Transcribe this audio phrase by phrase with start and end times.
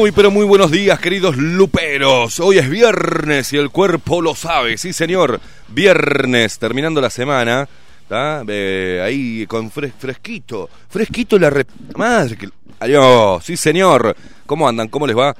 [0.00, 2.40] Muy pero muy buenos días, queridos luperos.
[2.40, 5.38] Hoy es viernes y el cuerpo lo sabe, sí señor.
[5.68, 7.68] Viernes, terminando la semana.
[8.48, 11.66] Eh, ahí con fres- fresquito, fresquito la re...
[11.96, 12.48] Madre que...
[12.78, 14.16] Adiós, sí señor.
[14.46, 14.88] ¿Cómo andan?
[14.88, 15.36] ¿Cómo les va?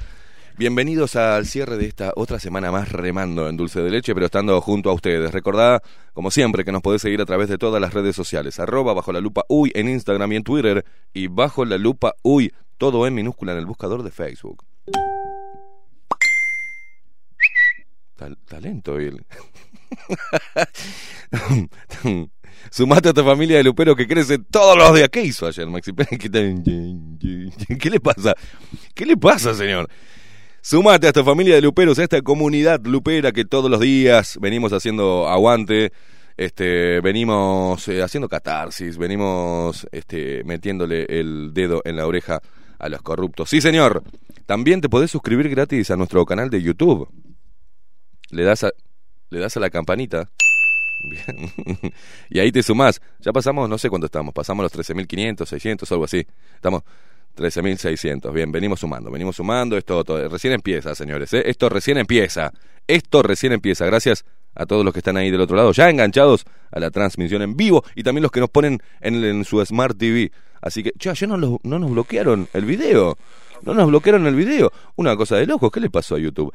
[0.59, 4.61] Bienvenidos al cierre de esta otra semana más remando en dulce de leche, pero estando
[4.61, 5.33] junto a ustedes.
[5.33, 8.61] Recordad, como siempre, que nos podés seguir a través de todas las redes sociales.
[8.61, 10.85] Arroba bajo la lupa uy en Instagram y en Twitter
[11.15, 14.65] y bajo la lupa uy todo en minúscula en el buscador de Facebook.
[18.17, 19.23] Tal- talento él.
[22.71, 25.11] Sumate a tu familia de Lupero que crece todos los días.
[25.11, 25.93] ¿Qué hizo ayer, Maxi.
[27.79, 28.35] ¿Qué le pasa?
[28.95, 29.87] ¿Qué le pasa, señor?
[30.63, 34.73] Sumate a esta familia de luperos, a esta comunidad lupera que todos los días venimos
[34.73, 35.93] haciendo aguante,
[36.39, 42.41] este, venimos eh, haciendo catarsis, venimos este, metiéndole el dedo en la oreja
[42.81, 43.49] a los corruptos.
[43.51, 44.03] Sí, señor.
[44.47, 47.09] También te podés suscribir gratis a nuestro canal de YouTube.
[48.31, 48.71] Le das a,
[49.31, 50.29] le das a la campanita.
[51.11, 51.93] Bien.
[52.31, 53.01] y ahí te sumás.
[53.21, 54.35] Ya pasamos, no sé cuánto estamos.
[54.35, 56.27] Pasamos los 13.500, 600, algo así.
[56.55, 56.83] Estamos
[57.37, 58.33] 13.600.
[58.33, 59.77] Bien, venimos sumando, venimos sumando.
[59.77, 61.33] Esto todo- recién empieza, señores.
[61.33, 61.43] ¿eh?
[61.47, 62.53] Esto recién empieza.
[62.87, 63.87] Esto recién empieza.
[63.87, 64.25] Gracias
[64.55, 67.57] a todos los que están ahí del otro lado, ya enganchados a la transmisión en
[67.57, 70.33] vivo y también los que nos ponen en, en su Smart TV.
[70.61, 73.17] Así que, ya, ya no, lo- no nos bloquearon el video.
[73.63, 74.73] No nos bloquearon el video.
[74.97, 75.71] Una cosa de locos.
[75.71, 76.53] ¿Qué le pasó a YouTube?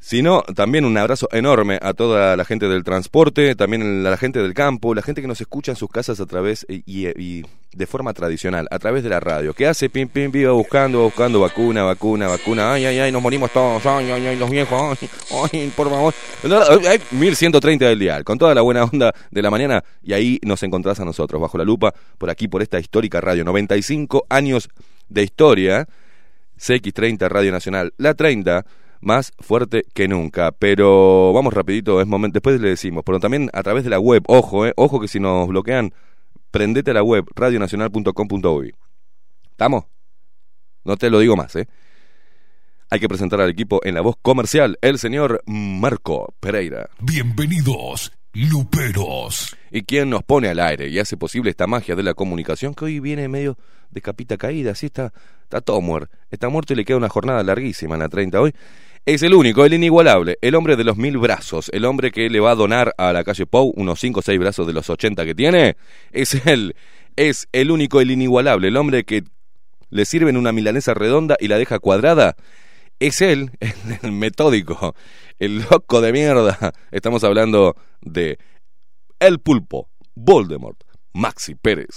[0.00, 4.38] Sino también un abrazo enorme a toda la gente del transporte, también a la gente
[4.40, 7.44] del campo, la gente que nos escucha en sus casas a través y, y- y
[7.72, 9.52] de forma tradicional, a través de la radio.
[9.54, 9.90] que hace?
[9.90, 12.72] Pim, pim, viva buscando, buscando vacuna, vacuna, vacuna.
[12.74, 13.84] Ay, ay, ay, nos morimos todos.
[13.86, 14.98] Ay, ay, ay, los viejos.
[15.30, 16.14] Ay, ay, por favor.
[16.88, 19.82] Ay, 1130 del dial, con toda la buena onda de la mañana.
[20.02, 23.44] Y ahí nos encontrás a nosotros, bajo la lupa, por aquí, por esta histórica radio.
[23.44, 24.68] 95 años
[25.08, 25.88] de historia.
[26.58, 28.64] CX30 Radio Nacional, la 30,
[29.00, 30.52] más fuerte que nunca.
[30.52, 34.22] Pero vamos rapidito, es momento, después le decimos, pero también a través de la web,
[34.26, 35.92] ojo, eh, ojo que si nos bloquean,
[36.50, 38.74] prendete a la web, radionacional.com.uy.
[39.50, 39.84] ¿Estamos?
[40.84, 41.68] No te lo digo más, ¿eh?
[42.90, 46.88] Hay que presentar al equipo en la voz comercial, el señor Marco Pereira.
[47.00, 49.54] Bienvenidos, Luperos.
[49.70, 52.86] Y quien nos pone al aire y hace posible esta magia de la comunicación que
[52.86, 53.58] hoy viene medio
[53.90, 55.12] de capita caída, así está,
[55.42, 56.16] está todo muerto.
[56.30, 58.54] Está muerto y le queda una jornada larguísima en la 30 hoy.
[59.08, 62.40] Es el único, el inigualable, el hombre de los mil brazos, el hombre que le
[62.40, 65.24] va a donar a la calle Pou unos 5 o 6 brazos de los 80
[65.24, 65.78] que tiene.
[66.12, 66.76] Es él,
[67.16, 69.24] es el único, el inigualable, el hombre que
[69.88, 72.36] le sirven una milanesa redonda y la deja cuadrada.
[73.00, 73.52] Es él,
[74.02, 74.94] el metódico,
[75.38, 76.74] el loco de mierda.
[76.90, 78.36] Estamos hablando de
[79.20, 80.84] el pulpo, Voldemort,
[81.14, 81.96] Maxi Pérez.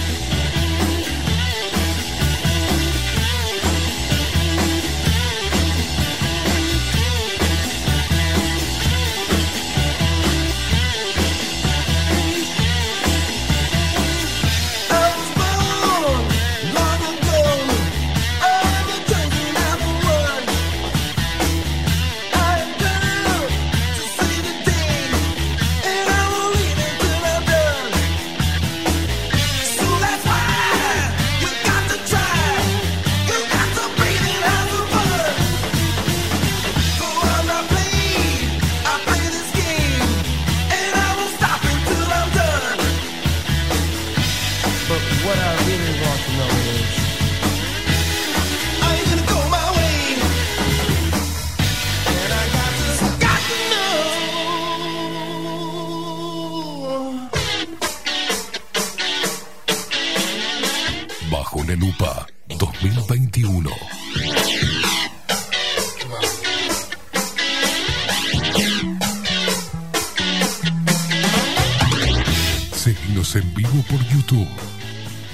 [73.79, 74.47] Por YouTube.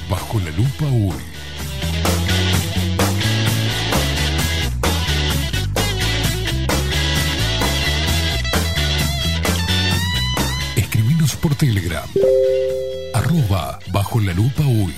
[0.10, 1.18] Bajo la lupa hoy.
[10.76, 12.08] Escribinos por Telegram.
[13.16, 14.94] Arroba bajo la lupa hoy.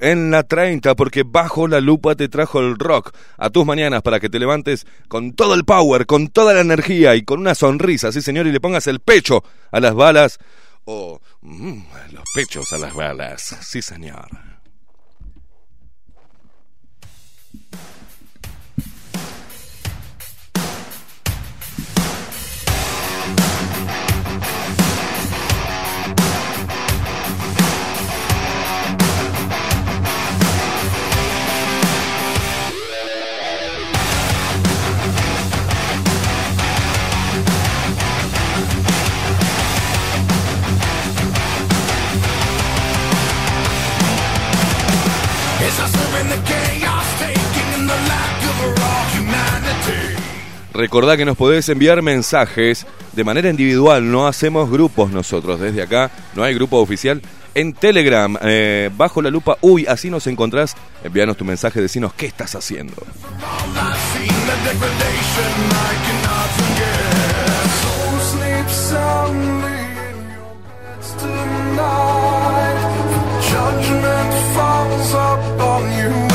[0.00, 4.18] En la 30 porque bajo la lupa te trajo el rock a tus mañanas para
[4.18, 8.10] que te levantes con todo el power, con toda la energía y con una sonrisa,
[8.12, 10.38] sí señor, y le pongas el pecho a las balas
[10.84, 14.28] o mm, los pechos a las balas, sí señor.
[50.80, 56.10] Recordá que nos podés enviar mensajes de manera individual, no hacemos grupos nosotros desde acá,
[56.34, 57.20] no hay grupo oficial.
[57.54, 60.74] En Telegram, eh, bajo la lupa, uy, así nos encontrás.
[61.04, 62.94] Envíanos tu mensaje, decinos qué estás haciendo.
[73.50, 76.29] Judgment falls upon you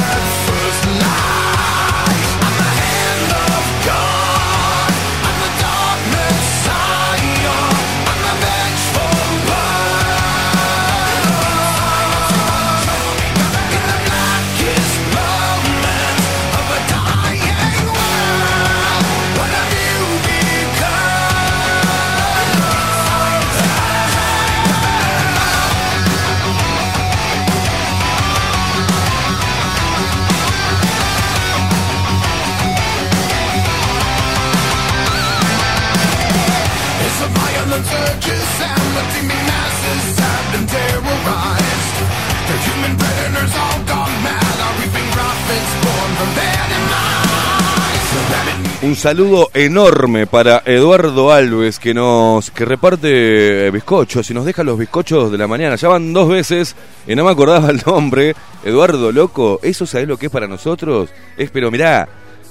[48.85, 54.63] Un saludo enorme para Eduardo Alves que nos que reparte eh, bizcochos y nos deja
[54.63, 55.75] los bizcochos de la mañana.
[55.75, 56.75] Ya van dos veces
[57.07, 58.35] y no me acordaba el nombre.
[58.63, 61.09] Eduardo, loco, ¿eso sabés lo que es para nosotros?
[61.35, 62.07] Es, pero mirá,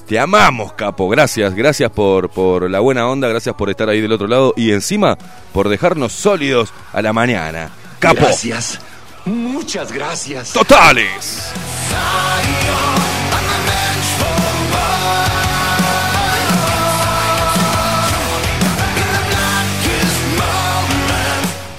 [0.09, 1.09] te amamos, capo.
[1.09, 4.73] Gracias, gracias por, por la buena onda, gracias por estar ahí del otro lado y
[4.73, 5.17] encima
[5.53, 7.71] por dejarnos sólidos a la mañana.
[8.01, 8.23] Capo.
[8.23, 8.81] Gracias.
[9.25, 10.53] Muchas gracias.
[10.53, 11.53] Totales.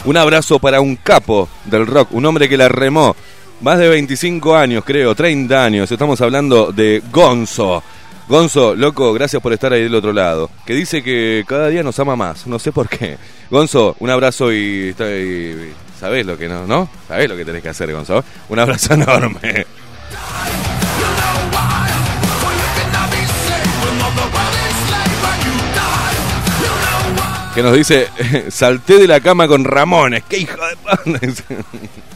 [0.05, 3.15] Un abrazo para un capo del rock, un hombre que la remó
[3.61, 5.91] más de 25 años, creo, 30 años.
[5.91, 7.81] Estamos hablando de Gonzo.
[8.27, 10.49] Gonzo, loco, gracias por estar ahí del otro lado.
[10.65, 13.17] Que dice que cada día nos ama más, no sé por qué.
[13.49, 16.87] Gonzo, un abrazo y, y- sabés lo que no, ¿no?
[17.07, 18.23] Sabés lo que tenés que hacer, Gonzo.
[18.49, 19.65] Un abrazo enorme.
[27.55, 28.09] Que nos dice,
[28.49, 30.25] salté de la cama con Ramones.
[30.27, 31.37] ¡Qué hijo de pan!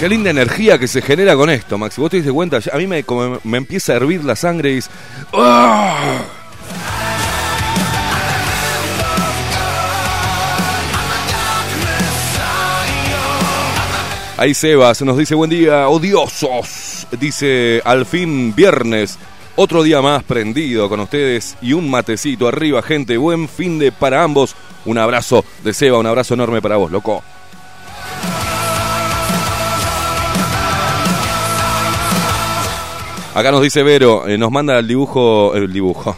[0.00, 1.98] Qué linda energía que se genera con esto, Max.
[1.98, 3.04] Vos te diste cuenta, a mí me,
[3.44, 4.88] me empieza a hervir la sangre y es...
[5.34, 6.22] ¡Ah!
[14.38, 17.06] Ahí Sebas nos dice buen día, odiosos.
[17.20, 19.18] Dice al fin viernes,
[19.54, 23.18] otro día más prendido con ustedes y un matecito arriba, gente.
[23.18, 24.56] Buen fin de para ambos.
[24.86, 27.22] Un abrazo de Seba, un abrazo enorme para vos, loco.
[33.32, 36.16] Acá nos dice Vero, eh, nos manda el dibujo, el dibujo,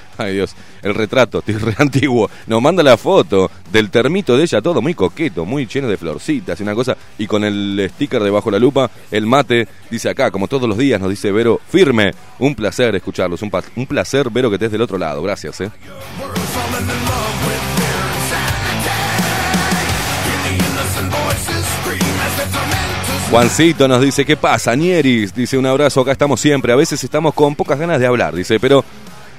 [0.16, 4.80] ay Dios, el retrato, estoy antiguo, nos manda la foto del termito de ella, todo
[4.80, 8.58] muy coqueto, muy lleno de florcitas y una cosa, y con el sticker debajo la
[8.58, 12.94] lupa, el mate, dice acá, como todos los días, nos dice Vero, firme, un placer
[12.94, 15.70] escucharlos, un, un placer, Vero, que estés del otro lado, gracias, eh.
[23.30, 25.34] Juancito nos dice, ¿qué pasa, Nieris?
[25.34, 26.72] Dice, un abrazo, acá estamos siempre.
[26.72, 28.84] A veces estamos con pocas ganas de hablar, dice, pero...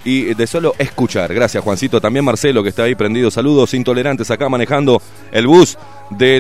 [0.06, 1.34] Y de solo escuchar.
[1.34, 2.00] Gracias, Juancito.
[2.00, 3.30] También Marcelo, que está ahí prendido.
[3.30, 5.78] Saludos intolerantes acá manejando el bus
[6.10, 6.40] de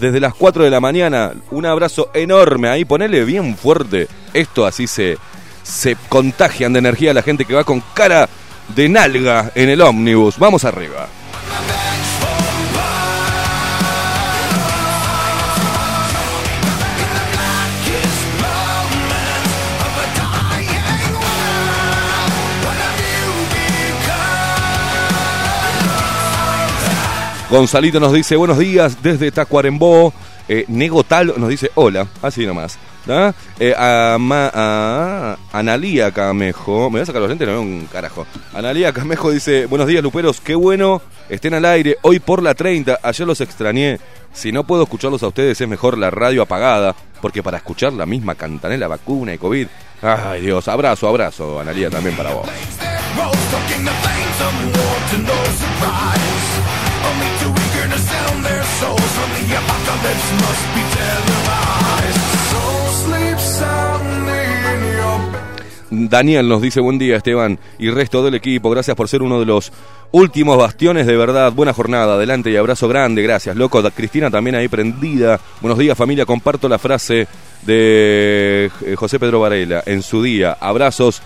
[0.00, 1.32] desde las 4 de la mañana.
[1.50, 2.84] Un abrazo enorme ahí.
[2.84, 4.06] Ponele bien fuerte.
[4.32, 5.18] Esto así se,
[5.64, 8.28] se contagian de energía la gente que va con cara
[8.76, 10.38] de nalga en el ómnibus.
[10.38, 11.08] Vamos arriba.
[27.58, 30.12] Gonzalito nos dice buenos días desde Tacuarembó.
[30.48, 32.76] Eh, Negotal nos dice hola, así nomás.
[33.60, 37.86] Eh, a, Ma- a- Analía Camejo, me voy a sacar los lentes, no veo un
[37.92, 38.26] carajo.
[38.54, 42.98] Analía Camejo dice buenos días Luperos, qué bueno, estén al aire hoy por la 30,
[43.00, 44.00] ayer los extrañé.
[44.32, 48.04] Si no puedo escucharlos a ustedes es mejor la radio apagada, porque para escuchar la
[48.04, 49.68] misma cantanela, vacuna y COVID.
[50.02, 52.48] Ay Dios, abrazo, abrazo, Analía también para vos.
[65.90, 69.46] Daniel nos dice buen día Esteban y resto del equipo, gracias por ser uno de
[69.46, 69.72] los
[70.12, 74.68] últimos bastiones de verdad, buena jornada, adelante y abrazo grande, gracias loco, Cristina también ahí
[74.68, 77.28] prendida, buenos días familia, comparto la frase
[77.62, 81.22] de eh, José Pedro Varela en su día, abrazos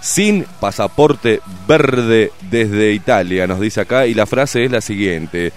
[0.00, 5.52] sin pasaporte verde desde Italia, nos dice acá, y la frase es la siguiente.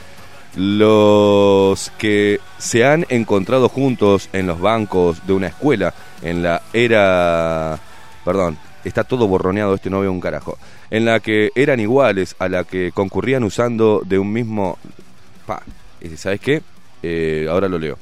[0.56, 7.80] Los que se han encontrado juntos en los bancos de una escuela en la era...
[8.24, 10.58] Perdón, está todo borroneado, este no veo un carajo.
[10.90, 14.78] En la que eran iguales a la que concurrían usando de un mismo...
[15.46, 15.62] Pa,
[16.16, 16.62] ¿sabes qué?
[17.04, 17.98] Eh, ahora lo leo.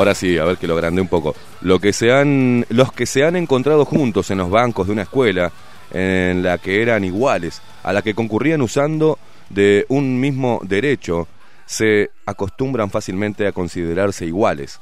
[0.00, 1.36] Ahora sí, a ver que lo agrandé un poco.
[1.60, 5.02] Lo que se han, los que se han encontrado juntos en los bancos de una
[5.02, 5.52] escuela
[5.92, 9.18] en la que eran iguales, a la que concurrían usando
[9.50, 11.28] de un mismo derecho,
[11.66, 14.80] se acostumbran fácilmente a considerarse iguales,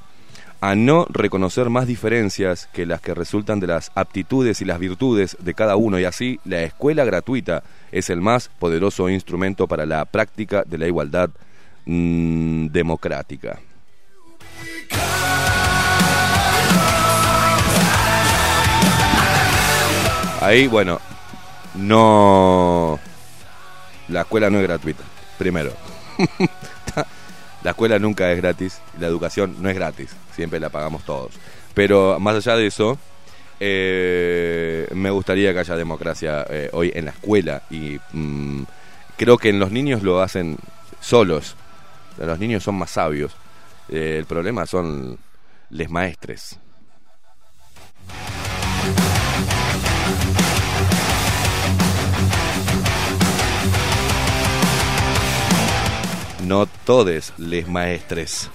[0.60, 5.36] a no reconocer más diferencias que las que resultan de las aptitudes y las virtudes
[5.40, 10.04] de cada uno y así la escuela gratuita es el más poderoso instrumento para la
[10.04, 11.30] práctica de la igualdad
[11.86, 13.58] mm, democrática.
[20.40, 21.00] Ahí, bueno,
[21.74, 22.98] no.
[24.08, 25.02] La escuela no es gratuita,
[25.36, 25.72] primero.
[27.62, 31.32] la escuela nunca es gratis, la educación no es gratis, siempre la pagamos todos.
[31.74, 32.98] Pero más allá de eso,
[33.60, 38.62] eh, me gustaría que haya democracia eh, hoy en la escuela y mm,
[39.16, 40.56] creo que en los niños lo hacen
[41.00, 41.56] solos.
[42.16, 43.36] Los niños son más sabios.
[43.88, 45.18] Eh, el problema son
[45.70, 46.58] les maestres.
[56.46, 58.50] No todes les maestres.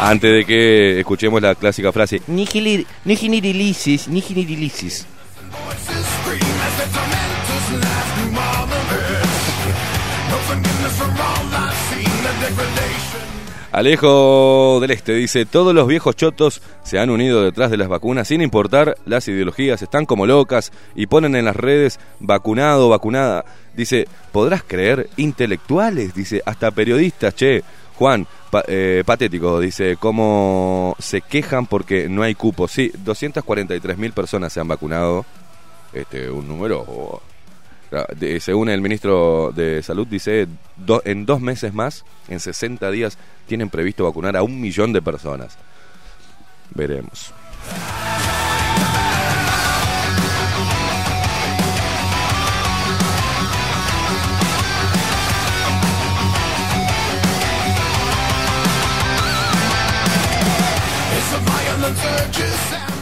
[0.00, 5.06] Antes de que escuchemos la clásica frase, Nihilirilis, nihilirilis.
[13.74, 18.28] Alejo del Este dice, todos los viejos chotos se han unido detrás de las vacunas
[18.28, 23.44] sin importar las ideologías, están como locas y ponen en las redes vacunado, vacunada.
[23.74, 25.10] Dice, ¿podrás creer?
[25.16, 27.64] Intelectuales, dice, hasta periodistas, che.
[27.96, 28.28] Juan,
[28.68, 32.68] eh, patético, dice, ¿cómo se quejan porque no hay cupo?
[32.68, 35.26] Sí, 243 mil personas se han vacunado,
[35.92, 37.20] este, un número...
[38.18, 40.46] de- según el ministro de Salud, dice,
[41.04, 45.56] en dos meses más, en 60 días, tienen previsto vacunar a un millón de personas.
[46.74, 47.32] Veremos.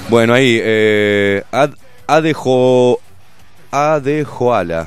[0.09, 1.75] Bueno, ahí, eh, Ad-
[2.07, 3.01] Adejo,
[3.75, 4.87] Adejoala,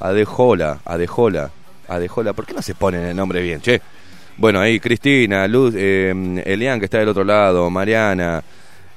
[0.00, 1.48] Adejola, Adejola,
[1.86, 3.80] Adejola, ¿por qué no se ponen el nombre bien, che?
[4.36, 8.42] Bueno, ahí Cristina, Luz, eh, Elian que está del otro lado, Mariana,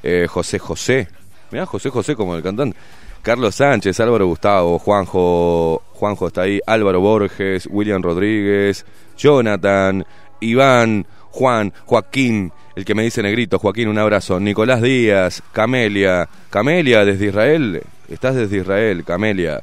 [0.02, 1.08] eh, José José,
[1.52, 2.76] mirá José José como el cantante,
[3.21, 8.84] Carlos Sánchez, Álvaro Gustavo, Juanjo, Juanjo está ahí, Álvaro Borges, William Rodríguez,
[9.15, 10.04] Jonathan,
[10.39, 17.06] Iván, Juan, Joaquín, el que me dice negrito, Joaquín, un abrazo, Nicolás Díaz, Camelia, Camelia
[17.06, 19.62] desde Israel, estás desde Israel, Camelia,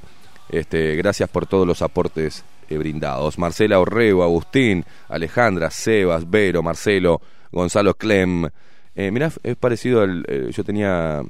[0.49, 3.39] este, gracias por todos los aportes eh, brindados.
[3.39, 7.21] Marcela Orrego, Agustín, Alejandra, Sebas, Vero, Marcelo,
[7.53, 8.49] Gonzalo Clem.
[8.97, 10.25] Eh, mirá, es parecido al...
[10.29, 11.23] eh, yo tenía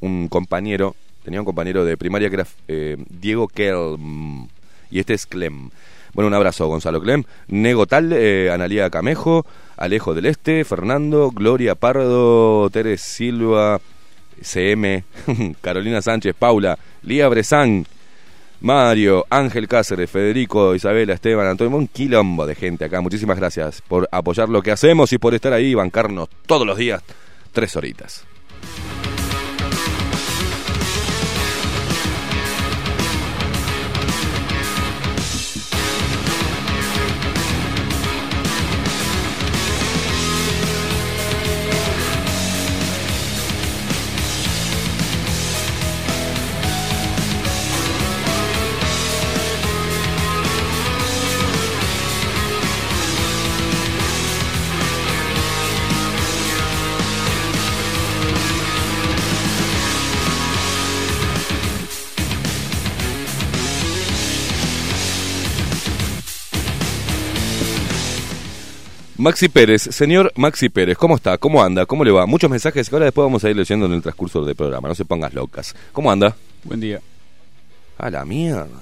[0.00, 4.48] un compañero, tenía un compañero de primaria que era eh, Diego Kelm,
[4.90, 5.70] y este es Clem.
[6.12, 7.22] Bueno, un abrazo, Gonzalo Clem.
[7.46, 9.46] Nego Tal, eh, Analía Camejo,
[9.76, 13.80] Alejo del Este, Fernando, Gloria Pardo, Teres Silva,
[14.42, 15.04] CM,
[15.60, 17.86] Carolina Sánchez, Paula, Lía Bresán,
[18.60, 23.00] Mario, Ángel Cáceres, Federico, Isabela, Esteban, Antonio, un quilombo de gente acá.
[23.00, 26.76] Muchísimas gracias por apoyar lo que hacemos y por estar ahí y bancarnos todos los
[26.76, 27.02] días
[27.52, 28.24] tres horitas.
[69.20, 71.36] Maxi Pérez, señor Maxi Pérez, ¿cómo está?
[71.36, 71.84] ¿Cómo anda?
[71.84, 72.24] ¿Cómo le va?
[72.24, 74.94] Muchos mensajes que ahora después vamos a ir leyendo en el transcurso del programa, no
[74.94, 75.74] se pongas locas.
[75.92, 76.34] ¿Cómo anda?
[76.64, 77.02] Buen día.
[77.98, 78.80] A la mierda.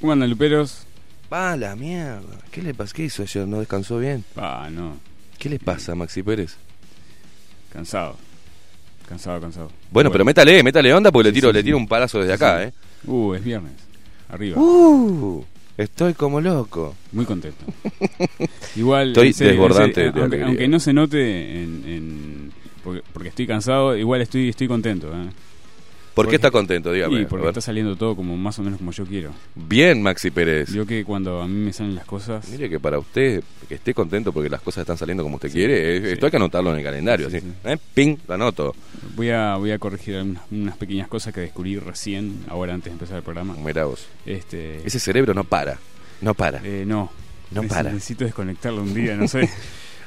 [0.00, 0.86] ¿Cómo andan, Luperos?
[1.28, 2.38] A la mierda.
[2.52, 2.94] ¿Qué le pasa?
[2.94, 3.48] ¿Qué hizo ayer?
[3.48, 4.24] ¿No descansó bien?
[4.36, 4.96] Ah, no.
[5.40, 6.54] ¿Qué le pasa, Maxi Pérez?
[7.72, 8.14] Cansado.
[9.08, 9.72] Cansado, cansado.
[9.90, 11.72] Bueno, pero métale, métale onda porque le tiro, sí, le sí.
[11.72, 12.72] un palazo desde acá, ¿eh?
[13.04, 13.72] Uh, es viernes.
[14.28, 14.56] Arriba.
[14.56, 15.44] Uh,
[15.78, 16.94] estoy como loco.
[17.12, 17.64] Muy contento.
[18.76, 19.08] Igual.
[19.08, 21.84] Estoy serio, desbordante serio, de aunque, aunque no se note en.
[21.86, 22.52] en-
[22.84, 25.08] porque, porque estoy cansado, igual estoy, estoy contento.
[25.08, 25.28] ¿eh?
[26.24, 26.92] ¿Por qué está contento?
[26.92, 27.22] Dígame.
[27.22, 29.30] A porque está saliendo todo como más o menos como yo quiero.
[29.54, 30.72] Bien, Maxi Pérez.
[30.72, 32.48] Yo que cuando a mí me salen las cosas.
[32.48, 35.54] Mire que para usted, que esté contento porque las cosas están saliendo como usted Sí,
[35.54, 36.06] quiere, eh, sí.
[36.14, 37.30] esto hay que anotarlo en el calendario.
[37.30, 37.46] Sí, así.
[37.46, 37.52] sí.
[37.70, 37.76] ¿Eh?
[37.94, 38.74] Ping, lo anoto.
[39.14, 42.92] Voy a, voy a corregir algunas, unas pequeñas cosas que descubrí recién, ahora antes de
[42.94, 43.54] empezar el programa.
[43.54, 44.06] Mirá vos.
[44.26, 45.78] Este, Ese cerebro no para.
[46.20, 46.60] No para.
[46.64, 47.10] eh, no.
[47.50, 47.92] No Neces- para.
[47.92, 49.48] Necesito desconectarlo un día, no sé.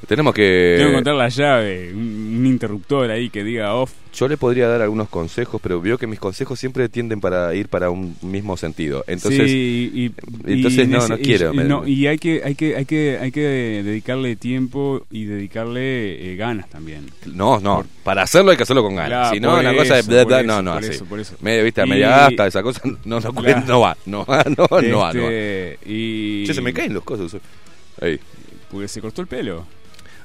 [0.07, 0.73] Tenemos que.
[0.77, 3.91] Tengo que encontrar la llave, un, un interruptor ahí que diga off.
[4.13, 7.69] Yo le podría dar algunos consejos, pero veo que mis consejos siempre tienden para ir
[7.69, 9.05] para un mismo sentido.
[9.07, 10.13] Entonces, sí, y, y-
[10.53, 13.17] entonces y no, no quiero, y me- no, y hay que, hay que, hay que,
[13.21, 17.05] hay que dedicarle tiempo y dedicarle eh, ganas también.
[17.27, 17.77] no, no.
[17.77, 19.09] Por- Para hacerlo hay que hacerlo con ganas.
[19.11, 20.01] Claro, si no, una cosa de.
[20.01, 20.89] bla, por bla, eso, no, no, así.
[20.89, 21.35] eso, por eso.
[21.41, 23.63] Media vista, media gasta, esa cosa no, no, Claro.
[23.67, 23.97] no va.
[24.07, 25.13] No va, no, va, no va.
[25.13, 25.29] no va.
[25.29, 27.39] Este, y Che, se me caen los cosas.
[28.01, 28.19] Ahí.
[28.69, 29.65] Porque se cortó el pelo.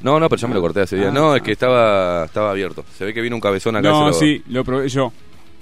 [0.01, 1.09] No, no, pero yo me lo corté hace días.
[1.11, 2.85] Ah, no, es que estaba estaba abierto.
[2.97, 3.89] Se ve que vino un cabezón acá.
[3.89, 5.13] No, lo- sí, lo probé yo.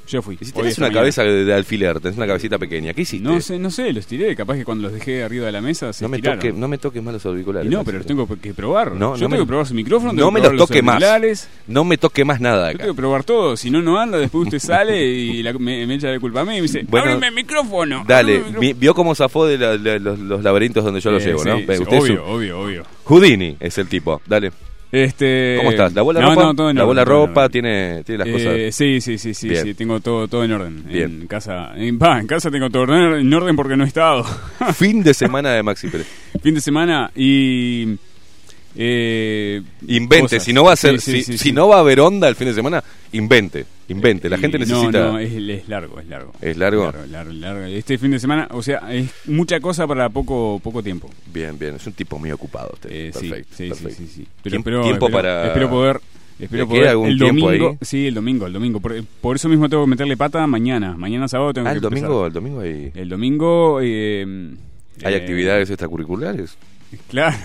[0.07, 0.37] Yo fui.
[0.41, 1.01] Si tenés una mañana.
[1.01, 3.27] cabeza de, de alfiler, tenés una cabecita pequeña, ¿qué hiciste?
[3.27, 4.37] No sé, no sé, los tiré.
[4.37, 6.77] Capaz que cuando los dejé arriba de la mesa se no me, toque, no me
[6.77, 7.71] toques más los auriculares.
[7.71, 8.93] Y no, pero los tengo que probar.
[8.93, 10.69] No, yo no tengo me- que probar su micrófono, no tengo me que probar los
[10.69, 10.95] toque más.
[10.97, 13.57] auriculares, No me toque más nada Yo tengo que probar todo.
[13.57, 14.19] Si no, no anda.
[14.19, 16.85] Después usted sale y la- me, me echa la culpa a mí y me dice:
[16.87, 18.05] Bueno, ¡Ábreme el micrófono!
[18.07, 21.25] Dale, el vio cómo zafó de la- la- los, los laberintos donde yo lo Eh,
[21.25, 21.57] llevo, sí, ¿no?
[21.59, 22.83] sí, Ve, usted es obvio, un- obvio, obvio.
[23.05, 24.53] Houdini es el tipo, dale.
[24.95, 25.93] Este, ¿Cómo estás?
[25.93, 26.43] ¿Lavó la no, ropa?
[26.45, 27.49] No, todo en ¿Lavó orden, la en ropa?
[27.49, 28.75] ¿Tiene, tiene las Eh, cosas?
[28.77, 30.85] sí, sí, sí, sí, sí, tengo todo, todo en orden.
[30.87, 31.23] Bien.
[31.23, 34.25] En casa, en, casa tengo todo en en orden porque no he estado.
[34.75, 36.07] Fin de semana de Maxi Pérez.
[36.43, 37.97] fin de semana y
[38.77, 40.45] eh, Invente, cosas.
[40.45, 42.29] si no va a ser, Sí, sí, si, sí, si no va a haber onda
[42.29, 42.83] el fin de semana,
[43.13, 44.29] invente, invente.
[44.29, 45.13] La gente no, necesita.
[45.13, 46.33] No, es, es largo, es largo.
[46.41, 46.85] ¿Es largo?
[46.87, 47.65] Largo, largo, largo.
[47.67, 51.09] Este fin de semana, o sea, es mucha cosa para poco poco tiempo.
[51.33, 52.91] Bien, bien, es un tipo muy ocupado usted.
[52.91, 53.97] Eh, sí, perfecto, sí, sí, perfecto.
[53.97, 54.27] sí, sí.
[54.43, 56.01] Tiemp- espero, tiempo espero- para- Espero poder...
[56.37, 57.79] Espero ¿Le queda poder algún el tiempo domingo, ahí?
[57.83, 58.81] sí, el domingo, el domingo.
[58.81, 60.97] Por, por eso mismo tengo que meterle pata mañana.
[60.97, 62.27] Mañana sábado tengo Ah, que el domingo, empezar.
[62.27, 64.27] el domingo El domingo eh,
[65.05, 66.59] hay eh, actividades extracurriculares.
[67.09, 67.37] Claro.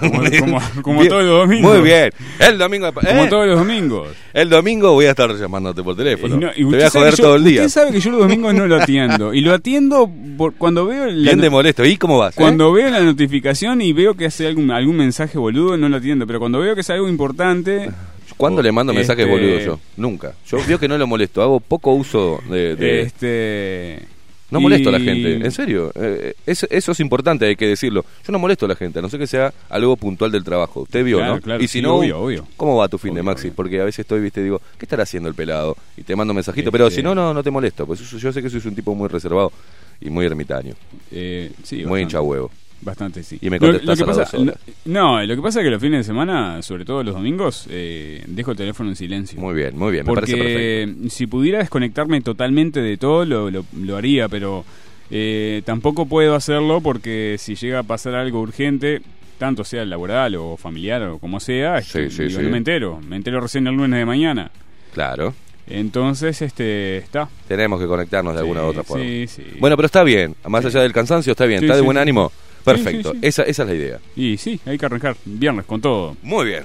[0.00, 1.72] Como, como- como Bien, todos los domingos.
[1.74, 2.10] Muy bien.
[2.38, 4.08] El domingo, Como eh, todos los domingos.
[4.32, 6.36] el domingo voy a estar llamándote por teléfono.
[6.36, 7.60] Y no- y Te voy a joder yo- todo el día.
[7.66, 9.34] Usted sabe que yo los domingos no lo atiendo.
[9.34, 11.84] Y lo atiendo por, cuando veo la, Bien de molesto.
[11.84, 12.32] ¿Y cómo vas?
[12.34, 12.40] eh?
[12.40, 16.26] cuando veo la notificación y veo que hace algún, algún mensaje boludo, no lo atiendo.
[16.26, 17.90] Pero cuando veo que es algo importante,
[18.36, 19.80] ¿Cuándo le mando mensajes Este- boludos yo?
[19.96, 20.32] Nunca.
[20.46, 21.42] Yo veo que no lo molesto.
[21.42, 22.76] Hago poco uso de...
[22.76, 24.06] de- este...
[24.50, 25.92] No molesto a la gente, en serio.
[25.94, 28.04] Eh, eso, eso es importante, hay que decirlo.
[28.26, 30.80] Yo no molesto a la gente, a no ser que sea algo puntual del trabajo.
[30.82, 31.40] Usted vio, Claro, ¿no?
[31.42, 32.46] claro, y si sí, no, obvio, obvio.
[32.56, 33.50] ¿cómo va tu fin de Maxi?
[33.50, 35.76] Porque a veces estoy, viste, digo, ¿qué estará haciendo el pelado?
[35.96, 37.86] Y te mando mensajito, pero Este- si no, no, no te molesto.
[37.86, 39.52] Pues eso- yo sé que soy un tipo muy reservado
[40.00, 40.74] y muy ermitaño,
[41.12, 42.50] eh, sí, muy hincha huevo.
[42.80, 43.38] Bastante, sí.
[43.40, 44.60] Y me contestás lo que a las pasa, dos horas.
[44.84, 48.22] No, lo que pasa es que los fines de semana, sobre todo los domingos, eh,
[48.26, 49.40] dejo el teléfono en silencio.
[49.40, 50.92] Muy bien, muy bien, me parece perfecto.
[50.98, 54.64] Porque si pudiera desconectarme totalmente de todo, lo, lo, lo haría, pero
[55.10, 59.00] Eh, tampoco puedo hacerlo porque si llega a pasar algo urgente,
[59.38, 62.44] tanto sea laboral o familiar o como sea, este, Sí, digo, sí.
[62.44, 63.00] no me entero.
[63.08, 64.50] Me entero recién el lunes de mañana.
[64.92, 65.32] Claro.
[65.66, 67.28] Entonces, este, está.
[67.46, 69.02] Tenemos que conectarnos de alguna u otra forma.
[69.04, 69.42] Sí, sí.
[69.58, 70.34] Bueno, pero está bien.
[70.46, 71.62] Más allá del cansancio, está bien.
[71.62, 72.30] ¿Está de buen ánimo?
[72.74, 73.12] Perfecto.
[73.12, 73.26] sí, sí.
[73.26, 74.00] Esa, esa es la idea.
[74.16, 76.16] Y sí, hay que arrancar viernes con todo.
[76.22, 76.64] Muy bien.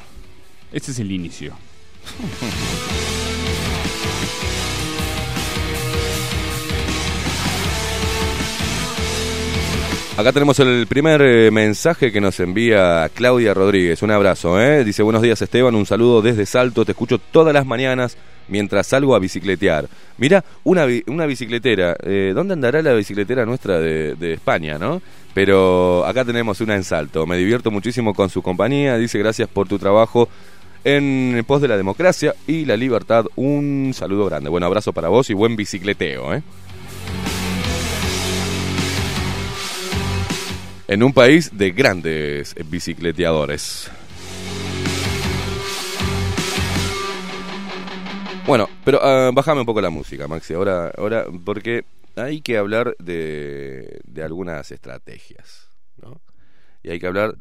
[0.71, 1.53] Este es el inicio.
[10.15, 14.03] Acá tenemos el primer eh, mensaje que nos envía Claudia Rodríguez.
[14.03, 14.83] Un abrazo, ¿eh?
[14.83, 16.85] Dice, buenos días Esteban, un saludo desde Salto.
[16.85, 18.15] Te escucho todas las mañanas
[18.47, 19.87] mientras salgo a bicicletear.
[20.19, 21.97] Mira, una, una bicicletera.
[22.03, 25.01] eh, ¿Dónde andará la bicicletera nuestra de, de España, no?
[25.33, 27.25] Pero acá tenemos una en Salto.
[27.25, 28.99] Me divierto muchísimo con su compañía.
[28.99, 30.29] Dice, gracias por tu trabajo
[30.83, 33.25] en pos de la democracia y la libertad.
[33.35, 34.51] Un saludo grande.
[34.51, 36.43] Buen abrazo para vos y buen bicicleteo, ¿eh?
[40.93, 43.89] En un país de grandes bicicleteadores.
[48.45, 51.83] Bueno, pero ah, bájame un poco la música, Maxi, ahora, ahora porque
[52.15, 55.67] hay que hablar de, de algunas estrategias,
[55.99, 56.21] ¿no?
[56.83, 57.37] Y hay que hablar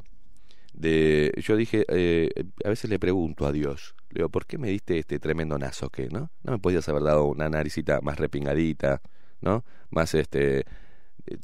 [0.73, 1.35] de...
[1.37, 2.31] Yo dije, eh,
[2.65, 5.91] a veces le pregunto a Dios, le digo, ¿por qué me diste este tremendo nazo
[5.91, 6.31] que, no?
[6.43, 9.03] No me podías haber dado una naricita más repingadita,
[9.43, 9.63] ¿no?
[9.91, 10.65] Más este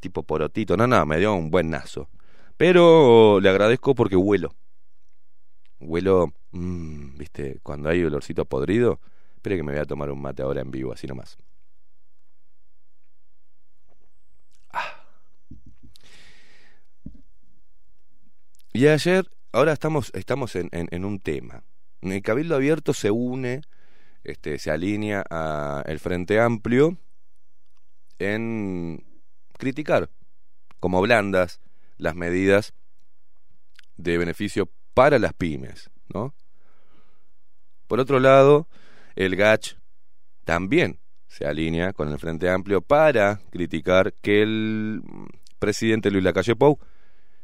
[0.01, 0.77] tipo porotito.
[0.77, 2.09] No, no, me dio un buen nazo.
[2.57, 4.55] Pero le agradezco porque huelo.
[5.81, 9.01] Huelo, mm, viste, cuando hay olorcito podrido.
[9.37, 11.39] Espere que me voy a tomar un mate ahora en vivo, así nomás.
[14.73, 15.05] Ah.
[18.73, 21.63] Y ayer, ahora estamos, estamos en, un tema.
[22.03, 23.63] El Cabildo Abierto se une,
[24.25, 26.99] este, se alinea a el Frente Amplio
[28.19, 29.05] en
[29.59, 30.11] criticar
[30.81, 31.61] como blandas
[31.99, 32.73] las medidas
[33.97, 36.35] de beneficio para las pymes, ¿no?
[37.87, 38.69] Por otro lado,
[39.17, 39.77] el GACH
[40.45, 45.03] también se alinea con el Frente Amplio para criticar que el
[45.59, 46.79] presidente Luis Lacalle Pou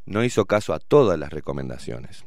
[0.06, 2.24] no hizo caso a todas las recomendaciones.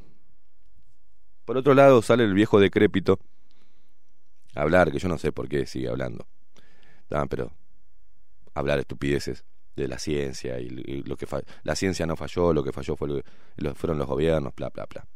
[1.45, 3.19] Por otro lado, sale el viejo decrépito
[4.54, 6.28] a hablar, que yo no sé por qué sigue hablando.
[7.10, 7.54] Ah, pero
[8.54, 9.45] hablar estupideces
[9.78, 10.70] de la ciencia y,
[11.04, 11.28] lo que
[11.63, 13.24] la ciencia no falló, lo que falló fue
[13.56, 15.08] lo- fueron los gobiernos, bla bla bla.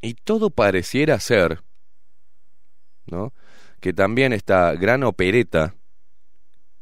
[0.00, 1.62] Y todo pareciera ser,
[3.06, 3.32] ¿no?
[3.80, 5.74] Que también esta gran opereta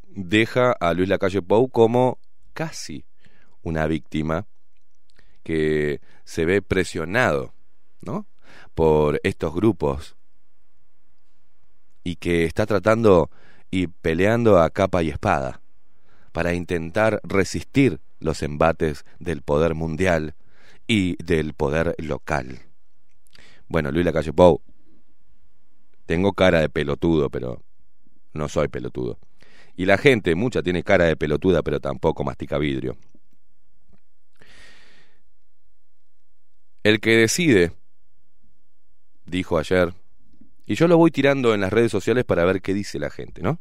[0.03, 2.19] deja a Luis Lacalle Pou como
[2.53, 3.05] casi
[3.63, 4.47] una víctima
[5.43, 7.55] que se ve presionado,
[8.03, 8.27] ¿no?
[8.75, 10.17] Por estos grupos
[12.03, 13.31] y que está tratando
[13.71, 15.61] y peleando a capa y espada
[16.33, 20.35] para intentar resistir los embates del poder mundial
[20.87, 22.61] y del poder local.
[23.69, 24.61] Bueno, Luis Lacalle Pou,
[26.07, 27.63] tengo cara de pelotudo, pero
[28.33, 29.19] no soy pelotudo.
[29.77, 32.97] Y la gente, mucha tiene cara de pelotuda, pero tampoco mastica vidrio.
[36.83, 37.73] El que decide,
[39.27, 39.95] dijo ayer,
[40.71, 43.43] y yo lo voy tirando en las redes sociales para ver qué dice la gente,
[43.43, 43.59] ¿no?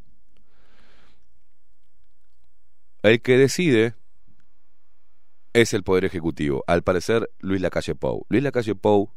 [3.02, 3.96] El que decide
[5.52, 6.64] es el Poder Ejecutivo.
[6.68, 8.28] Al parecer, Luis Lacalle Pou.
[8.30, 9.12] Luis Lacalle Pou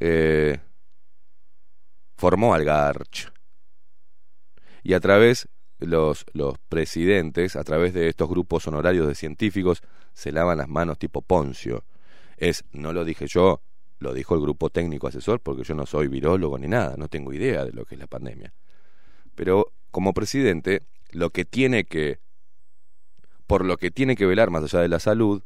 [0.00, 0.58] eh,
[2.16, 3.32] formó al GARCH.
[4.82, 5.48] Y a través,
[5.78, 10.98] los, los presidentes, a través de estos grupos honorarios de científicos, se lavan las manos
[10.98, 11.84] tipo Poncio.
[12.36, 13.62] Es, no lo dije yo,
[13.98, 17.32] lo dijo el grupo técnico asesor, porque yo no soy virólogo ni nada, no tengo
[17.32, 18.52] idea de lo que es la pandemia.
[19.34, 22.20] Pero como presidente, lo que tiene que,
[23.46, 25.42] por lo que tiene que velar más allá de la salud,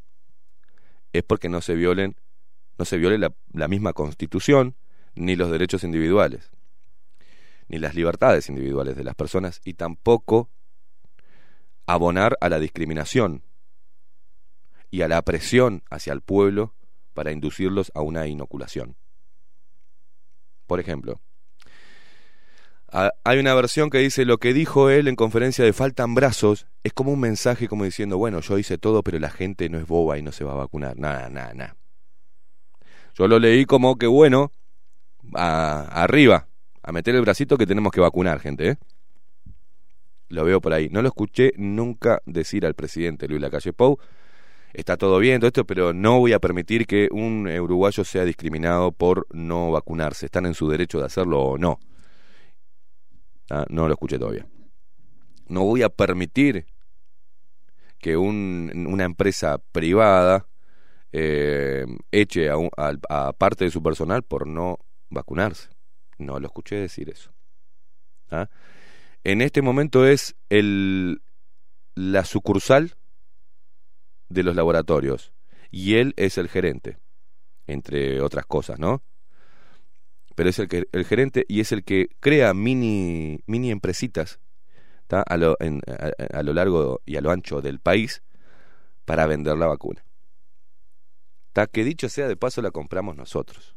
[1.12, 2.16] es porque no se violen,
[2.78, 4.76] no se viole la, la misma constitución,
[5.14, 6.50] ni los derechos individuales,
[7.68, 10.50] ni las libertades individuales de las personas, y tampoco
[11.86, 13.42] abonar a la discriminación
[14.90, 16.74] y a la presión hacia el pueblo
[17.14, 18.96] para inducirlos a una inoculación.
[20.66, 21.20] Por ejemplo,
[22.92, 26.92] hay una versión que dice lo que dijo él en conferencia de faltan brazos es
[26.92, 30.18] como un mensaje como diciendo, bueno, yo hice todo, pero la gente no es boba
[30.18, 30.96] y no se va a vacunar.
[30.98, 31.76] Nada, nada, nada.
[33.14, 34.52] Yo lo leí como que, bueno,
[35.34, 36.48] a- arriba,
[36.82, 38.76] a meter el bracito que tenemos que vacunar, gente, ¿eh?
[40.28, 40.88] Lo veo por ahí.
[40.88, 43.98] No lo escuché nunca decir al presidente Luis Lacalle Pou,
[44.72, 48.92] está todo bien, todo esto, pero no voy a permitir que un uruguayo sea discriminado
[48.92, 50.26] por no vacunarse.
[50.26, 51.78] Están en su derecho de hacerlo o no.
[53.50, 54.46] Ah, no lo escuché todavía.
[55.48, 56.66] no voy a permitir
[57.98, 60.46] que un- una empresa privada
[61.12, 64.78] eh, eche a, un- a- a parte de su personal por no
[65.08, 65.70] vacunarse.
[66.18, 67.32] No lo escuché decir eso.
[68.30, 68.48] ¿Ah?
[69.24, 71.20] En este momento es el,
[71.96, 72.94] la sucursal
[74.30, 75.32] de los laboratorios
[75.70, 76.98] y él es el gerente,
[77.66, 79.02] entre otras cosas, ¿no?
[80.34, 84.40] Pero es el, que, el gerente y es el que crea mini, mini empresitas
[85.10, 85.56] a, lo,
[86.32, 88.22] a- lo largo y a lo ancho del país
[89.04, 90.04] para vender la vacuna.
[91.52, 91.66] ¿Tá?
[91.66, 93.76] Que dicho sea de paso la compramos nosotros.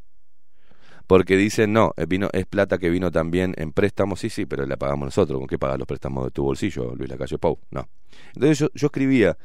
[1.07, 4.65] Porque dicen, no, eh, vino, es plata que vino también en préstamos, sí, sí, pero
[4.65, 5.37] la pagamos nosotros.
[5.39, 7.59] ¿Con qué pagas los préstamos de tu bolsillo, Luis Lacalle Pou?
[7.71, 7.89] No.
[8.35, 9.37] Entonces yo escribía,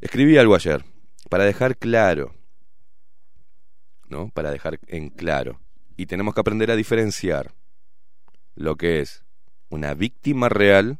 [0.00, 0.84] escribí algo ayer,
[1.28, 2.34] para dejar claro,
[4.08, 4.30] ¿no?
[4.30, 5.60] Para dejar en claro.
[5.96, 7.52] Y tenemos que aprender a diferenciar
[8.54, 9.24] lo que es
[9.68, 10.98] una víctima real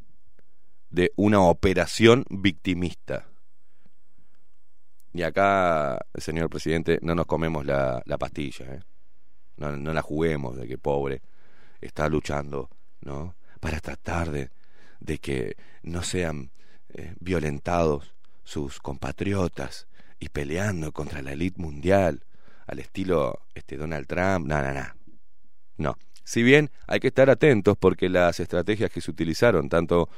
[0.91, 3.27] de una operación victimista.
[5.13, 8.81] Y acá, señor presidente, no nos comemos la, la pastilla, ¿eh?
[9.57, 11.21] No, la juguemos de que pobre
[11.81, 13.35] está luchando, ¿no?
[13.59, 14.51] Para tratar de,
[15.01, 16.53] de que no sean
[16.91, 18.15] eh, violentados
[18.49, 22.25] sus compatriotas y peleando contra la élite mundial
[22.67, 24.87] al estilo este Donald Trump, no, no, no.
[25.77, 25.99] No.
[26.25, 30.09] Si bien hay que estar atentos porque las estrategias que se utilizaron tanto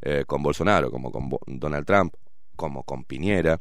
[0.00, 2.14] eh, con Bolsonaro como con Donald Trump
[2.54, 3.60] como con Piñera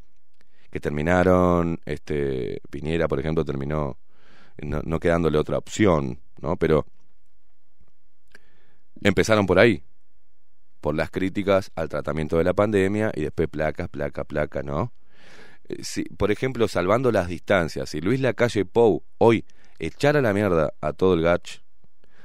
[0.69, 3.97] que terminaron este Piñera por ejemplo terminó
[4.61, 6.57] no, no quedándole otra opción, ¿no?
[6.57, 6.85] Pero
[9.01, 9.83] empezaron por ahí,
[10.81, 14.91] por las críticas al tratamiento de la pandemia y después placas, placa, placa, ¿no?
[15.69, 19.45] Eh, Si, por ejemplo, salvando las distancias, si Luis Lacalle Pou hoy
[19.79, 21.61] echara la mierda a todo el gach,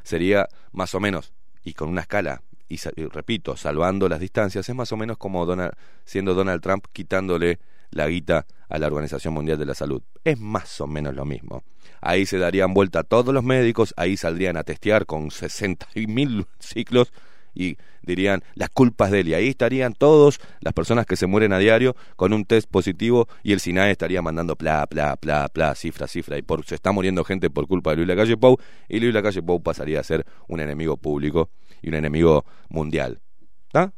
[0.03, 2.79] sería más o menos, y con una escala, y
[3.13, 5.73] repito, salvando las distancias, es más o menos como Donald,
[6.05, 10.03] siendo Donald Trump quitándole la guita a la Organización Mundial de la Salud.
[10.25, 11.63] Es más o menos lo mismo.
[12.01, 17.13] Ahí se darían vuelta todos los médicos, ahí saldrían a testear con 60.000 ciclos
[17.57, 19.29] y dirían las culpas de él.
[19.29, 23.29] Y ahí estarían todos las personas que se mueren a diario con un test positivo
[23.43, 26.37] y el SINAE estaría mandando pla, pla, pla, pla, cifra, cifra.
[26.37, 29.43] Y por, se está muriendo gente por culpa de Luis Lacalle Pou y Luis Lacalle
[29.43, 33.21] Pou pasaría a ser un enemigo público y un enemigo mundial.
[33.67, 33.93] ¿Está?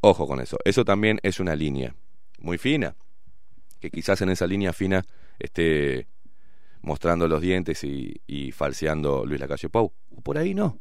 [0.00, 0.58] Ojo con eso.
[0.64, 1.94] Eso también es una línea
[2.40, 2.96] muy fina,
[3.78, 5.04] que quizás en esa línea fina
[5.38, 6.08] esté
[6.82, 9.92] mostrando los dientes y, y falseando Luis Lacalle Pou.
[10.24, 10.80] Por ahí no.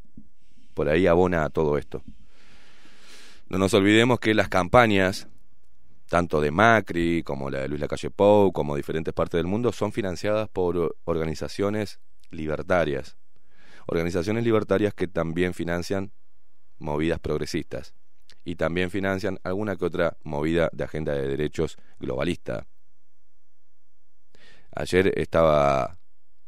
[0.74, 2.04] Por ahí abona a todo esto.
[3.50, 5.28] No nos olvidemos que las campañas,
[6.08, 9.92] tanto de Macri como la de Luis Lacalle Pou, como diferentes partes del mundo, son
[9.92, 13.18] financiadas por organizaciones libertarias.
[13.88, 16.14] Organizaciones libertarias que también financian
[16.80, 17.94] movidas progresistas
[18.44, 22.68] y también financian alguna que otra movida de agenda de derechos globalista.
[24.74, 25.98] Ayer estaba,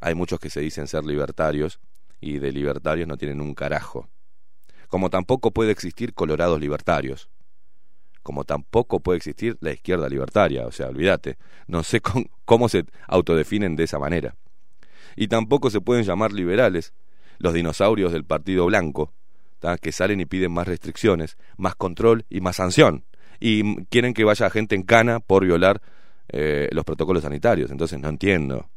[0.00, 1.80] hay muchos que se dicen ser libertarios
[2.24, 4.08] y de libertarios no tienen un carajo.
[4.88, 7.28] Como tampoco puede existir colorados libertarios.
[8.22, 10.66] Como tampoco puede existir la izquierda libertaria.
[10.66, 11.36] O sea, olvídate.
[11.66, 12.00] No sé
[12.46, 14.36] cómo se autodefinen de esa manera.
[15.16, 16.94] Y tampoco se pueden llamar liberales
[17.38, 19.12] los dinosaurios del Partido Blanco,
[19.82, 23.04] que salen y piden más restricciones, más control y más sanción.
[23.38, 25.82] Y quieren que vaya gente en cana por violar
[26.28, 27.70] eh, los protocolos sanitarios.
[27.70, 28.70] Entonces no entiendo.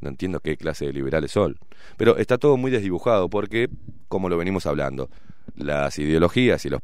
[0.00, 1.56] No entiendo qué clase de liberales son.
[1.96, 3.68] Pero está todo muy desdibujado porque,
[4.08, 5.08] como lo venimos hablando,
[5.56, 6.80] las ideologías y los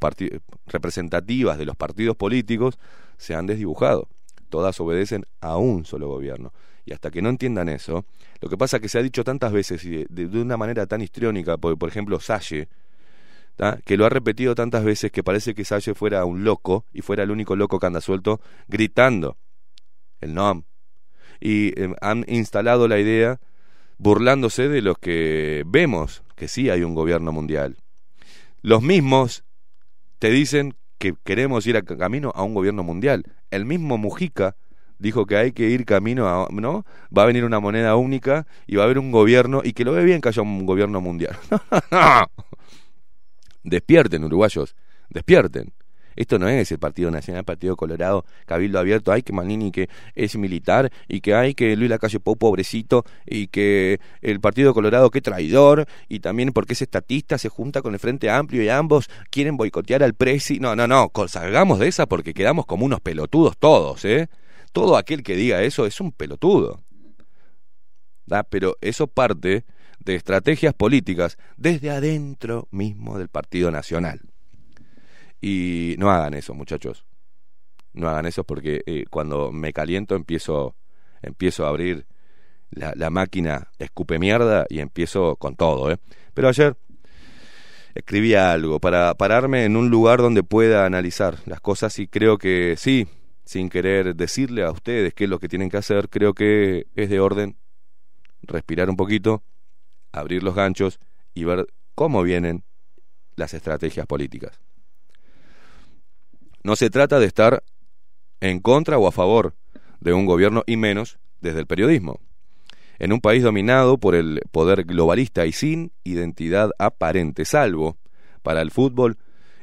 [0.67, 2.79] representativas de los partidos políticos
[3.19, 4.09] se han desdibujado.
[4.49, 6.53] Todas obedecen a un solo gobierno.
[6.85, 8.05] Y hasta que no entiendan eso,
[8.41, 10.87] lo que pasa es que se ha dicho tantas veces y de, de- una manera
[10.87, 12.69] tan histriónica, por, por ejemplo, Salle,
[13.85, 17.23] que lo ha repetido tantas veces que parece que Salle fuera un loco y fuera
[17.25, 19.37] el único loco que anda suelto gritando
[20.21, 20.65] el NOM.
[21.41, 23.41] Y eh, han instalado la idea
[23.99, 27.77] burlándose de los que vemos que sí hay un gobierno mundial.
[28.63, 29.45] Los mismos
[30.19, 33.25] te dicen que queremos ir a camino a un gobierno mundial.
[33.51, 34.57] El mismo Mujica
[34.99, 36.85] dijo que hay que ir camino a, ¿no?
[37.17, 39.93] Va a venir una moneda única y va a haber un gobierno y que lo
[39.93, 41.37] ve bien que haya un gobierno mundial.
[43.65, 44.77] despierten, uruguayos,
[45.09, 45.73] despierten.
[46.17, 50.37] Esto no es el Partido Nacional, Partido Colorado, Cabildo Abierto, ay que Manini que es
[50.37, 55.21] militar y que hay que Luis Lacalle Pou pobrecito y que el Partido Colorado que
[55.21, 59.57] traidor y también porque es estatista se junta con el Frente Amplio y ambos quieren
[59.57, 60.59] boicotear al presi.
[60.61, 64.29] No, no, no, salgamos de esa porque quedamos como unos pelotudos todos, ¿eh?
[64.73, 66.81] Todo aquel que diga eso es un pelotudo.
[68.31, 68.45] ¿da?
[68.45, 69.65] Pero eso parte
[69.99, 74.30] de estrategias políticas desde adentro mismo del Partido Nacional.
[75.41, 77.05] Y no hagan eso, muchachos.
[77.93, 80.77] No hagan eso porque eh, cuando me caliento empiezo,
[81.23, 82.07] empiezo a abrir
[82.71, 85.91] la, la máquina escupe mierda y empiezo con todo.
[85.91, 85.99] ¿eh?
[86.35, 86.77] Pero ayer
[87.95, 92.77] escribí algo para pararme en un lugar donde pueda analizar las cosas y creo que
[92.77, 93.09] sí,
[93.45, 97.11] sin querer decirle a ustedes qué es lo que tienen que hacer, creo que es
[97.11, 97.57] de orden
[98.43, 99.43] respirar un poquito,
[100.13, 100.99] abrir los ganchos
[101.35, 102.65] y ver cómo vienen
[103.37, 104.61] las estrategias políticas.
[106.63, 107.63] No se trata de estar
[108.41, 109.55] en contra o a favor
[110.01, 112.21] de un gobierno y menos desde el periodismo.
[112.99, 117.97] En un país dominado por el poder globalista y sin identidad aparente, salvo
[118.43, 119.17] para el fútbol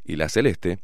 [0.04, 0.80] y la celeste,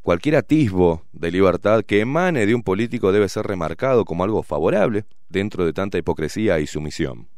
[0.00, 5.04] cualquier atisbo de libertad que emane de un político debe ser remarcado como algo favorable
[5.28, 7.28] dentro de tanta hipocresía y sumisión.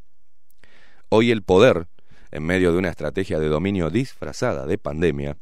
[1.09, 1.89] Hoy el poder,
[2.31, 5.37] en medio de una estrategia de dominio disfrazada de pandemia,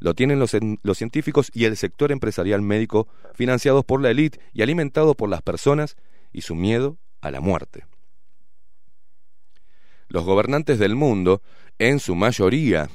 [0.00, 4.62] lo tienen los, los, científicos y el sector empresarial médico financiados por la élite y
[4.62, 5.96] alimentados por las personas
[6.32, 7.84] y su miedo a la muerte.
[10.08, 11.42] Los gobernantes del mundo,
[11.78, 12.90] en su mayoría,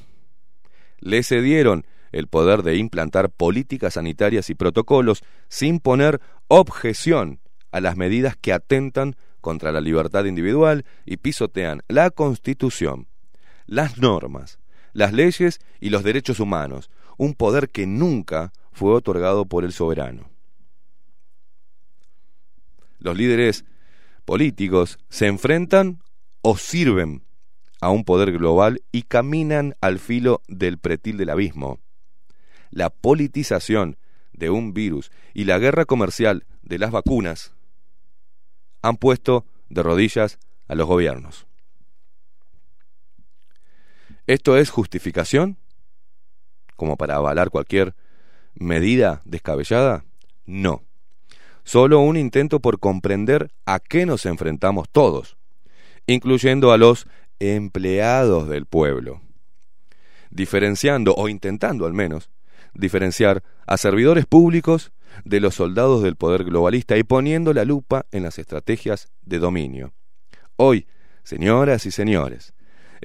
[1.00, 7.40] le cedieron el poder de implantar políticas sanitarias y protocolos sin poner objeción
[7.72, 13.08] a las medidas que atentan contra la libertad individual y pisotean la Constitución,
[13.66, 14.60] las normas,
[14.96, 20.30] las leyes y los derechos humanos, un poder que nunca fue otorgado por el soberano.
[22.98, 23.66] Los líderes
[24.24, 26.02] políticos se enfrentan
[26.42, 27.24] o sirven
[27.82, 31.80] a un poder global y caminan al filo del pretil del abismo.
[32.72, 33.98] La politización
[34.32, 37.54] de un virus y la guerra comercial de las vacunas
[38.82, 40.40] han puesto de rodillas
[40.70, 41.48] a los gobiernos.
[44.28, 45.58] ¿Esto es justificación?
[46.76, 47.96] ¿Como para avalar cualquier
[48.56, 50.04] medida descabellada?
[50.46, 50.84] No.
[51.64, 55.38] Solo un intento por comprender a qué nos enfrentamos todos,
[56.08, 57.08] incluyendo a los
[57.38, 59.22] empleados del pueblo,
[60.32, 62.32] diferenciando, o intentando al menos,
[62.74, 64.92] diferenciar a servidores públicos
[65.24, 69.94] de los soldados del poder globalista y poniendo la lupa en las estrategias de dominio.
[70.56, 70.88] Hoy,
[71.24, 72.55] señoras y señores,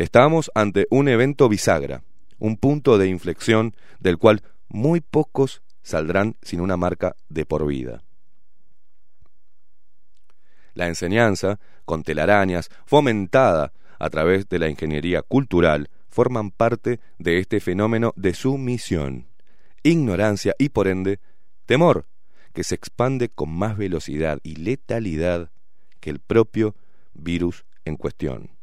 [0.01, 2.03] estamos ante un evento bisagra,
[2.39, 8.03] un punto de inflexión del cual muy pocos saldrán sin una marca de por vida.
[10.73, 17.61] La enseñanza, con telarañas, fomentada a través de la ingeniería cultural, forman parte de este
[17.61, 19.27] fenómeno de sumisión,
[19.83, 21.21] ignorancia y por ende
[21.67, 22.07] temor,
[22.55, 25.51] que se expande con más velocidad y letalidad
[26.01, 26.75] que el propio
[27.13, 28.60] virus en cuestión.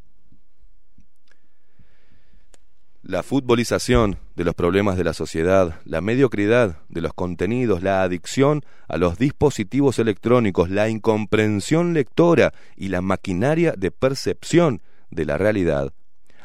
[3.08, 8.66] La futbolización de los problemas de la sociedad, la mediocridad de los contenidos, la adicción
[8.90, 15.94] a los dispositivos electrónicos, la incomprensión lectora y la maquinaria de percepción de la realidad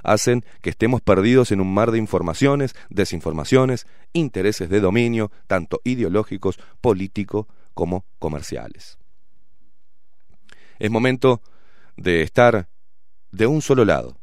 [0.05, 6.61] hacen que estemos perdidos en un mar de informaciones, desinformaciones, intereses de dominio, tanto ideológicos,
[6.81, 8.99] políticos como comerciales.
[10.79, 11.43] Es momento
[11.97, 12.69] de estar
[13.33, 14.22] de un solo lado.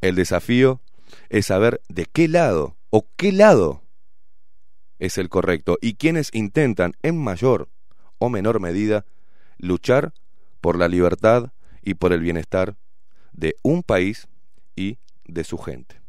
[0.00, 0.80] El desafío
[1.28, 3.82] es saber de qué lado o qué lado
[4.98, 7.68] es el correcto y quienes intentan en mayor
[8.18, 9.04] o menor medida
[9.58, 10.12] luchar
[10.60, 12.76] por la libertad y por el bienestar
[13.32, 14.28] de un país
[14.76, 15.99] y de su gente.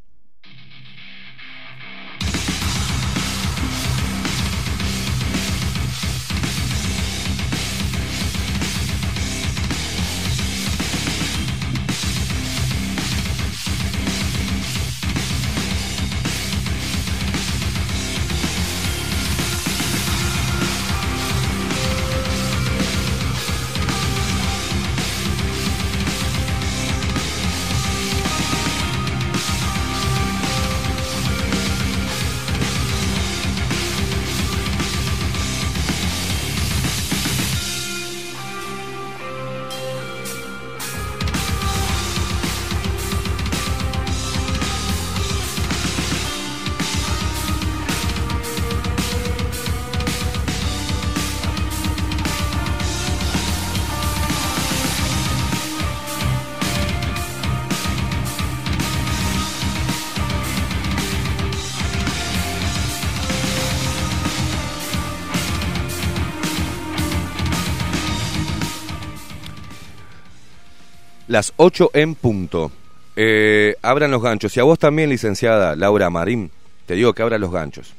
[71.32, 72.74] Las 8 en punto.
[73.16, 74.58] Eh, abran los ganchos.
[74.58, 76.52] Y a vos también, licenciada Laura Marín,
[76.86, 77.94] te digo que abra los ganchos.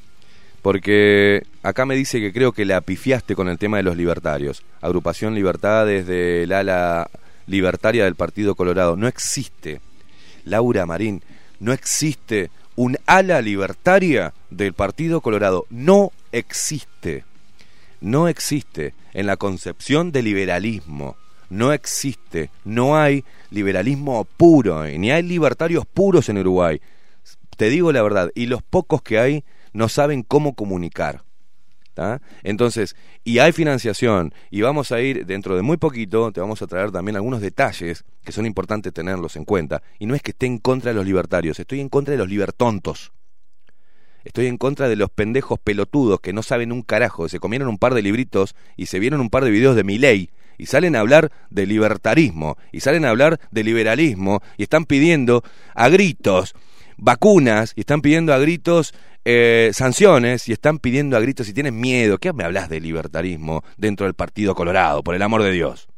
[0.61, 4.62] Porque acá me dice que creo que la pifiaste con el tema de los libertarios.
[4.83, 7.09] Agrupación Libertad desde el ala
[7.47, 8.97] libertaria del Partido Colorado.
[8.97, 9.80] No existe,
[10.45, 11.22] Laura Marín,
[11.59, 15.64] no existe un ala libertaria del Partido Colorado.
[15.70, 17.24] No existe.
[18.03, 21.16] No existe en la concepción de liberalismo.
[21.53, 22.50] No existe.
[22.64, 26.80] No hay liberalismo puro, ni hay libertarios puros en Uruguay.
[27.59, 29.44] Te digo la verdad, y los pocos que hay
[29.74, 31.24] no saben cómo comunicar.
[32.42, 36.66] Entonces, y hay financiación, y vamos a ir dentro de muy poquito, te vamos a
[36.66, 39.82] traer también algunos detalles que son importantes tenerlos en cuenta.
[39.98, 42.30] Y no es que esté en contra de los libertarios, estoy en contra de los
[42.30, 43.12] libertontos.
[44.24, 47.76] Estoy en contra de los pendejos pelotudos que no saben un carajo, se comieron un
[47.76, 50.96] par de libritos y se vieron un par de videos de mi ley y salen
[50.96, 55.42] a hablar de libertarismo y salen a hablar de liberalismo y están pidiendo
[55.74, 56.55] a gritos
[56.96, 58.94] vacunas y están pidiendo a gritos
[59.24, 62.18] eh, sanciones y están pidiendo a gritos y tienen miedo.
[62.18, 65.88] ¿Qué me hablas de libertarismo dentro del Partido Colorado, por el amor de Dios?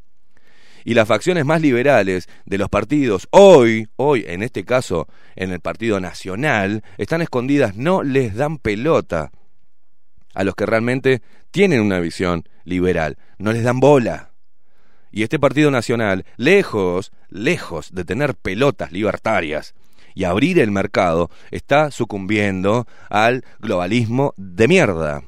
[0.83, 5.59] Y las facciones más liberales de los partidos, hoy, hoy, en este caso, en el
[5.59, 9.31] Partido Nacional, están escondidas, no les dan pelota
[10.35, 14.34] a los que realmente tienen una visión liberal, no les dan bola.
[15.15, 19.73] Y este Partido Nacional, lejos, lejos de tener pelotas libertarias,
[20.13, 25.23] y abrir el mercado, está sucumbiendo al globalismo de mierda.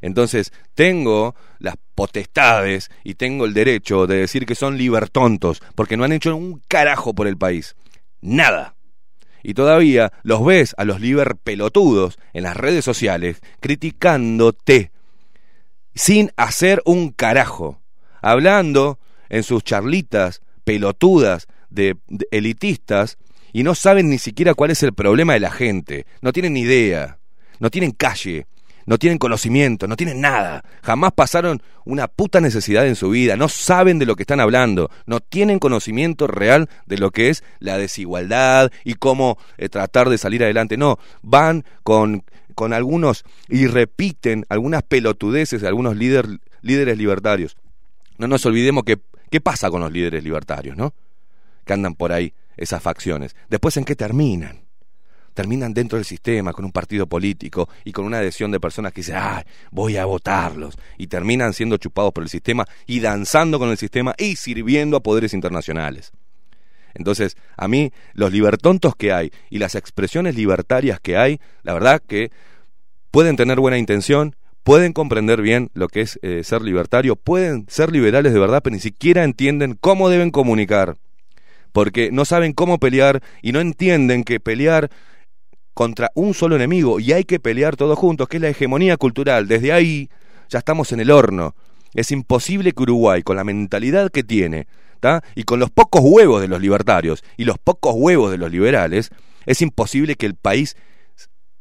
[0.00, 6.02] Entonces, tengo las potestades y tengo el derecho de decir que son libertontos, porque no
[6.02, 7.76] han hecho un carajo por el país.
[8.20, 8.74] Nada.
[9.44, 14.90] Y todavía los ves a los liberpelotudos en las redes sociales criticándote
[15.94, 17.80] sin hacer un carajo,
[18.20, 18.98] hablando
[19.28, 21.96] en sus charlitas pelotudas de,
[22.30, 23.18] elitistas
[23.52, 27.18] y no saben ni siquiera cuál es el problema de la gente, no tienen idea,
[27.58, 28.46] no tienen calle,
[28.86, 33.48] no tienen conocimiento, no tienen nada, jamás pasaron una puta necesidad en su vida, no
[33.48, 37.76] saben de lo que están hablando, no tienen conocimiento real de lo que es la
[37.76, 42.24] desigualdad y cómo eh, tratar de salir adelante, no, van con,
[42.54, 46.26] con algunos y repiten algunas pelotudeces de algunos líder,
[46.62, 47.56] líderes libertarios.
[48.18, 48.98] No nos olvidemos que,
[49.28, 50.94] ¿qué pasa con los líderes libertarios, no?
[51.64, 53.36] Que andan por ahí esas facciones.
[53.48, 54.64] Después, ¿en qué terminan?
[55.34, 59.02] Terminan dentro del sistema, con un partido político y con una adhesión de personas que
[59.02, 60.76] dicen, ay, voy a votarlos.
[60.96, 65.02] Y terminan siendo chupados por el sistema y danzando con el sistema y sirviendo a
[65.02, 66.12] poderes internacionales.
[66.94, 72.02] Entonces, a mí, los libertontos que hay y las expresiones libertarias que hay, la verdad
[72.04, 72.32] que
[73.12, 74.34] pueden tener buena intención,
[74.68, 78.74] pueden comprender bien lo que es eh, ser libertario, pueden ser liberales de verdad, pero
[78.74, 80.96] ni siquiera entienden cómo deben comunicar
[81.72, 84.90] porque no saben cómo pelear y no entienden que pelear
[85.72, 89.48] contra un solo enemigo y hay que pelear todos juntos, que es la hegemonía cultural.
[89.48, 90.10] Desde ahí
[90.50, 91.54] ya estamos en el horno.
[91.94, 94.66] Es imposible que Uruguay, con la mentalidad que tiene,
[95.34, 99.10] y con los pocos huevos de los libertarios y los pocos huevos de los liberales,
[99.46, 100.76] es imposible que el país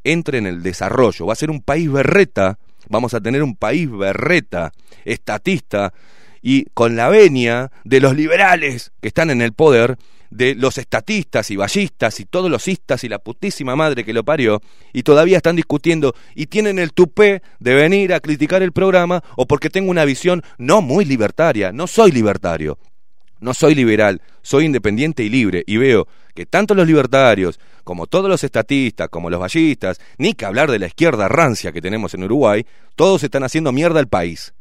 [0.03, 1.26] entre en el desarrollo.
[1.26, 2.58] Va a ser un país berreta,
[2.90, 4.72] vamos a tener un país berreta,
[5.06, 5.94] estatista,
[6.42, 9.98] y con la venia de los liberales que están en el poder,
[10.30, 14.24] de los estatistas y ballistas y todos los istas y la putísima madre que lo
[14.24, 14.62] parió,
[14.94, 19.48] y todavía están discutiendo y tienen el tupé de venir a criticar el programa o
[19.48, 22.78] porque tengo una visión no muy libertaria, no soy libertario,
[23.40, 26.08] no soy liberal, soy independiente y libre, y veo
[26.38, 30.78] que tanto los libertarios, como todos los estatistas, como los ballistas, ni que hablar de
[30.78, 32.64] la izquierda rancia que tenemos en Uruguay,
[32.96, 34.54] todos están haciendo mierda al país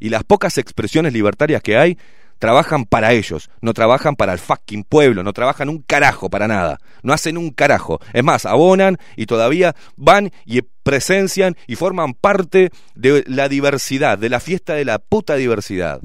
[0.00, 1.96] y las pocas expresiones libertarias que hay
[2.40, 6.80] trabajan para ellos, no trabajan para el fucking pueblo, no trabajan un carajo para nada,
[7.04, 8.00] no hacen un carajo.
[8.12, 14.28] Es más, abonan y todavía van y presencian y forman parte de la diversidad, de
[14.28, 16.00] la fiesta de la puta diversidad.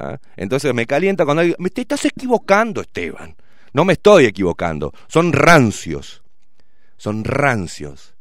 [0.00, 0.16] ¿Ah?
[0.38, 3.36] Entonces me calienta cuando alguien, me te estás equivocando, Esteban.
[3.72, 6.22] No me estoy equivocando, son rancios,
[6.96, 8.14] son rancios,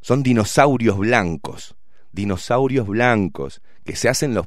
[0.00, 1.76] son dinosaurios blancos,
[2.12, 4.46] dinosaurios blancos que se hacen los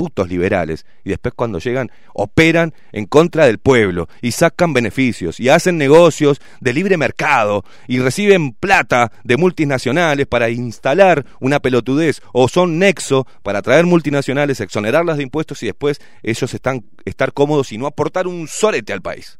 [0.00, 5.50] putos liberales y después cuando llegan operan en contra del pueblo y sacan beneficios y
[5.50, 12.48] hacen negocios de libre mercado y reciben plata de multinacionales para instalar una pelotudez o
[12.48, 17.76] son nexo para traer multinacionales, exonerarlas de impuestos y después ellos están estar cómodos y
[17.76, 19.38] no aportar un sorete al país.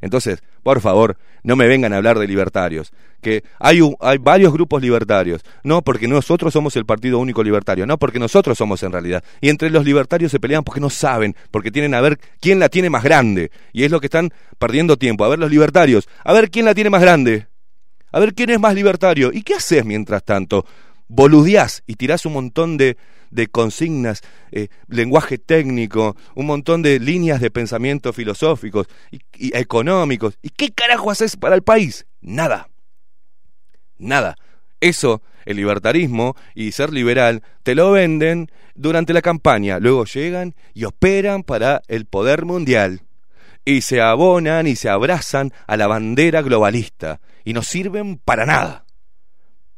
[0.00, 2.92] Entonces, por favor, no me vengan a hablar de libertarios,
[3.22, 7.96] que hay, hay varios grupos libertarios, no porque nosotros somos el partido único libertario, no
[7.96, 9.24] porque nosotros somos en realidad.
[9.40, 12.68] Y entre los libertarios se pelean porque no saben, porque tienen a ver quién la
[12.68, 13.50] tiene más grande.
[13.72, 16.74] Y es lo que están perdiendo tiempo, a ver los libertarios, a ver quién la
[16.74, 17.46] tiene más grande.
[18.14, 19.30] A ver quién es más libertario.
[19.32, 20.66] ¿Y qué haces mientras tanto?
[21.08, 22.98] Boludeás y tirás un montón de,
[23.30, 24.20] de consignas,
[24.50, 30.38] eh, lenguaje técnico, un montón de líneas de pensamiento filosóficos y, y económicos.
[30.42, 32.06] ¿Y qué carajo haces para el país?
[32.20, 32.68] Nada.
[33.98, 34.36] Nada.
[34.80, 39.78] Eso, el libertarismo y ser liberal, te lo venden durante la campaña.
[39.78, 43.02] Luego llegan y operan para el poder mundial.
[43.64, 47.20] Y se abonan y se abrazan a la bandera globalista.
[47.44, 48.84] Y no sirven para nada.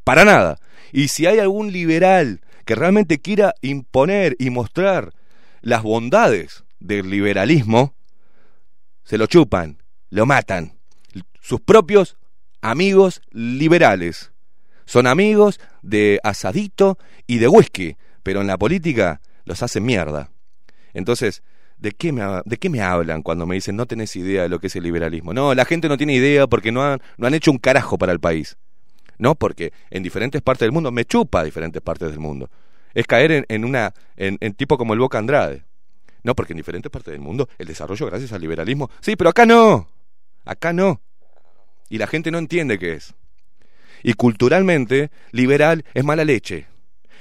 [0.04, 0.58] Para nada.
[0.92, 5.12] Y si hay algún liberal que realmente quiera imponer y mostrar
[5.60, 7.94] las bondades del liberalismo,
[9.04, 10.78] se lo chupan, lo matan.
[11.40, 12.16] Sus propios
[12.64, 14.32] amigos liberales.
[14.86, 20.30] Son amigos de asadito y de whisky, pero en la política los hacen mierda.
[20.94, 21.42] Entonces,
[21.76, 24.58] ¿de qué, me, ¿de qué me hablan cuando me dicen no tenés idea de lo
[24.60, 25.34] que es el liberalismo?
[25.34, 28.12] No, la gente no tiene idea porque no han, no han hecho un carajo para
[28.12, 28.56] el país.
[29.18, 32.50] No, porque en diferentes partes del mundo, me chupa diferentes partes del mundo.
[32.94, 35.64] Es caer en, en una, en, en tipo como el Boca Andrade.
[36.22, 38.90] No, porque en diferentes partes del mundo el desarrollo gracias al liberalismo.
[39.00, 39.88] Sí, pero acá no.
[40.46, 41.02] Acá no.
[41.88, 43.14] Y la gente no entiende qué es.
[44.02, 46.66] Y culturalmente, liberal es mala leche.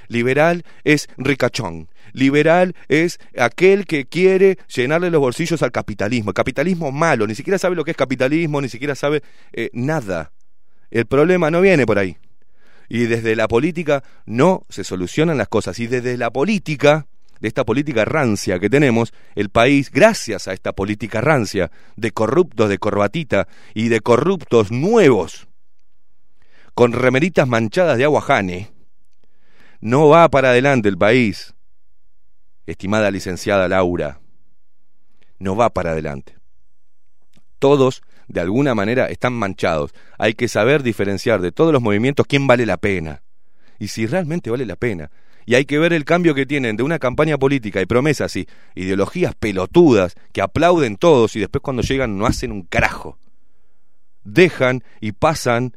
[0.08, 1.88] Liberal es ricachón.
[2.12, 6.32] Liberal es aquel que quiere llenarle los bolsillos al capitalismo.
[6.32, 10.32] Capitalismo malo, ni siquiera sabe lo que es capitalismo, ni siquiera sabe eh, nada.
[10.90, 12.18] El problema no viene por ahí.
[12.88, 15.78] Y desde la política no se solucionan las cosas.
[15.80, 17.06] Y desde la política,
[17.44, 22.70] de esta política rancia que tenemos, el país, gracias a esta política rancia, de corruptos
[22.70, 25.46] de corbatita y de corruptos nuevos,
[26.72, 28.72] con remeritas manchadas de aguajane,
[29.82, 31.52] no va para adelante el país.
[32.64, 34.20] Estimada licenciada Laura,
[35.38, 36.38] no va para adelante.
[37.58, 39.92] Todos, de alguna manera, están manchados.
[40.16, 43.22] Hay que saber diferenciar de todos los movimientos quién vale la pena.
[43.78, 45.10] Y si realmente vale la pena.
[45.46, 48.48] Y hay que ver el cambio que tienen de una campaña política y promesas y
[48.74, 53.18] ideologías pelotudas que aplauden todos y después cuando llegan no hacen un carajo.
[54.22, 55.76] Dejan y pasan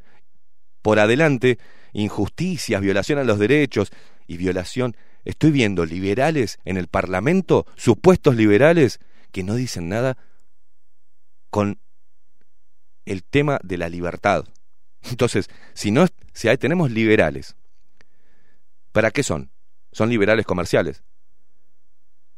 [0.82, 1.58] por adelante
[1.94, 3.92] injusticias, violación a los derechos
[4.26, 4.96] y violación.
[5.26, 9.00] Estoy viendo liberales en el Parlamento, supuestos liberales,
[9.32, 10.18] que no dicen nada
[11.50, 11.80] con
[13.06, 14.46] el tema de la libertad.
[15.10, 17.56] Entonces, si no si hay, tenemos liberales,
[18.92, 19.50] ¿para qué son?
[19.98, 21.02] Son liberales comerciales.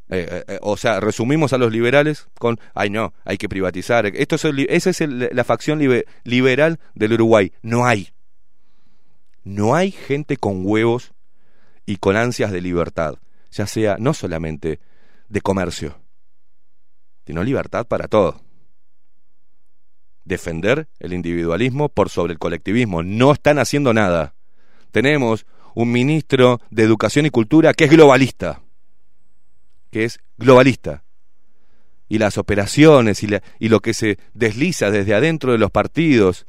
[0.07, 4.05] Eh, eh, eh, o sea, resumimos a los liberales con, ay no, hay que privatizar.
[4.05, 7.51] Esto es esa es la facción libe- liberal del Uruguay.
[7.61, 8.13] No hay.
[9.43, 11.11] No hay gente con huevos
[11.85, 13.15] y con ansias de libertad,
[13.51, 14.79] ya sea no solamente
[15.27, 15.99] de comercio,
[17.27, 18.41] sino libertad para todo.
[20.23, 23.03] Defender el individualismo por sobre el colectivismo.
[23.03, 24.33] No están haciendo nada.
[24.91, 25.45] Tenemos
[25.79, 28.61] un ministro de Educación y Cultura que es globalista.
[29.89, 31.05] Que es globalista.
[32.09, 36.45] Y las operaciones y, lo que se desliza desde adentro de los partidos,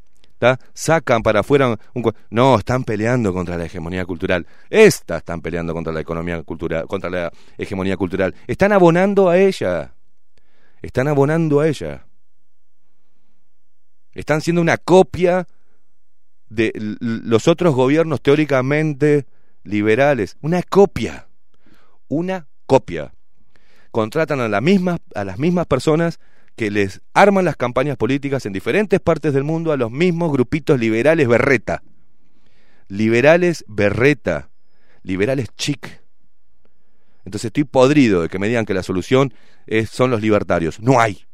[0.75, 2.13] sacan para afuera un...
[2.31, 4.49] No, están peleando contra la hegemonía cultural.
[4.69, 8.35] Estas están peleando contra la economía cultural, contra la hegemonía cultural.
[8.49, 9.95] Están abonando a ella.
[10.83, 12.05] Están abonando a ella.
[14.13, 15.47] Están siendo una copia
[16.51, 19.27] de los otros gobiernos teóricamente
[19.65, 20.37] liberales.
[20.43, 21.29] Una copia.
[22.09, 23.15] Una copia.
[23.91, 26.21] Contratan a, la misma, a las mismas personas
[26.57, 30.79] que les arman las campañas políticas en diferentes partes del mundo a los mismos grupitos
[30.79, 31.83] liberales berreta.
[32.89, 34.51] Liberales berreta.
[35.03, 36.03] Liberales chic.
[37.25, 39.33] Entonces estoy podrido de que me digan que la solución
[39.89, 40.81] son los libertarios.
[40.81, 41.27] No hay.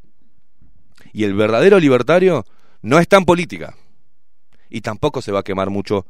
[1.13, 2.45] Y el verdadero libertario
[2.83, 3.75] no está en política.
[4.71, 6.07] Y tampoco se va a quemar mucho,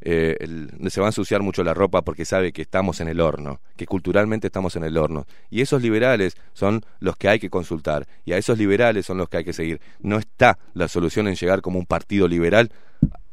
[0.00, 0.36] eh,
[0.88, 3.86] se va a ensuciar mucho la ropa porque sabe que estamos en el horno, que
[3.86, 5.26] culturalmente estamos en el horno.
[5.50, 8.06] Y esos liberales son los que hay que consultar.
[8.24, 9.80] Y a esos liberales son los que hay que seguir.
[10.00, 12.70] No está la solución en llegar como un partido liberal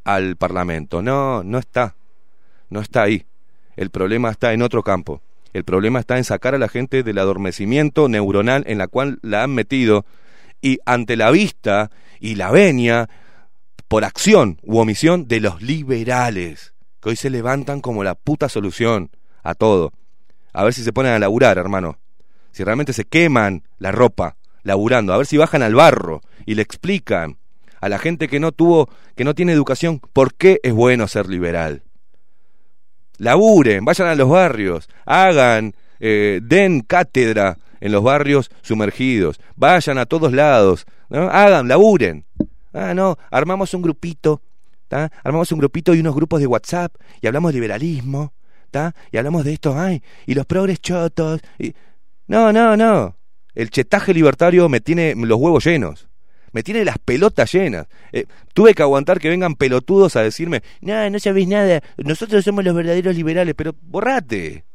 [0.03, 1.01] al Parlamento.
[1.01, 1.95] No, no está.
[2.69, 3.25] No está ahí.
[3.75, 5.21] El problema está en otro campo.
[5.53, 9.43] El problema está en sacar a la gente del adormecimiento neuronal en la cual la
[9.43, 10.05] han metido
[10.61, 13.09] y ante la vista y la venia
[13.87, 19.11] por acción u omisión de los liberales, que hoy se levantan como la puta solución
[19.43, 19.93] a todo.
[20.53, 21.99] A ver si se ponen a laburar, hermano.
[22.51, 26.61] Si realmente se queman la ropa laburando, a ver si bajan al barro y le
[26.61, 27.37] explican
[27.81, 31.27] a la gente que no tuvo, que no tiene educación, por qué es bueno ser
[31.27, 31.83] liberal.
[33.17, 40.05] Laburen, vayan a los barrios, hagan, eh, den cátedra en los barrios sumergidos, vayan a
[40.05, 41.29] todos lados, ¿no?
[41.29, 42.25] hagan, laburen.
[42.75, 44.41] Ah, no, armamos un grupito,
[44.89, 45.09] ¿tá?
[45.23, 48.33] Armamos un grupito y unos grupos de WhatsApp y hablamos de liberalismo,
[48.69, 48.93] ¿tá?
[49.13, 51.39] Y hablamos de esto, ay, y los progres chotos.
[51.57, 51.73] Y...
[52.27, 53.15] No, no, no.
[53.53, 56.09] El chetaje libertario me tiene los huevos llenos.
[56.51, 57.87] Me tiene las pelotas llenas.
[58.11, 62.65] Eh, tuve que aguantar que vengan pelotudos a decirme, no, no sabéis nada, nosotros somos
[62.65, 64.65] los verdaderos liberales, pero borrate.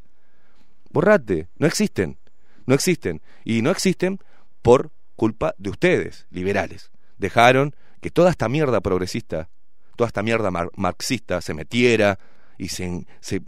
[0.91, 1.49] Borrate.
[1.57, 2.17] No existen.
[2.65, 3.21] No existen.
[3.43, 4.19] Y no existen
[4.63, 6.89] por culpa de ustedes, liberales.
[7.19, 9.49] Dejaron que toda esta mierda progresista,
[9.95, 12.19] toda esta mierda mar- marxista se metiera
[12.57, 13.41] y se, se,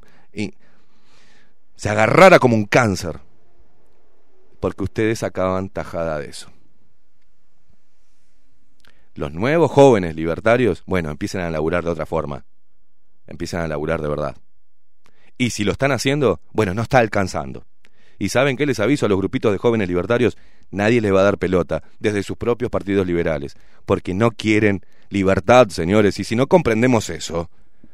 [1.75, 3.19] se agarrara como un cáncer.
[4.59, 6.49] Porque ustedes sacaban tajada de eso.
[9.15, 12.45] Los nuevos jóvenes libertarios, bueno, empiezan a laburar de otra forma.
[13.27, 14.37] Empiezan a laburar de verdad.
[15.37, 17.65] Y si lo están haciendo, bueno, no está alcanzando.
[18.17, 20.37] ¿Y saben qué les aviso a los grupitos de jóvenes libertarios?
[20.73, 23.55] Nadie les va a dar pelota, desde sus propios partidos liberales,
[23.85, 27.51] porque no quieren libertad, señores, y si no comprendemos eso,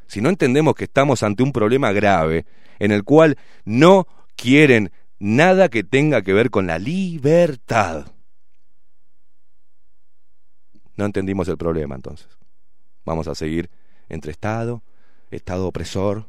[0.07, 2.45] si no entendemos que estamos ante un problema grave,
[2.79, 4.07] en el cual no
[4.37, 8.13] quieren nada que tenga que ver con la libertad.
[10.95, 12.29] No entendimos el problema entonces.
[13.03, 13.69] Vamos a seguir
[14.07, 14.81] entre Estado,
[15.31, 16.27] Estado opresor,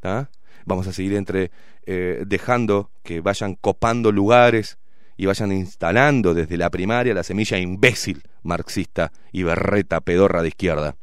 [0.00, 0.30] ¿tá?
[0.66, 1.50] vamos a seguir entre
[1.86, 4.76] eh, dejando que vayan copando lugares
[5.18, 10.96] y vayan instalando desde la primaria la semilla imbécil marxista y berreta pedorra de izquierda.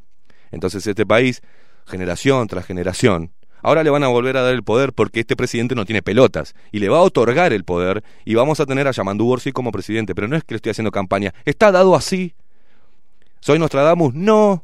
[0.51, 1.41] Entonces este país,
[1.85, 5.75] generación tras generación, ahora le van a volver a dar el poder porque este presidente
[5.75, 8.91] no tiene pelotas y le va a otorgar el poder y vamos a tener a
[8.91, 12.33] Yamandu Orsi como presidente, pero no es que le estoy haciendo campaña, está dado así.
[13.41, 14.13] ¿Soy Nostradamus?
[14.15, 14.63] No,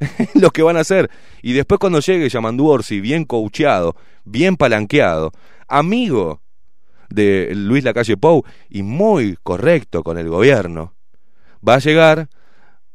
[0.34, 1.10] lo que van a hacer.
[1.40, 5.32] Y después cuando llegue Yamandu Orsi, bien coacheado, bien palanqueado,
[5.66, 6.41] amigo
[7.12, 10.94] de Luis Lacalle Pou y muy correcto con el gobierno,
[11.66, 12.28] va a llegar,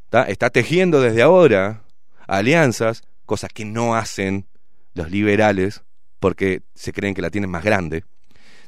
[0.10, 0.24] ¿tá?
[0.24, 1.84] está tejiendo desde ahora
[2.28, 4.48] alianzas, cosas que no hacen
[4.94, 5.84] los liberales
[6.20, 8.04] porque se creen que la tienen más grande.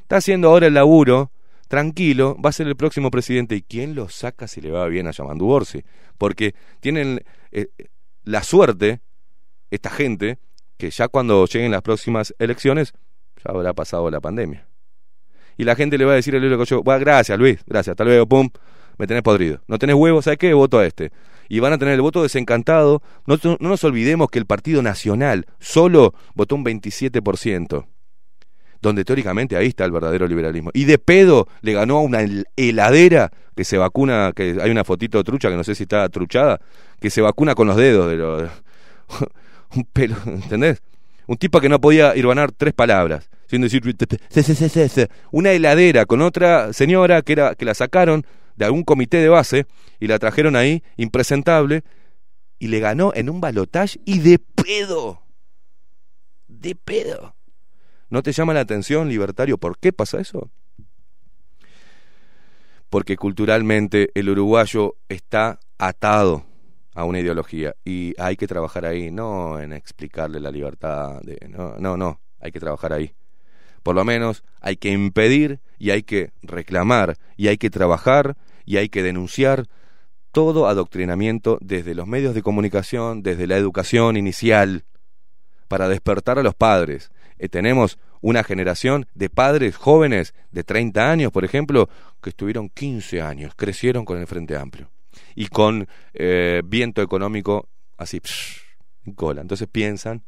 [0.00, 1.30] Está haciendo ahora el laburo,
[1.68, 3.54] tranquilo, va a ser el próximo presidente.
[3.54, 5.84] ¿Y quién lo saca si le va bien a Yamandu Orsi?
[6.18, 7.68] Porque tienen eh,
[8.24, 9.00] la suerte,
[9.70, 10.38] esta gente,
[10.76, 12.92] que ya cuando lleguen las próximas elecciones,
[13.36, 14.66] ya habrá pasado la pandemia.
[15.60, 18.02] Y la gente le va a decir al Luis Lacalle, "Buah, gracias Luis, gracias, hasta
[18.04, 18.48] luego, pum,
[18.96, 19.60] me tenés podrido.
[19.68, 20.54] No tenés huevos, ¿sabes qué?
[20.54, 21.10] Voto a este.
[21.50, 23.02] Y van a tener el voto desencantado.
[23.26, 27.84] No, no nos olvidemos que el Partido Nacional solo votó un 27%,
[28.80, 30.70] donde teóricamente ahí está el verdadero liberalismo.
[30.72, 34.84] Y de pedo le ganó a una hel- heladera que se vacuna, que hay una
[34.84, 36.58] fotito trucha que no sé si está truchada,
[37.00, 38.50] que se vacuna con los dedos de los...
[39.76, 40.80] un pelo, ¿entendés?
[41.26, 43.82] Un tipo que no podía irvanar tres palabras, sin decir
[45.32, 48.24] una heladera con otra señora que era que la sacaron
[48.54, 49.66] de algún comité de base
[49.98, 51.82] y la trajeron ahí impresentable
[52.60, 55.22] y le ganó en un balotaje y de pedo.
[56.46, 57.34] De pedo.
[58.08, 59.58] ¿No te llama la atención, libertario?
[59.58, 60.50] ¿Por qué pasa eso?
[62.88, 66.44] Porque culturalmente el uruguayo está atado
[66.94, 71.76] a una ideología y hay que trabajar ahí, no en explicarle la libertad, de, no,
[71.78, 73.12] no, no, hay que trabajar ahí.
[73.82, 78.76] Por lo menos hay que impedir y hay que reclamar y hay que trabajar y
[78.76, 79.66] hay que denunciar
[80.32, 84.84] todo adoctrinamiento desde los medios de comunicación, desde la educación inicial,
[85.68, 87.10] para despertar a los padres.
[87.38, 91.88] Eh, tenemos una generación de padres jóvenes de 30 años, por ejemplo,
[92.22, 94.90] que estuvieron 15 años, crecieron con el Frente Amplio
[95.34, 98.60] y con eh, viento económico así, psh,
[99.14, 99.40] cola.
[99.40, 100.22] Entonces piensan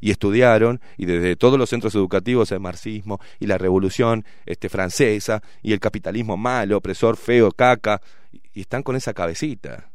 [0.00, 5.42] y estudiaron y desde todos los centros educativos el marxismo y la revolución este, francesa
[5.62, 8.00] y el capitalismo malo, opresor, feo, caca,
[8.32, 9.90] y, y están con esa cabecita.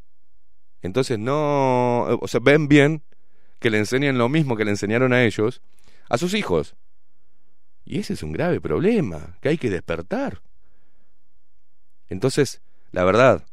[0.82, 3.04] Entonces no, o sea, ven bien
[3.60, 5.62] que le enseñen lo mismo que le enseñaron a ellos
[6.10, 6.76] a sus hijos.
[7.86, 10.42] Y ese es un grave problema que hay que despertar.
[12.10, 13.46] Entonces, la verdad,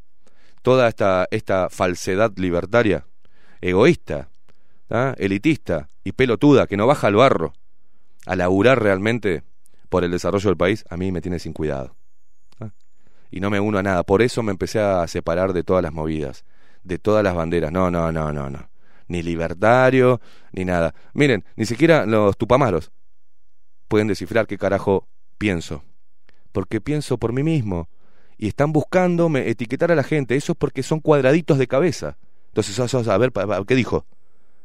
[0.62, 3.06] toda esta, esta falsedad libertaria,
[3.60, 4.29] egoísta,
[4.90, 5.14] ¿tá?
[5.18, 7.52] elitista y pelotuda que no baja al barro
[8.26, 9.44] a laburar realmente
[9.88, 11.94] por el desarrollo del país, a mí me tiene sin cuidado.
[12.58, 12.72] ¿tá?
[13.30, 14.02] Y no me uno a nada.
[14.02, 16.44] Por eso me empecé a separar de todas las movidas,
[16.82, 17.70] de todas las banderas.
[17.70, 18.68] No, no, no, no, no.
[19.06, 20.20] Ni libertario,
[20.52, 20.92] ni nada.
[21.14, 22.90] Miren, ni siquiera los tupamaros
[23.86, 25.06] pueden descifrar qué carajo
[25.38, 25.84] pienso.
[26.50, 27.88] Porque pienso por mí mismo.
[28.38, 30.34] Y están buscando me- etiquetar a la gente.
[30.34, 32.16] Eso es porque son cuadraditos de cabeza.
[32.48, 33.32] Entonces, a ver,
[33.66, 34.04] ¿qué dijo?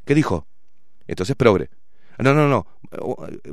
[0.05, 0.47] ¿Qué dijo?
[1.07, 1.69] Entonces, progre.
[2.17, 2.65] No, no, no.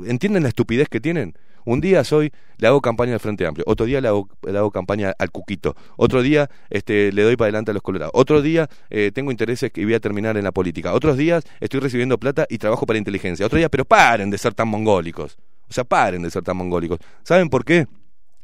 [0.05, 1.35] ¿Entienden la estupidez que tienen?
[1.65, 4.69] Un día soy, le hago campaña al Frente Amplio, otro día le hago, le hago
[4.69, 8.69] campaña al Cuquito, otro día este, le doy para adelante a los colorados, otro día
[8.89, 12.45] eh, tengo intereses que voy a terminar en la política, otros días estoy recibiendo plata
[12.49, 15.37] y trabajo para inteligencia, otro día, pero paren de ser tan mongólicos,
[15.69, 16.99] o sea, paren de ser tan mongólicos.
[17.23, 17.87] ¿Saben por qué?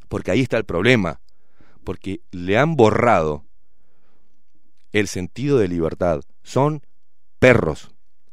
[0.08, 1.20] Porque ahí está el problema,
[1.84, 3.44] porque le han borrado
[4.94, 6.22] el sentido de libertad.
[6.42, 6.82] Son
[7.38, 7.92] perros,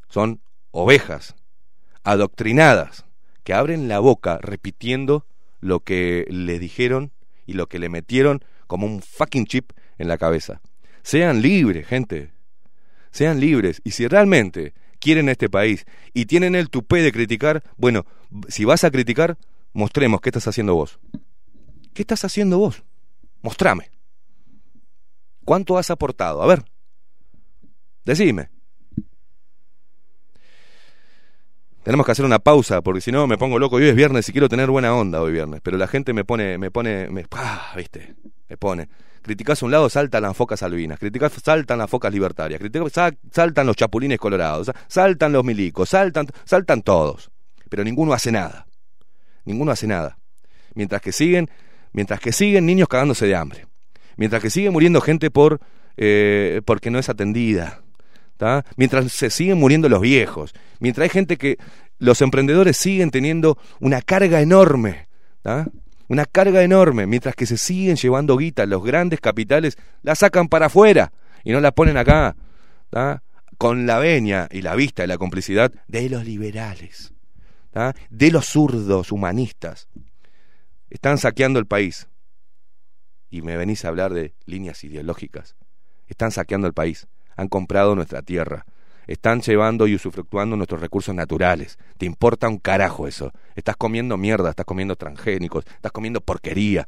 [0.09, 0.40] son
[0.70, 1.34] ovejas,
[2.04, 3.04] adoctrinadas,
[3.44, 5.26] que abren la boca repitiendo
[5.61, 7.12] lo que le dijeron
[7.46, 10.61] y lo que le metieron como un fucking chip en la cabeza.
[11.02, 12.32] Sean libres, gente.
[13.11, 13.80] Sean libres.
[13.84, 18.04] Y si realmente quieren este país y tienen el tupé de criticar, bueno,
[18.48, 19.38] si vas a criticar,
[19.72, 20.98] mostremos qué estás haciendo vos.
[21.94, 22.82] ¿Qué estás haciendo vos?
[23.42, 23.90] Mostrame.
[25.44, 26.42] ¿Cuánto has aportado?
[26.42, 26.64] A ver.
[28.04, 28.50] Decime.
[31.87, 33.76] Tenemos que hacer una pausa porque si no me pongo loco.
[33.76, 36.59] Hoy es viernes y quiero tener buena onda hoy viernes, pero la gente me pone,
[36.59, 38.16] me pone, me, ah, viste,
[38.49, 38.89] me pone.
[39.22, 40.99] Criticás a un lado, saltan las focas albinas.
[40.99, 42.59] Criticás, saltan las focas libertarias.
[42.59, 44.72] Criticás, saltan los chapulines colorados.
[44.89, 45.91] Saltan los milicos.
[45.91, 47.30] Saltan, saltan todos.
[47.68, 48.66] Pero ninguno hace nada.
[49.45, 50.18] Ninguno hace nada.
[50.74, 51.49] Mientras que siguen,
[51.93, 53.68] mientras que siguen niños cagándose de hambre.
[54.16, 55.61] Mientras que sigue muriendo gente por
[55.97, 57.84] eh, porque no es atendida
[58.76, 61.57] mientras se siguen muriendo los viejos, mientras hay gente que
[61.99, 65.09] los emprendedores siguen teniendo una carga enorme,
[66.09, 70.66] una carga enorme, mientras que se siguen llevando guita, los grandes capitales la sacan para
[70.66, 71.12] afuera
[71.45, 72.37] y no la ponen acá,
[73.59, 77.14] con la veña y la vista y la complicidad de los liberales,
[78.11, 79.89] de los zurdos humanistas.
[80.91, 82.09] Están saqueando el país.
[83.28, 85.57] Y me venís a hablar de líneas ideológicas.
[86.07, 88.64] Están saqueando el país han comprado nuestra tierra.
[89.07, 91.78] Están llevando y usufructuando nuestros recursos naturales.
[91.97, 93.32] Te importa un carajo eso.
[93.55, 96.87] Estás comiendo mierda, estás comiendo transgénicos, estás comiendo porquería.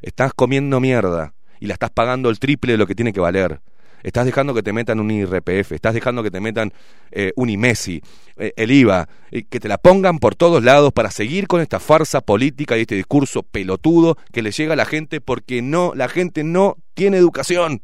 [0.00, 3.60] Estás comiendo mierda y la estás pagando el triple de lo que tiene que valer.
[4.02, 6.72] Estás dejando que te metan un IRPF, estás dejando que te metan
[7.10, 8.00] eh, un IMESI,
[8.36, 9.08] eh, el IVA,
[9.50, 12.94] que te la pongan por todos lados para seguir con esta farsa política y este
[12.94, 17.82] discurso pelotudo que le llega a la gente porque no, la gente no tiene educación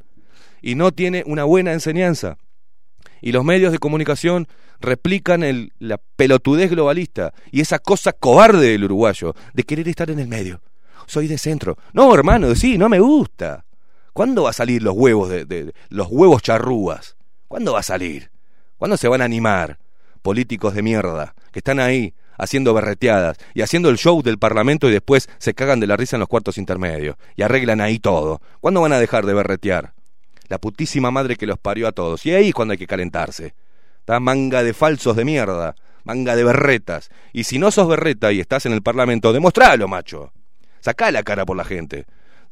[0.65, 2.39] y no tiene una buena enseñanza.
[3.21, 4.49] Y los medios de comunicación
[4.81, 10.21] replican el, la pelotudez globalista y esa cosa cobarde del uruguayo de querer estar en
[10.21, 10.63] el medio.
[11.07, 11.77] Soy de centro.
[11.93, 13.67] No, hermano, sí, no me gusta.
[14.15, 17.17] ¿Cuándo va a salir los huevos de, los huevos charrúas?
[17.47, 18.31] ¿Cuándo va a salir?
[18.79, 19.79] ¿Cuándo se van a animar
[20.23, 24.93] políticos de mierda que están ahí haciendo berreteadas y haciendo el show del Parlamento y
[24.93, 28.41] después se cagan de la risa en los cuartos intermedios y arreglan ahí todo?
[28.61, 29.93] ¿Cuándo van a dejar de berretear?
[30.49, 32.25] La putísima madre que los parió a todos.
[32.27, 33.55] Y ahí es cuando hay que calentarse.
[34.01, 35.75] Está manga de falsos de mierda,
[36.05, 37.11] manga de berretas.
[37.33, 40.33] Y si no sos berreta y estás en el Parlamento, demostralo, macho.
[40.81, 42.05] Sacá la cara por la gente,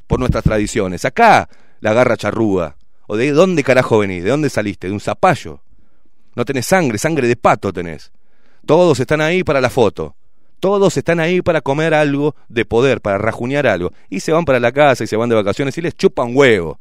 [0.07, 1.01] por nuestras tradiciones.
[1.01, 1.47] Sacá
[1.79, 2.75] la garra charrúa.
[3.05, 4.23] ¿O de dónde carajo venís?
[4.23, 4.87] ¿De dónde saliste?
[4.87, 5.61] ¿De un zapallo?
[6.35, 8.11] No tenés sangre, sangre de pato tenés.
[8.65, 10.15] Todos están ahí para la foto.
[10.59, 13.91] Todos están ahí para comer algo de poder, para rajuñar algo.
[14.09, 16.79] Y se van para la casa y se van de vacaciones y les chupan huevo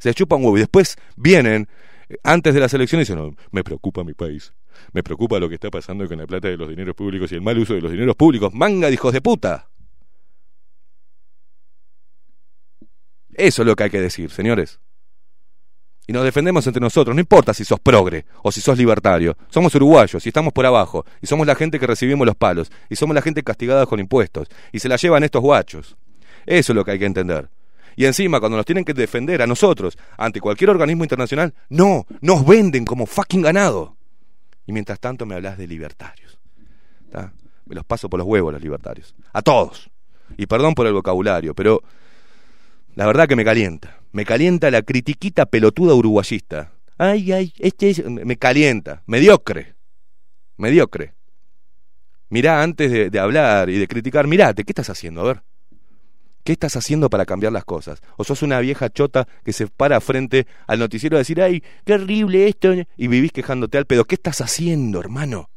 [0.00, 1.68] se chupan huevo y después vienen
[2.08, 4.52] eh, antes de las elecciones y dicen, no, me preocupa mi país,
[4.92, 7.42] me preocupa lo que está pasando con la plata de los dineros públicos y el
[7.42, 9.68] mal uso de los dineros públicos, manga de hijos de puta.
[13.34, 14.80] Eso es lo que hay que decir, señores.
[16.06, 19.72] Y nos defendemos entre nosotros, no importa si sos progre o si sos libertario, somos
[19.76, 23.14] uruguayos y estamos por abajo, y somos la gente que recibimos los palos, y somos
[23.14, 25.96] la gente castigada con impuestos, y se la llevan estos guachos.
[26.46, 27.48] Eso es lo que hay que entender.
[27.96, 32.46] Y encima, cuando nos tienen que defender a nosotros ante cualquier organismo internacional, no, nos
[32.46, 33.96] venden como fucking ganado.
[34.66, 36.38] Y mientras tanto me hablas de libertarios.
[37.66, 39.14] Me los paso por los huevos los libertarios.
[39.32, 39.90] A todos.
[40.36, 41.82] Y perdón por el vocabulario, pero
[42.94, 43.98] la verdad que me calienta.
[44.12, 46.72] Me calienta la critiquita pelotuda uruguayista.
[46.98, 49.02] Ay, ay, este me calienta.
[49.06, 49.74] Mediocre.
[50.56, 51.14] Mediocre.
[52.28, 55.20] Mirá, antes de, de hablar y de criticar, mirate, ¿qué estás haciendo?
[55.22, 55.42] A ver.
[56.50, 58.02] ¿Qué estás haciendo para cambiar las cosas?
[58.16, 61.92] ¿O sos una vieja chota que se para frente al noticiero a decir, ay, qué
[61.92, 64.04] horrible esto, y vivís quejándote al pedo?
[64.04, 65.48] ¿Qué estás haciendo, hermano?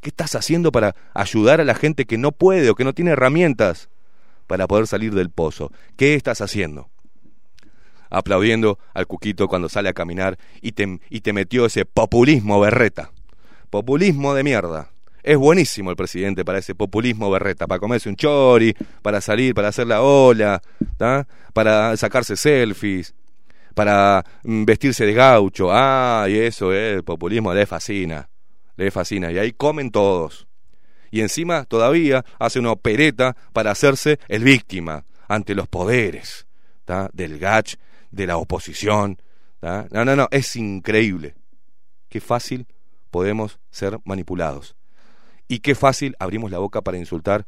[0.00, 3.10] ¿Qué estás haciendo para ayudar a la gente que no puede o que no tiene
[3.10, 3.88] herramientas
[4.46, 5.72] para poder salir del pozo?
[5.96, 6.90] ¿Qué estás haciendo?
[8.08, 13.10] Aplaudiendo al cuquito cuando sale a caminar y te, y te metió ese populismo berreta.
[13.68, 14.90] Populismo de mierda.
[15.22, 19.68] Es buenísimo el presidente para ese populismo berreta, para comerse un chori, para salir, para
[19.68, 20.62] hacer la ola,
[21.52, 23.14] para sacarse selfies,
[23.74, 25.68] para mm, vestirse de gaucho.
[25.70, 28.28] Ah, y eso, eh, el populismo le fascina,
[28.76, 29.30] le fascina.
[29.30, 30.46] Y ahí comen todos.
[31.10, 36.46] Y encima todavía hace una opereta para hacerse el víctima ante los poderes
[36.84, 37.10] ¿tá?
[37.12, 37.76] del GACH,
[38.10, 39.20] de la oposición.
[39.60, 41.34] No, no, no, es increíble.
[42.08, 42.66] Qué fácil
[43.10, 44.76] podemos ser manipulados.
[45.50, 47.44] Y qué fácil abrimos la boca para insultar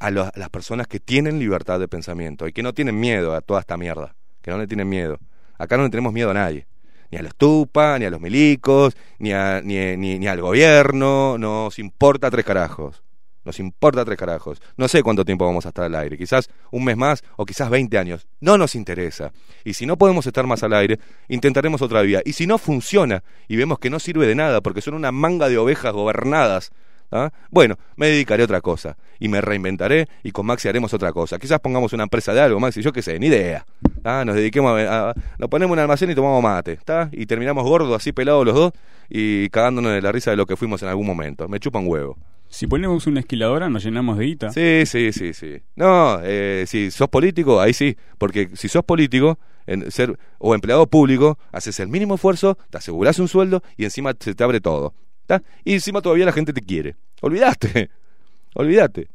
[0.00, 3.60] a, las personas que tienen libertad de pensamiento y que no tienen miedo a toda
[3.60, 5.16] esta mierda, que no le tienen miedo.
[5.56, 6.66] Acá no le tenemos miedo a nadie,
[7.12, 11.38] ni a los tupa, ni a los milicos, ni, a- ni, ni- ni al gobierno,
[11.38, 13.04] nos importa tres carajos.
[13.44, 14.60] Nos importa tres carajos.
[14.76, 17.70] No sé cuánto tiempo vamos a estar al aire, quizás un mes más o quizás
[17.70, 18.26] 20 años.
[18.40, 19.30] No nos interesa.
[19.64, 22.22] Y si no podemos estar más al aire, intentaremos otra vía.
[22.24, 25.48] Y si no funciona y vemos que no sirve de nada porque son una manga
[25.48, 26.72] de ovejas gobernadas,
[27.12, 27.30] ¿ah?
[27.50, 28.96] bueno, me dedicaré a otra cosa.
[29.18, 31.38] Y me reinventaré y con Maxi haremos otra cosa.
[31.38, 33.66] Quizás pongamos una empresa de algo, Maxi, yo qué sé, ni idea.
[34.04, 34.22] ¿ah?
[34.26, 36.72] Nos dediquemos a, a- Nos ponemos en un almacén y tomamos mate.
[36.72, 37.08] ¿está?
[37.12, 38.72] Y terminamos gordos, así pelados los dos
[39.08, 41.48] y cagándonos de la risa de lo que fuimos en algún momento.
[41.48, 42.16] Me chupa un huevo.
[42.48, 44.50] Si ponemos una esquiladora, nos llenamos de guita.
[44.50, 45.58] Sí, sí, sí, sí.
[45.76, 47.96] No, eh, si sos político, ahí sí.
[48.18, 53.20] Porque si sos político en ser, o empleado público, haces el mínimo esfuerzo, te aseguras
[53.20, 54.94] un sueldo y encima se te abre todo.
[55.64, 56.96] Y encima todavía la gente te quiere.
[57.20, 57.90] Olvidaste.
[58.54, 59.08] Olvídate.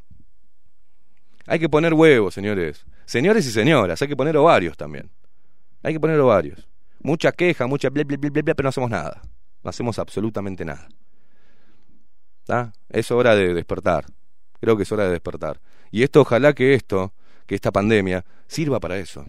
[1.48, 2.86] Hay que poner huevos, señores.
[3.06, 5.12] Señores y señoras, hay que poner ovarios también.
[5.84, 6.68] Hay que poner ovarios.
[7.02, 9.22] Mucha queja, mucha bla, bla, bla, bla, pero no hacemos nada.
[9.64, 10.88] No hacemos absolutamente nada.
[12.46, 12.74] ¿Tá?
[12.90, 14.06] Es hora de despertar.
[14.60, 15.60] Creo que es hora de despertar.
[15.92, 17.14] Y esto, ojalá que esto,
[17.46, 19.26] que esta pandemia, sirva para eso.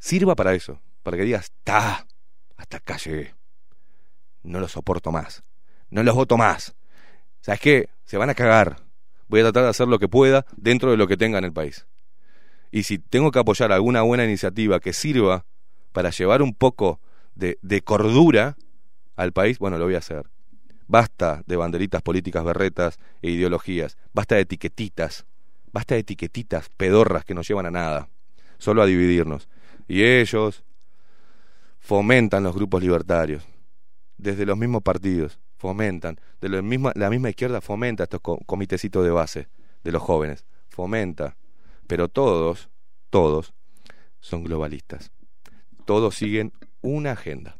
[0.00, 0.80] Sirva para eso.
[1.04, 2.06] Para que digas, está,
[2.56, 3.34] hasta acá llegué.
[4.42, 5.44] No lo soporto más.
[5.90, 6.74] No los voto más.
[7.40, 7.88] ¿Sabes qué?
[8.04, 8.76] Se van a cagar.
[9.28, 11.52] Voy a tratar de hacer lo que pueda dentro de lo que tenga en el
[11.52, 11.86] país.
[12.70, 15.46] Y si tengo que apoyar alguna buena iniciativa que sirva
[15.92, 17.00] para llevar un poco
[17.34, 18.56] de, cordura
[19.16, 20.28] al país, bueno, lo voy a hacer.
[20.88, 23.96] Basta de banderitas políticas berretas e ideologías.
[24.12, 25.26] Basta de etiquetitas.
[25.72, 28.08] Basta de etiquetitas pedorras que no llevan a nada.
[28.58, 29.48] Solo a dividirnos.
[29.88, 30.64] Y ellos
[31.78, 33.44] fomentan los grupos libertarios.
[34.16, 35.38] Desde los mismos partidos.
[35.56, 36.20] Fomentan.
[36.40, 39.48] De la misma, la misma izquierda fomenta estos co- comitecitos de base
[39.84, 40.44] de los jóvenes.
[40.68, 41.36] Fomenta.
[41.86, 42.68] Pero todos,
[43.10, 43.54] todos,
[44.20, 45.12] son globalistas.
[45.84, 46.52] Todos siguen
[46.82, 47.56] una agenda.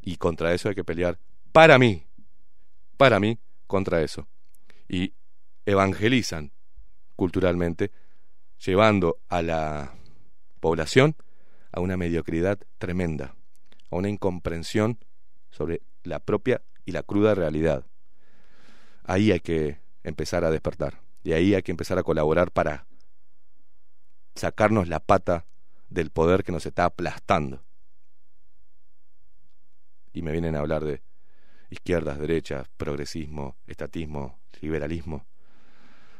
[0.00, 1.18] Y contra eso hay que pelear
[1.52, 2.06] para mí,
[2.96, 4.28] para mí, contra eso.
[4.88, 5.14] Y
[5.64, 6.52] evangelizan
[7.16, 7.90] culturalmente,
[8.64, 9.94] llevando a la
[10.60, 11.16] población
[11.72, 13.34] a una mediocridad tremenda,
[13.90, 14.98] a una incomprensión
[15.50, 17.84] sobre la propia y la cruda realidad.
[19.04, 22.86] Ahí hay que empezar a despertar, y ahí hay que empezar a colaborar para
[24.34, 25.46] sacarnos la pata
[25.88, 27.64] del poder que nos está aplastando.
[30.12, 31.02] Y me vienen a hablar de
[31.70, 35.26] izquierdas, derechas, progresismo, estatismo, liberalismo.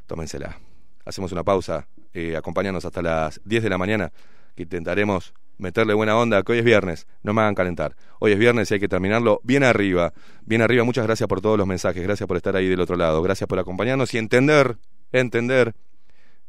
[0.06, 0.58] Tómensela.
[1.04, 1.88] Hacemos una pausa.
[2.12, 4.12] Eh, acompáñanos hasta las 10 de la mañana,
[4.54, 7.06] que intentaremos meterle buena onda, que hoy es viernes.
[7.22, 7.96] No me hagan calentar.
[8.18, 10.12] Hoy es viernes y hay que terminarlo bien arriba.
[10.44, 10.84] Bien arriba.
[10.84, 12.02] Muchas gracias por todos los mensajes.
[12.02, 13.22] Gracias por estar ahí del otro lado.
[13.22, 14.76] Gracias por acompañarnos y entender,
[15.12, 15.74] entender,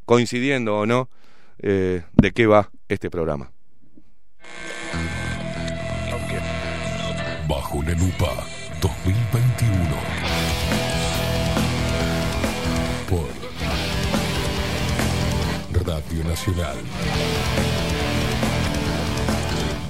[0.05, 1.09] coincidiendo o no,
[1.59, 3.51] eh, de qué va este programa.
[7.47, 8.45] Bajo la lupa
[8.81, 9.77] 2021.
[13.09, 13.47] Por
[15.85, 16.77] Radio Nacional.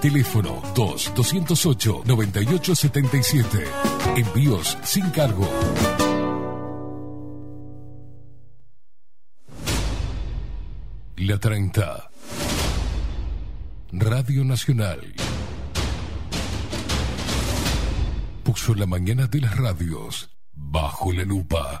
[0.00, 3.64] Teléfono 2-208-9877.
[4.16, 5.48] Envíos sin cargo.
[11.16, 12.10] La 30.
[13.92, 15.00] Radio Nacional.
[18.44, 21.80] Puso la mañana de las radios bajo la lupa.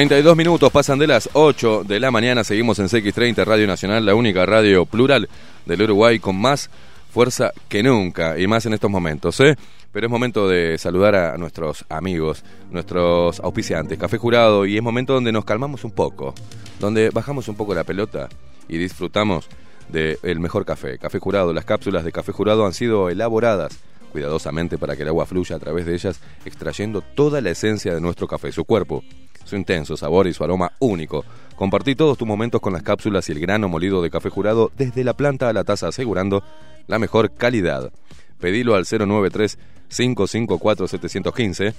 [0.00, 2.42] 32 minutos pasan de las 8 de la mañana.
[2.42, 5.28] Seguimos en CX30 Radio Nacional, la única radio plural
[5.66, 6.70] del Uruguay con más
[7.12, 9.38] fuerza que nunca y más en estos momentos.
[9.40, 9.56] ¿eh?
[9.92, 15.12] Pero es momento de saludar a nuestros amigos, nuestros auspiciantes, Café Jurado, y es momento
[15.12, 16.32] donde nos calmamos un poco,
[16.78, 18.30] donde bajamos un poco la pelota
[18.70, 19.50] y disfrutamos
[19.90, 20.96] del mejor café.
[20.96, 23.78] Café Jurado, las cápsulas de Café Jurado han sido elaboradas
[24.12, 28.00] cuidadosamente para que el agua fluya a través de ellas, extrayendo toda la esencia de
[28.00, 29.04] nuestro café, su cuerpo,
[29.44, 31.24] su intenso sabor y su aroma único.
[31.56, 35.04] Compartí todos tus momentos con las cápsulas y el grano molido de café jurado desde
[35.04, 36.42] la planta a la taza, asegurando
[36.86, 37.92] la mejor calidad.
[38.38, 39.58] Pedilo al 093
[39.88, 41.74] 554 715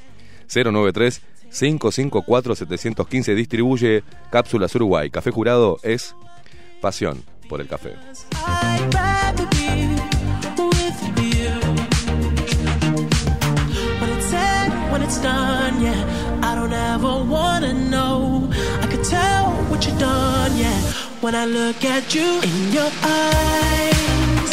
[0.47, 1.21] 093
[1.51, 5.09] 554 715 distribuye Cápsulas Uruguay.
[5.09, 6.15] Café Jurado es
[6.79, 7.95] pasión por el café.
[16.51, 18.49] I don't ever wanna know.
[18.83, 20.79] I could tell what you done, yeah.
[21.21, 24.51] When I look at you in your eyes,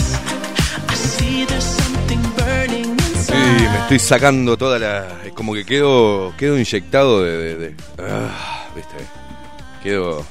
[0.88, 2.96] I see there's something burning
[3.28, 5.24] Sí, me estoy sacando toda la.
[5.24, 7.36] Es como que quedo, quedo inyectado de.
[7.36, 8.96] de- de- ah, ¿Viste?
[9.82, 10.24] Quedo.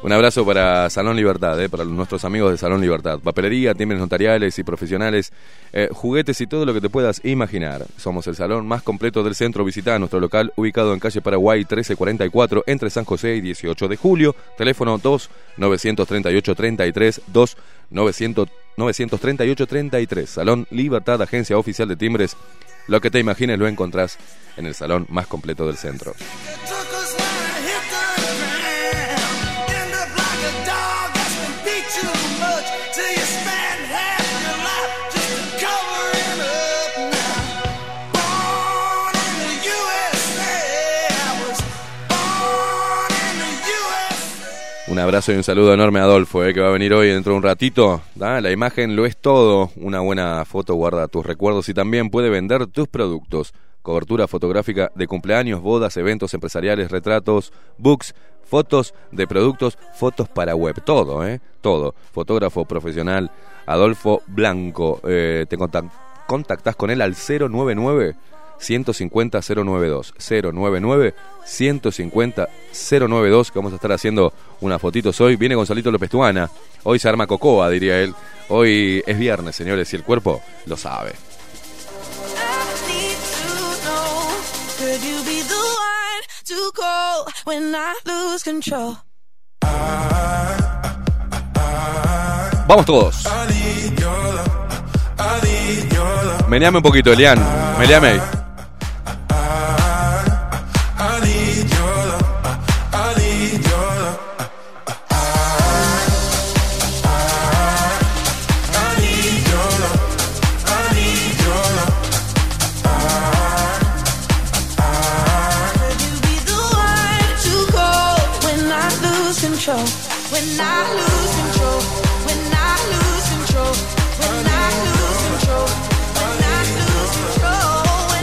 [0.00, 3.18] Un abrazo para Salón Libertad, eh, para nuestros amigos de Salón Libertad.
[3.18, 5.32] Papelería, timbres notariales y profesionales,
[5.72, 7.84] eh, juguetes y todo lo que te puedas imaginar.
[7.96, 9.64] Somos el salón más completo del centro.
[9.64, 14.36] Visita nuestro local ubicado en calle Paraguay 1344 entre San José y 18 de julio.
[14.56, 17.56] Teléfono 2 938 33 2
[17.90, 20.30] 900 938 33.
[20.30, 22.36] Salón Libertad, agencia oficial de timbres.
[22.86, 24.16] Lo que te imagines lo encontrás
[24.56, 26.14] en el salón más completo del centro.
[44.98, 47.30] Un abrazo y un saludo enorme a Adolfo, eh, que va a venir hoy dentro
[47.32, 48.00] de un ratito.
[48.16, 48.40] ¿da?
[48.40, 49.70] La imagen lo es todo.
[49.76, 53.52] Una buena foto guarda tus recuerdos y también puede vender tus productos.
[53.88, 60.82] Cobertura fotográfica de cumpleaños, bodas, eventos empresariales, retratos, books, fotos de productos, fotos para web.
[60.84, 61.40] Todo, ¿eh?
[61.62, 61.94] Todo.
[62.12, 63.30] Fotógrafo profesional
[63.64, 65.00] Adolfo Blanco.
[65.04, 65.90] Eh, te contac-
[66.26, 68.14] contactás con él al 099
[68.58, 71.14] 150 092 099
[71.46, 72.48] 150
[72.90, 76.50] 092 que vamos a estar haciendo unas fotitos hoy viene Gonzalito López Tuana
[76.82, 78.12] hoy se arma cocoa diría él
[78.48, 81.12] hoy es viernes señores y el cuerpo lo sabe
[86.50, 88.96] one to call when I lose control?
[92.66, 93.24] vamos todos.
[96.48, 97.38] Meneame un poquito Elian.
[97.78, 98.20] Meneame ahí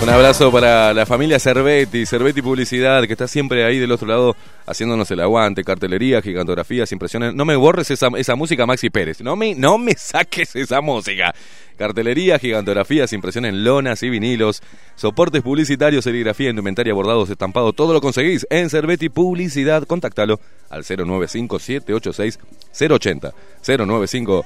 [0.06, 4.36] Un abrazo para la familia Cervetti, Cervetti Publicidad, que está siempre ahí del otro lado
[4.68, 7.34] haciéndonos el aguante, cartelería, gigantografías, impresiones.
[7.34, 9.22] No me borres esa, esa música, Maxi Pérez.
[9.22, 11.34] No me, no me saques esa música.
[11.76, 14.62] Cartelería, gigantografías, impresiones lonas y vinilos,
[14.96, 19.88] soportes publicitarios, serigrafía, indumentaria, bordados, estampado, todo lo conseguís en Cervetti Publicidad.
[19.88, 23.34] Contáctalo al 095-786-080.
[23.64, 24.46] 095-786-080, Cervetti Publicidad.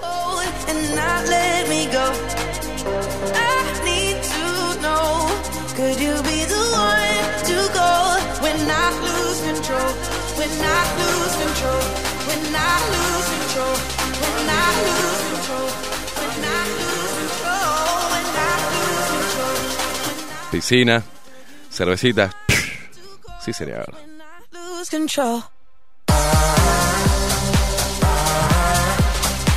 [0.00, 2.06] Hold and not let me go.
[3.36, 4.46] I need to
[4.80, 5.28] know.
[5.76, 7.90] Could you be the one to go
[8.40, 9.90] when I lose control?
[10.40, 11.84] When I lose control?
[12.28, 13.76] When I lose control?
[14.24, 15.68] When I lose control?
[16.16, 17.60] When I lose control?
[18.12, 20.48] When I lose control?
[20.50, 20.96] Piscina,
[21.68, 22.30] cervecita.
[23.44, 23.92] Sí, señor.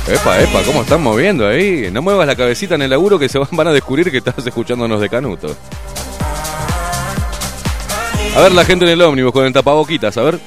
[0.08, 1.90] Epa, epa, ¿cómo están moviendo ahí?
[1.92, 5.02] No muevas la cabecita en el laburo que se van a descubrir que estás escuchándonos
[5.02, 5.54] de canuto.
[8.34, 10.40] A ver la gente en el ómnibus con el tapaboquitas, a ver.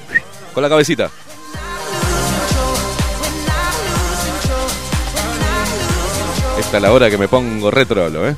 [0.54, 1.12] Con la cabecita.
[6.58, 8.36] Esta es la hora que me pongo retrolo, ¿eh?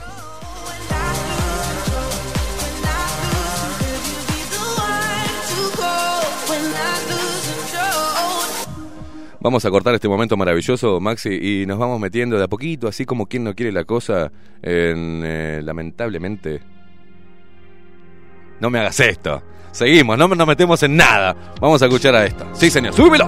[9.44, 13.06] Vamos a cortar este momento maravilloso, Maxi, y nos vamos metiendo de a poquito, así
[13.06, 16.62] como quien no quiere la cosa, eh, lamentablemente,
[18.62, 19.44] No me hagas esto.
[19.74, 21.36] Seguimos, no nos metemos en nada.
[21.60, 22.46] Vamos a escuchar a esto.
[22.54, 23.28] Sí, señor, súbelo.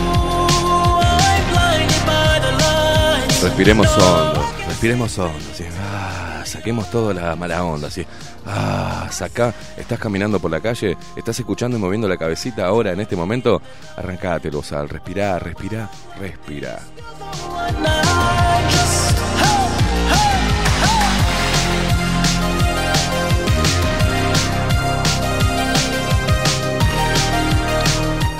[0.00, 3.42] Ooh, I'm blinded by the lights.
[3.42, 5.44] Respiremos hondo, respiremos hondo.
[5.52, 7.88] Así, ah, saquemos toda la mala onda.
[7.88, 8.06] Así,
[8.48, 9.54] ah, saca.
[9.76, 13.60] Estás caminando por la calle, estás escuchando y moviendo la cabecita ahora en este momento.
[13.96, 16.34] Arrancate, al respirá, respirá, hey,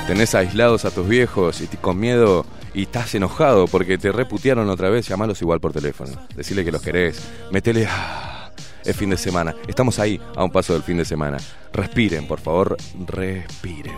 [0.08, 4.88] Tenés aislados a tus viejos y con miedo y estás enojado porque te reputearon otra
[4.88, 6.12] vez, llamalos igual por teléfono.
[6.34, 7.20] Decirle que los querés.
[7.52, 7.86] Metele.
[8.88, 9.54] Es fin de semana.
[9.66, 11.36] Estamos ahí a un paso del fin de semana.
[11.72, 13.94] Respiren, por favor, respiren.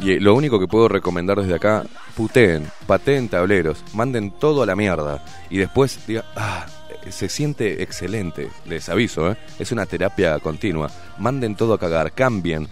[0.00, 1.84] Y eh, lo único que puedo recomendar desde acá,
[2.16, 5.24] puteen, pateen tableros, manden todo a la mierda.
[5.48, 6.66] Y después diga, ah,
[7.08, 9.36] se siente excelente, les aviso, ¿eh?
[9.60, 10.90] es una terapia continua.
[11.18, 12.66] Manden todo a cagar, cambien.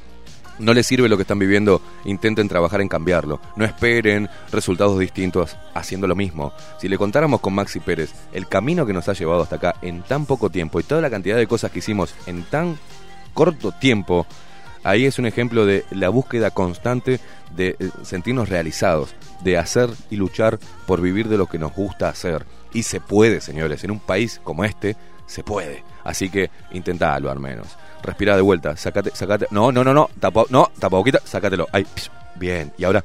[0.61, 3.41] No les sirve lo que están viviendo, intenten trabajar en cambiarlo.
[3.57, 6.53] No esperen resultados distintos haciendo lo mismo.
[6.78, 10.03] Si le contáramos con Maxi Pérez el camino que nos ha llevado hasta acá en
[10.03, 12.78] tan poco tiempo y toda la cantidad de cosas que hicimos en tan
[13.32, 14.27] corto tiempo,
[14.85, 17.20] ahí es un ejemplo de la búsqueda constante
[17.57, 22.11] de eh, sentirnos realizados, de hacer y luchar por vivir de lo que nos gusta
[22.11, 22.45] hacer.
[22.74, 24.95] Y se puede, señores, en un país como este,
[25.31, 25.85] se puede.
[26.02, 27.69] Así que intentalo al menos.
[28.02, 29.47] Respira de vuelta, sacate, sacate.
[29.51, 31.69] No, no, no, no, tapa, no, tapa boquita, sácatelo.
[31.73, 31.86] Ahí,
[32.35, 32.73] bien.
[32.77, 33.05] Y ahora.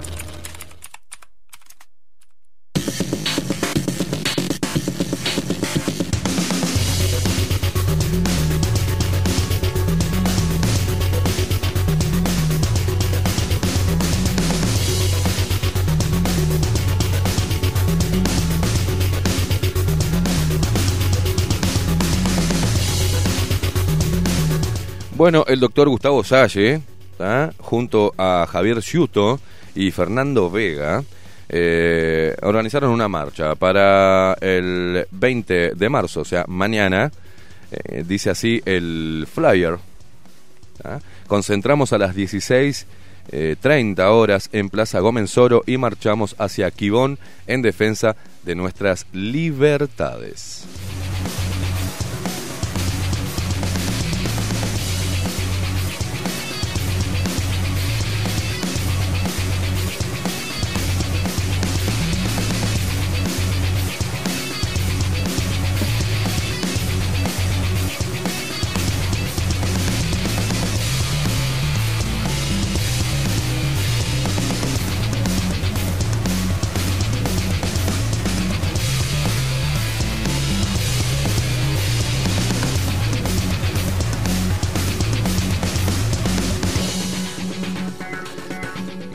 [25.21, 26.81] Bueno, el doctor Gustavo Salle,
[27.59, 29.39] junto a Javier Ciuto
[29.75, 31.03] y Fernando Vega,
[31.47, 37.11] eh, organizaron una marcha para el 20 de marzo, o sea, mañana,
[37.71, 39.77] eh, dice así el flyer.
[41.27, 42.87] Concentramos a las 16
[43.31, 49.05] eh, 30 horas en Plaza Gómez Oro y marchamos hacia Quibón en defensa de nuestras
[49.13, 50.65] libertades.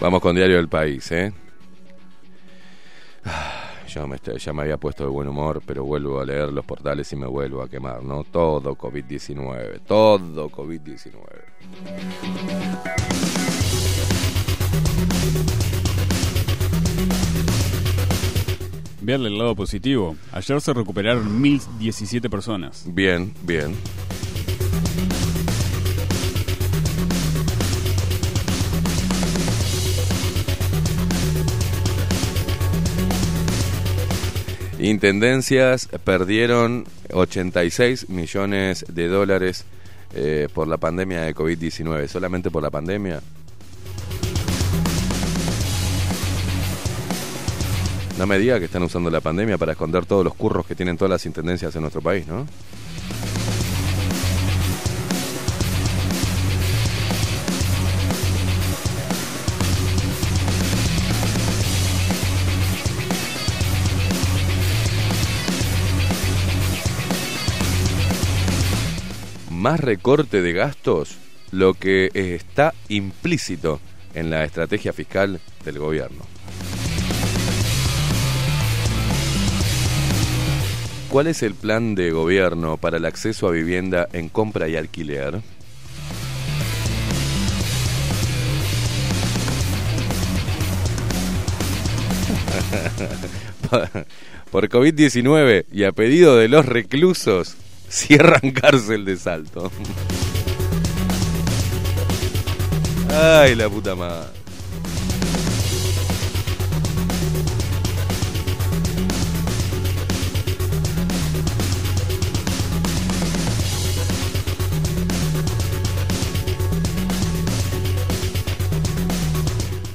[0.06, 1.32] Vamos con Diario del País, ¿eh?
[3.24, 6.64] Ah, Yo me ya me había puesto de buen humor, pero vuelvo a leer los
[6.64, 8.22] portales y me vuelvo a quemar, ¿no?
[8.22, 11.10] Todo COVID-19, todo COVID-19.
[19.00, 20.14] Verle el lado positivo.
[20.30, 22.84] Ayer se recuperaron 1017 personas.
[22.86, 23.74] Bien, bien.
[34.78, 39.64] Intendencias perdieron 86 millones de dólares
[40.14, 42.08] eh, por la pandemia de COVID-19.
[42.08, 43.20] ¿Solamente por la pandemia?
[48.18, 50.96] No me diga que están usando la pandemia para esconder todos los curros que tienen
[50.96, 52.46] todas las intendencias en nuestro país, ¿no?
[69.66, 71.18] Más recorte de gastos,
[71.50, 73.80] lo que está implícito
[74.14, 76.22] en la estrategia fiscal del gobierno.
[81.10, 85.40] ¿Cuál es el plan de gobierno para el acceso a vivienda en compra y alquiler?
[94.52, 97.56] Por COVID-19 y a pedido de los reclusos,
[97.90, 99.70] cierran cárcel de salto.
[103.10, 104.28] Ay, la puta madre.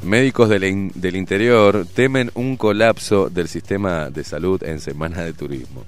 [0.04, 5.34] Médicos del, in- del interior temen un colapso del sistema de salud en semana de
[5.34, 5.84] turismo.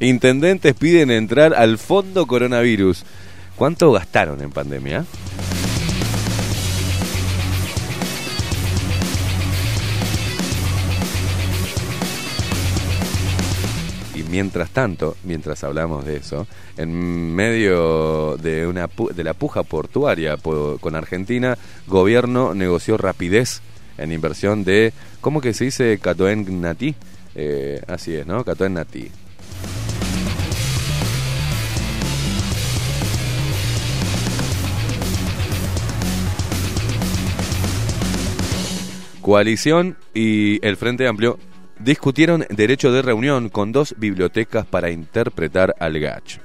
[0.00, 3.04] Intendentes piden entrar al fondo coronavirus.
[3.56, 5.04] ¿Cuánto gastaron en pandemia?
[14.14, 16.46] Y mientras tanto, mientras hablamos de eso,
[16.76, 21.56] en medio de, una pu- de la puja portuaria po- con Argentina,
[21.86, 23.60] gobierno negoció rapidez
[23.96, 25.98] en inversión de, ¿cómo que se dice?
[25.98, 26.94] Catoen Nati.
[27.36, 28.42] Eh, así es, ¿no?
[28.44, 29.08] Catoen Nati.
[39.28, 41.38] Coalición y el Frente Amplio
[41.78, 46.40] discutieron derecho de reunión con dos bibliotecas para interpretar al GACH.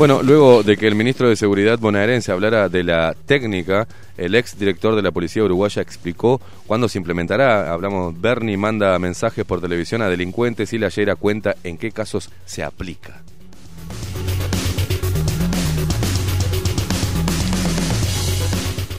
[0.00, 3.86] Bueno, luego de que el ministro de Seguridad bonaerense hablara de la técnica,
[4.16, 7.70] el ex director de la policía uruguaya explicó cuándo se implementará.
[7.70, 12.30] Hablamos, Bernie manda mensajes por televisión a delincuentes y la Llera cuenta en qué casos
[12.46, 13.20] se aplica.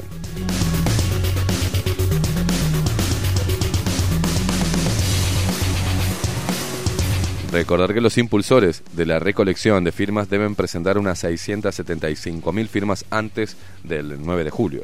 [7.56, 13.56] Recordar que los impulsores de la recolección de firmas deben presentar unas 675.000 firmas antes
[13.82, 14.82] del 9 de julio.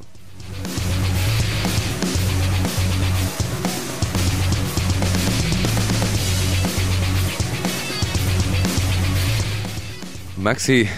[10.38, 10.88] Maxi,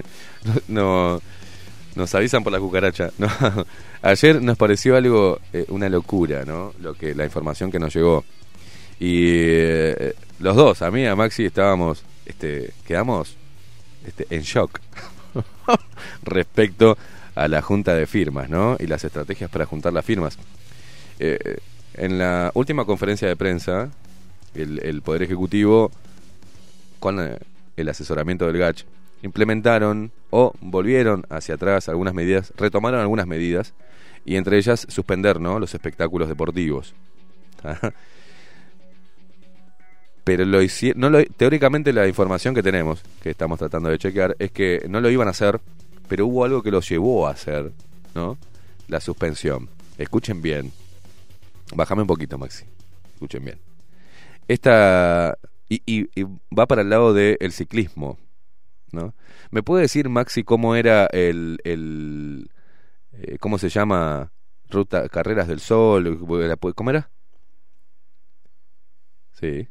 [0.68, 1.20] no,
[1.94, 3.10] nos avisan por la cucaracha.
[4.00, 6.72] Ayer nos pareció algo, eh, una locura, ¿no?
[6.80, 8.24] Lo que la información que nos llegó.
[8.98, 13.36] Y eh, los dos, a mí y a Maxi, estábamos, este, quedamos
[14.06, 14.80] este, en shock
[16.22, 16.96] respecto
[17.34, 18.76] a la junta de firmas, ¿no?
[18.78, 20.38] Y las estrategias para juntar las firmas.
[21.18, 21.58] Eh,
[21.94, 23.90] en la última conferencia de prensa,
[24.54, 25.90] el, el Poder Ejecutivo,
[26.98, 27.38] con eh,
[27.76, 28.84] el asesoramiento del GACH,
[29.22, 33.72] implementaron o volvieron hacia atrás algunas medidas, retomaron algunas medidas,
[34.24, 35.58] y entre ellas suspender ¿no?
[35.58, 36.94] los espectáculos deportivos.
[40.24, 44.36] Pero lo hici- no lo- teóricamente la información que tenemos, que estamos tratando de chequear,
[44.38, 45.60] es que no lo iban a hacer,
[46.08, 47.72] pero hubo algo que los llevó a hacer,
[48.14, 48.38] ¿no?
[48.88, 49.68] La suspensión.
[49.98, 50.72] Escuchen bien.
[51.74, 52.64] Bájame un poquito, Maxi.
[53.14, 53.58] Escuchen bien.
[54.48, 55.36] Esta.
[55.68, 56.24] Y, y- y
[56.56, 58.18] va para el lado del ciclismo,
[58.92, 59.14] ¿no?
[59.50, 61.58] ¿Me puede decir, Maxi, cómo era el.
[61.64, 62.50] el
[63.12, 64.30] eh, ¿Cómo se llama?
[64.70, 66.18] Ruta, Carreras del Sol.
[66.74, 67.10] ¿Cómo era?
[69.32, 69.68] Sí.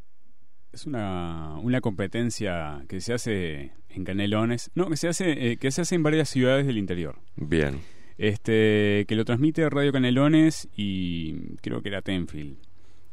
[0.74, 4.72] Es una, una competencia que se hace en Canelones.
[4.74, 7.20] No, que se hace, eh, que se hace en varias ciudades del interior.
[7.36, 7.80] Bien.
[8.18, 12.58] Este, que lo transmite Radio Canelones y creo que era Tenfield.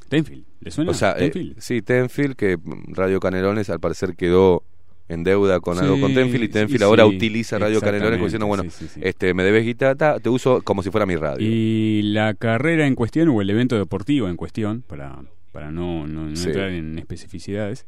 [0.09, 0.91] Tenfield, ¿le suena?
[0.91, 1.61] O sea, eh, Tenfield.
[1.61, 2.59] sí, Tenfield, que
[2.89, 4.63] Radio Canelones al parecer quedó
[5.09, 8.27] en deuda con algo con Tenfield y Tenfield sí, ahora sí, utiliza Radio Canelones como
[8.27, 8.65] diciendo, bueno,
[9.01, 11.47] este me debes guitarra, te uso como si fuera mi radio.
[11.49, 15.23] Y la carrera en cuestión o el evento deportivo en cuestión, para,
[15.53, 16.49] para no, no- no Sí.
[16.49, 17.87] entrar en especificidades,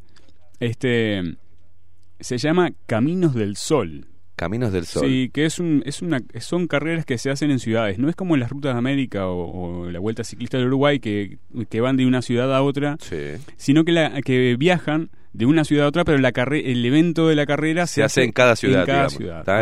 [0.61, 1.23] este
[2.20, 4.07] se llama Caminos del Sol.
[4.37, 5.07] Caminos del Sol.
[5.07, 7.99] Sí, que es un, es una, son carreras que se hacen en ciudades.
[7.99, 11.39] No es como las rutas de América o, o la Vuelta Ciclista del Uruguay que,
[11.69, 13.16] que van de una ciudad a otra, Sí.
[13.57, 17.28] sino que, la, que viajan de una ciudad a otra, pero la carre- el evento
[17.28, 18.85] de la carrera Se hace en cada ciudad,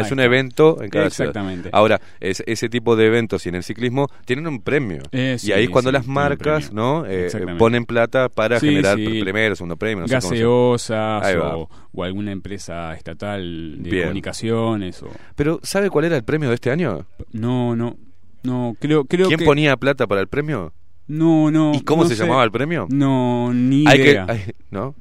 [0.01, 1.65] Es un evento en cada Exactamente.
[1.65, 1.79] ciudad.
[1.79, 5.03] Ahora, es- ese tipo de eventos y en el ciclismo tienen un premio.
[5.13, 7.59] Eh, y ahí es cuando sí, las marcas no Eh, Exactamente.
[7.59, 10.05] ponen plata para Sí, generar primero, segundo premio.
[10.07, 14.03] No gaseosas o, o alguna empresa estatal de Bien.
[14.05, 17.07] comunicaciones o Pero, ¿sabe cuál era el premio de este año?
[17.33, 17.97] no no
[18.43, 20.73] no creo creo ¿Quién que ponía plata para el premio?
[21.09, 22.23] no no ¿Y cómo no se sé.
[22.23, 22.87] llamaba el premio?
[22.91, 24.95] no ni Hay que, idea hay- ¿no?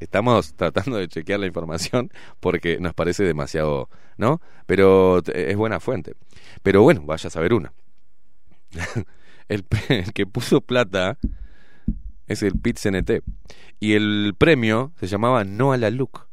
[0.00, 2.10] Estamos tratando de chequear la información
[2.40, 4.40] porque nos parece demasiado, ¿no?
[4.66, 6.14] Pero t- es buena fuente.
[6.62, 7.72] Pero bueno, vaya a saber una.
[9.48, 9.64] el,
[10.14, 11.18] que puso plata
[12.26, 13.22] es el Pit CNT.
[13.78, 16.26] Y el premio se llamaba No a la Look.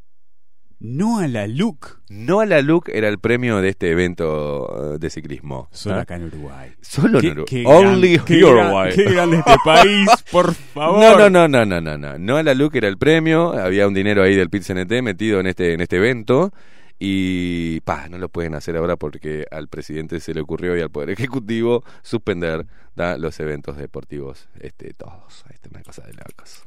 [0.86, 4.98] No a la look No a la Look era el premio de este evento eh,
[5.00, 5.70] de ciclismo.
[5.72, 6.02] solo ¿ah?
[6.02, 7.64] acá en Uruguay Solo en Uruguay.
[7.66, 8.92] Only gran- qué Uruguay.
[8.92, 12.20] gran- qué grande este país por favor No, no, no, no, no, no, no.
[12.20, 13.54] No a la Look era el premio.
[13.54, 16.52] Había un dinero ahí del Pit CNT metido en este, en este evento.
[17.00, 20.90] Y pa, no lo pueden hacer ahora porque al presidente se le ocurrió y al
[20.92, 22.66] Poder Ejecutivo suspender
[22.96, 23.18] ¿da?
[23.18, 24.48] los eventos deportivos.
[24.60, 25.44] Este, todos.
[25.50, 26.64] Este, una cosa de locos.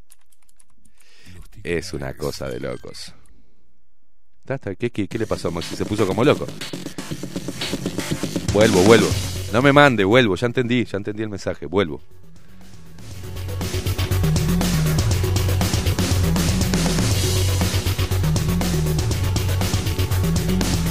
[1.64, 3.14] Es una cosa de locos.
[4.46, 5.74] ¿Qué, le pasó Maxi?
[5.74, 6.46] Se puso como loco.
[8.52, 9.08] Vuelvo, vuelvo.
[9.52, 10.36] No me mande, vuelvo.
[10.36, 11.66] Ya entendí, ya entendí el mensaje.
[11.66, 12.00] Vuelvo.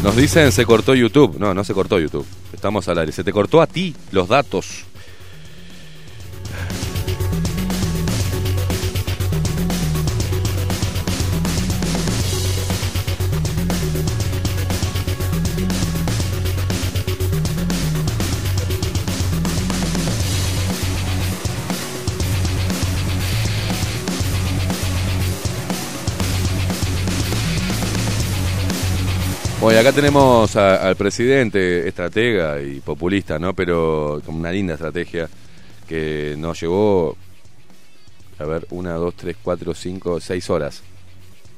[0.04, 1.40] Nos dicen se cortó YouTube.
[1.40, 2.26] No, no se cortó YouTube.
[2.52, 3.14] Estamos al aire.
[3.14, 4.84] Se te cortó a ti los datos.
[29.74, 33.54] Acá tenemos al presidente, estratega y populista, ¿no?
[33.54, 35.30] Pero con una linda estrategia
[35.88, 37.16] que nos llevó,
[38.40, 40.82] a ver, una, dos, tres, cuatro, cinco, seis horas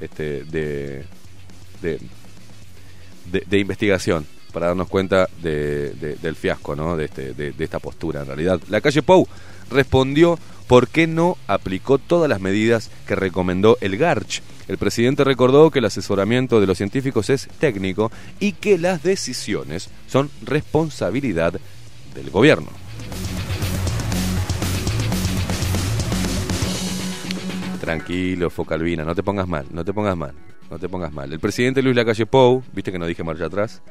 [0.02, 1.06] este, de,
[1.82, 2.00] de,
[3.46, 6.98] de- investigación para darnos cuenta de- del fiasco, ¿no?
[6.98, 8.60] De, este, de, de esta postura, en realidad.
[8.70, 9.28] La calle Pou
[9.70, 14.42] respondió por qué no aplicó todas las medidas que recomendó el GARCH.
[14.68, 19.90] El presidente recordó que el asesoramiento de los científicos es técnico y que las decisiones
[20.08, 21.60] son responsabilidad
[22.14, 22.70] del gobierno.
[27.80, 30.34] Tranquilo, Focalvina, no te pongas mal, no te pongas mal,
[30.70, 31.32] no te pongas mal.
[31.32, 33.82] El presidente Luis Lacalle Pou, viste que no dije marcha atrás,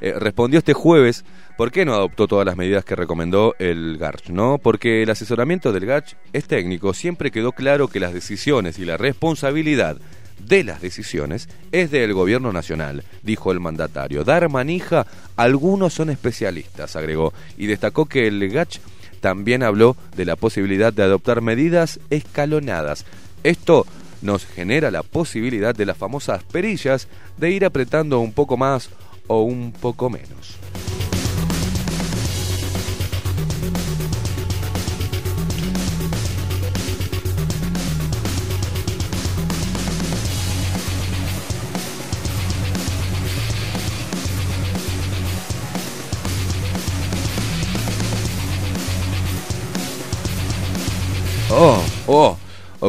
[0.00, 1.24] eh, respondió este jueves
[1.56, 4.58] por qué no adoptó todas las medidas que recomendó el GARCH, ¿no?
[4.58, 8.96] Porque el asesoramiento del GARCH es técnico, siempre quedó claro que las decisiones y la
[8.96, 9.98] responsabilidad
[10.46, 14.24] de las decisiones es del gobierno nacional, dijo el mandatario.
[14.24, 15.06] Dar manija,
[15.36, 18.78] algunos son especialistas, agregó, y destacó que el GACH
[19.20, 23.04] también habló de la posibilidad de adoptar medidas escalonadas.
[23.42, 23.86] Esto
[24.22, 27.08] nos genera la posibilidad de las famosas perillas
[27.38, 28.90] de ir apretando un poco más
[29.26, 30.59] o un poco menos.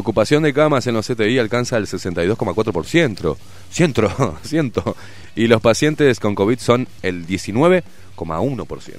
[0.02, 3.38] Ocupación de camas en los CTI alcanza el 62,4%.
[3.69, 4.95] Ciento, ciento.
[5.36, 8.98] Y los pacientes con COVID son el 19,1%.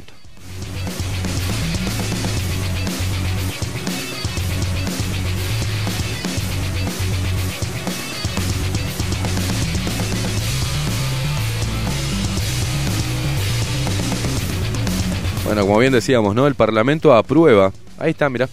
[15.45, 16.47] Bueno, como bien decíamos, ¿no?
[16.47, 17.73] El Parlamento aprueba.
[17.99, 18.49] Ahí está, mira.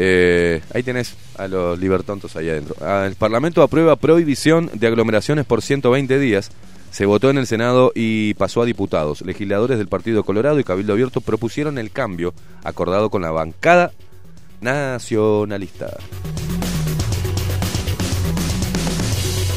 [0.00, 2.76] Eh, ahí tenés a los libertontos ahí adentro.
[2.80, 6.52] Ah, el Parlamento aprueba prohibición de aglomeraciones por 120 días.
[6.92, 9.22] Se votó en el Senado y pasó a diputados.
[9.22, 13.90] Legisladores del Partido Colorado y Cabildo Abierto propusieron el cambio acordado con la bancada
[14.60, 15.96] nacionalista.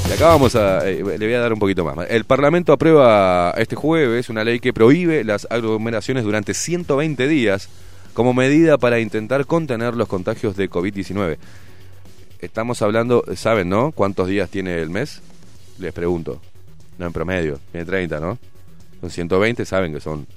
[0.10, 0.90] Y acá vamos a.
[0.90, 2.10] eh, le voy a dar un poquito más.
[2.10, 7.70] El Parlamento aprueba este jueves una ley que prohíbe las aglomeraciones durante 120 días
[8.14, 11.38] como medida para intentar contener los contagios de COVID-19.
[12.40, 13.92] Estamos hablando, ¿saben, no?
[13.92, 15.22] ¿Cuántos días tiene el mes?
[15.78, 16.42] Les pregunto.
[16.98, 17.60] No, en promedio.
[17.72, 18.38] Tiene 30, ¿no?
[19.00, 20.28] Son 120, saben que son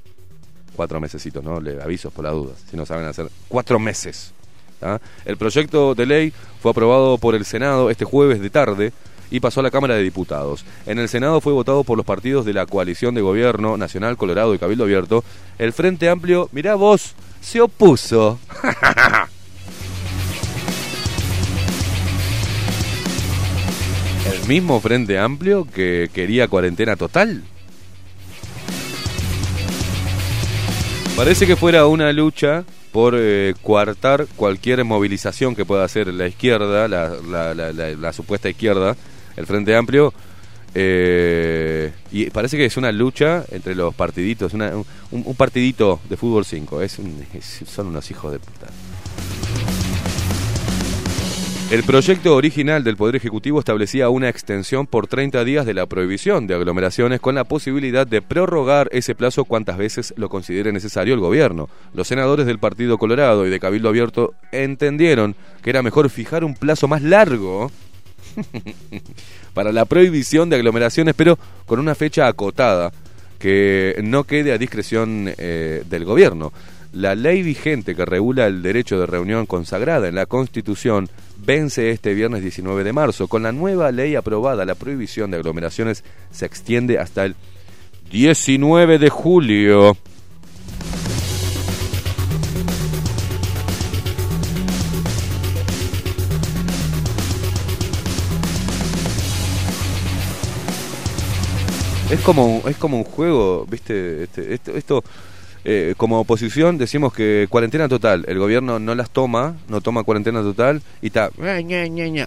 [0.74, 1.60] cuatro mesecitos, ¿no?
[1.60, 2.64] Le avisos por las dudas.
[2.70, 4.32] Si no saben hacer cuatro meses.
[4.80, 5.00] ¿tá?
[5.24, 8.92] El proyecto de ley fue aprobado por el Senado este jueves de tarde
[9.30, 10.64] y pasó a la Cámara de Diputados.
[10.86, 14.54] En el Senado fue votado por los partidos de la coalición de gobierno Nacional, Colorado
[14.54, 15.24] y Cabildo Abierto.
[15.58, 17.14] El Frente Amplio, mirá vos,
[17.44, 18.38] se opuso.
[24.32, 27.42] El mismo Frente Amplio que quería cuarentena total.
[31.16, 36.88] Parece que fuera una lucha por eh, coartar cualquier movilización que pueda hacer la izquierda,
[36.88, 37.08] la,
[37.54, 38.96] la- la- supuesta izquierda,
[39.36, 40.12] el Frente Amplio.
[40.74, 46.80] Eh, y parece que es una lucha entre los partiditos, un, partidito de fútbol 5.
[46.82, 48.66] Es un- es- son unos hijos de puta.
[51.70, 56.46] El proyecto original del Poder Ejecutivo establecía una extensión por 30 días de la prohibición
[56.46, 61.20] de aglomeraciones con la posibilidad de prorrogar ese plazo cuantas veces lo considere necesario el
[61.20, 61.68] gobierno.
[61.94, 66.54] Los senadores del Partido Colorado y de Cabildo Abierto entendieron que era mejor fijar un
[66.54, 67.72] plazo más largo
[69.54, 72.92] para la prohibición de aglomeraciones, pero con una fecha acotada
[73.38, 76.52] que no quede a discreción eh, del gobierno.
[76.92, 81.08] La ley vigente que regula el derecho de reunión consagrada en la Constitución
[81.44, 83.26] vence este viernes 19 de marzo.
[83.26, 87.34] Con la nueva ley aprobada, la prohibición de aglomeraciones se extiende hasta el
[88.10, 89.96] 19 de julio.
[102.10, 104.24] Es como, es como un juego, ¿viste?
[104.24, 105.04] Este- esto, esto,
[105.64, 110.42] eh, como oposición decimos que cuarentena total, el gobierno no las toma, no toma cuarentena
[110.42, 111.30] total y está...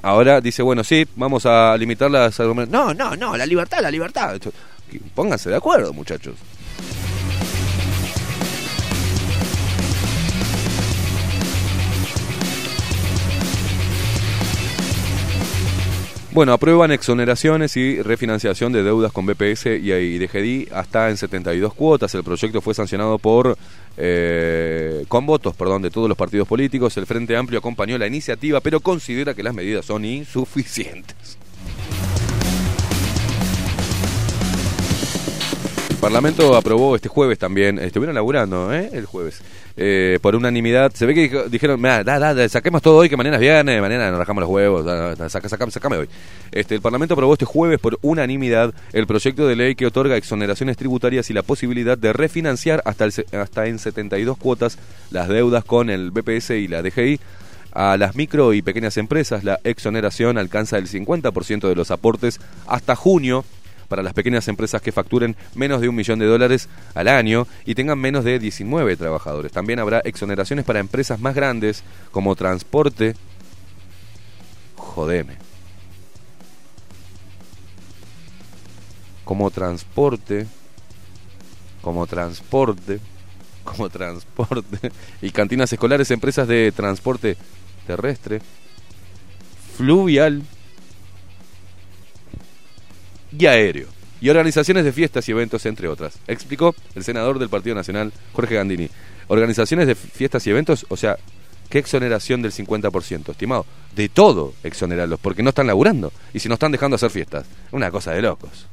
[0.03, 2.39] Ahora dice, bueno, sí, vamos a limitar las.
[2.39, 4.37] No, no, no, la libertad, la libertad.
[5.13, 6.35] Pónganse de acuerdo, muchachos.
[16.37, 22.13] Bueno, aprueban exoneraciones y refinanciación de deudas con BPS y, DGDI hasta en 72 cuotas.
[22.13, 23.57] El proyecto fue sancionado por
[23.97, 26.95] eh, con votos, perdón, de todos los partidos políticos.
[26.97, 31.36] El Frente Amplio acompañó la iniciativa, pero considera que las medidas son insuficientes.
[36.01, 38.91] Parlamento aprobó este jueves también, estuvieron laburando, ¿eh?
[38.93, 39.41] El jueves,
[39.75, 40.91] eh, por unanimidad.
[40.93, 43.41] Se ve que dijo- dijeron, "Mirá, da, da, da, saquemos todo hoy, que mañana es
[43.41, 46.07] viernes, mañana nos rajamos los huevos, da, saca, saca- sacame hoy.
[46.51, 50.77] Este, el Parlamento aprobó este jueves por unanimidad el proyecto de ley que otorga exoneraciones
[50.77, 54.77] tributarias y la posibilidad de refinanciar hasta, el hasta en 72 cuotas
[55.09, 57.19] las deudas con el BPS y la DGI.
[57.73, 62.95] A las micro y pequeñas empresas, la exoneración alcanza el 50% de los aportes hasta
[62.95, 63.45] junio
[63.87, 67.75] para las pequeñas empresas que facturen menos de un millón de dólares al año y
[67.75, 69.51] tengan menos de 19 trabajadores.
[69.51, 73.15] También habrá exoneraciones para empresas más grandes como transporte.
[74.75, 75.37] Jodeme.
[79.23, 80.47] Como transporte.
[81.81, 82.99] Como transporte.
[83.63, 84.91] Como transporte.
[85.21, 87.37] Y cantinas escolares, empresas de transporte
[87.85, 88.41] terrestre.
[89.77, 90.43] Fluvial
[93.37, 93.87] y aéreo.
[94.19, 96.17] Y organizaciones de fiestas y eventos, entre otras.
[96.27, 98.89] Explicó el senador del Partido Nacional, Jorge Gandini.
[99.27, 101.17] Organizaciones de fiestas y eventos, o sea,
[101.69, 103.31] ¿qué exoneración del 50%?
[103.31, 103.65] Estimado,
[103.95, 106.11] de todo exonerarlos, porque no están laburando.
[106.33, 107.45] Y si no están dejando hacer fiestas.
[107.71, 108.67] Una cosa de locos.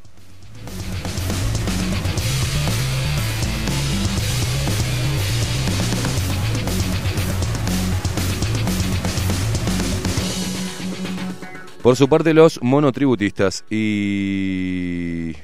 [11.85, 15.35] Por su parte, los monotributistas y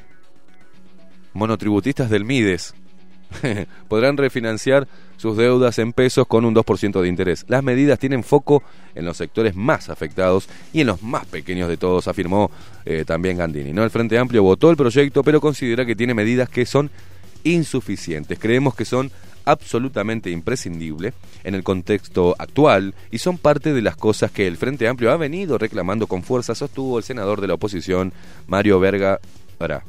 [1.35, 2.75] monotributistas del MIDES
[3.89, 4.89] podrán refinanciar
[5.19, 7.45] sus deudas en pesos con un 2% de interés.
[7.47, 8.63] Las medidas tienen foco
[8.95, 12.51] en los sectores más afectados y en los más pequeños de todos, afirmó
[12.87, 13.75] eh, también Gandini.
[13.75, 13.85] ¿no?
[13.85, 16.91] El Frente Amplio votó el proyecto, pero considera que tiene medidas que son
[17.45, 18.39] insuficientes.
[18.39, 19.13] Creemos que son
[19.45, 21.15] absolutamente imprescindibles
[21.45, 25.17] en el contexto actual y son parte de las cosas que el Frente Amplio ha
[25.17, 28.13] venido reclamando con fuerza, sostuvo el senador de la oposición,
[28.47, 29.21] Mario Verga
[29.59, 29.83] Ara.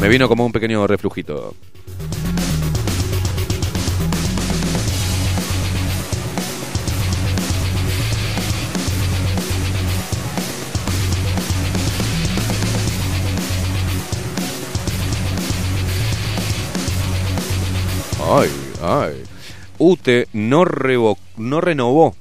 [0.00, 1.54] Me vino como un pequeño reflujito.
[18.26, 18.50] Ay,
[18.82, 19.22] ay.
[19.78, 22.14] UTE no, revo- no renovó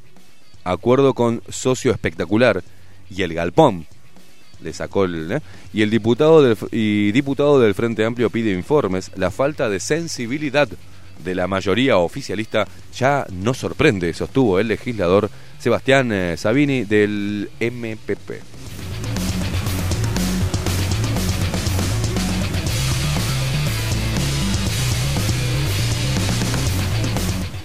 [0.64, 2.64] acuerdo con Socio Espectacular
[3.10, 3.86] y el Galpón.
[4.62, 5.32] Le sacó el.
[5.32, 5.40] ¿eh?
[5.74, 9.12] Y el diputado del, y diputado del Frente Amplio pide informes.
[9.16, 10.70] La falta de sensibilidad
[11.24, 12.66] de la mayoría oficialista
[12.98, 18.42] ya no sorprende, sostuvo el legislador Sebastián eh, Sabini del MPP.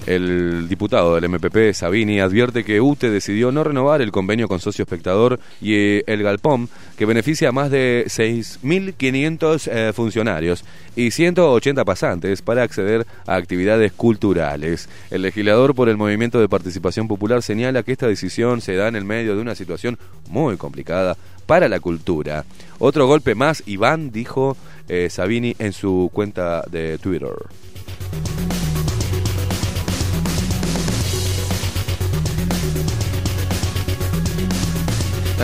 [0.08, 4.84] El diputado del MPP, Sabini, advierte que UTE decidió no renovar el convenio con Socio
[4.84, 6.66] Espectador y eh, el Galpom,
[6.96, 10.64] que beneficia a más de 6.500 eh, funcionarios
[10.96, 14.88] y 180 pasantes para acceder a actividades culturales.
[15.10, 18.96] El legislador por el Movimiento de Participación Popular señala que esta decisión se da en
[18.96, 19.98] el medio de una situación
[20.30, 22.46] muy complicada para la cultura.
[22.78, 24.56] Otro golpe más, Iván, dijo
[24.88, 27.28] eh, Sabini en su cuenta de Twitter.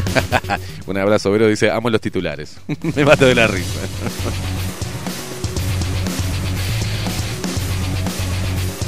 [0.87, 2.57] Un abrazo, Vero dice, amo los titulares.
[2.97, 3.81] Me mato de la risa.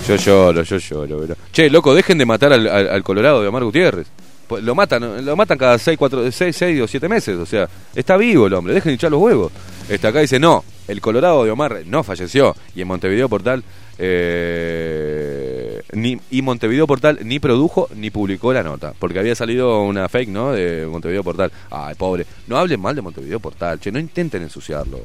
[0.09, 1.37] yo lloro, yo lloro, Vero.
[1.53, 4.07] Che, loco, dejen de matar al, Colorado de Omar Gutiérrez.
[4.47, 7.37] Pues Lo matan, lo matan cada 6, 4, 6, 6 o 7 meses.
[7.37, 9.51] O sea, está vivo el hombre, dejen de echar los huevos.
[9.89, 12.55] Está acá dice, no, el Colorado de Omar no falleció.
[12.75, 13.65] Y en Montevideo Portal,
[13.99, 18.95] eh, ni, y Montevideo Portal ni produjo ni publicó la nota.
[18.99, 20.53] Porque había salido una fake, ¿no?
[20.53, 21.53] De Montevideo Portal.
[21.71, 22.27] Ay, pobre.
[22.47, 25.01] No hablen mal de Montevideo Portal, che, no intenten ensuciarlo.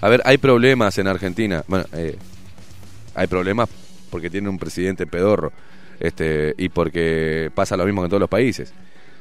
[0.00, 1.64] A ver, hay problemas en Argentina.
[1.66, 2.16] Bueno, eh,
[3.14, 3.68] hay problemas
[4.10, 5.52] porque tiene un presidente pedorro.
[6.00, 8.72] Este, y porque pasa lo mismo en todos los países.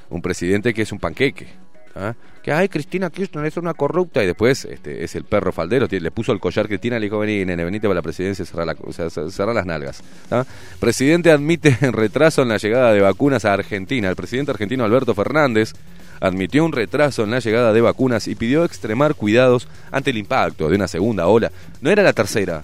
[0.10, 1.48] Un presidente que es un panqueque.
[1.96, 2.14] ¿ah?
[2.44, 4.24] Que, ay, Cristina Kirchner es una corrupta.
[4.24, 5.88] Y después este, es el perro faldero.
[5.90, 9.54] Le puso el collar Cristina, le dijo, vení, nene, venite para la presidencia, cerrá, la,
[9.54, 10.04] las nalgas.
[10.32, 10.46] ¿ah?
[10.80, 14.10] Presidente admite retraso en la llegada de vacunas a Argentina.
[14.10, 15.74] El presidente argentino Alberto Fernández
[16.20, 20.70] admitió un retraso en la llegada de vacunas y pidió extremar cuidados ante el impacto
[20.70, 21.52] de una segunda ola.
[21.82, 22.64] No era la tercera.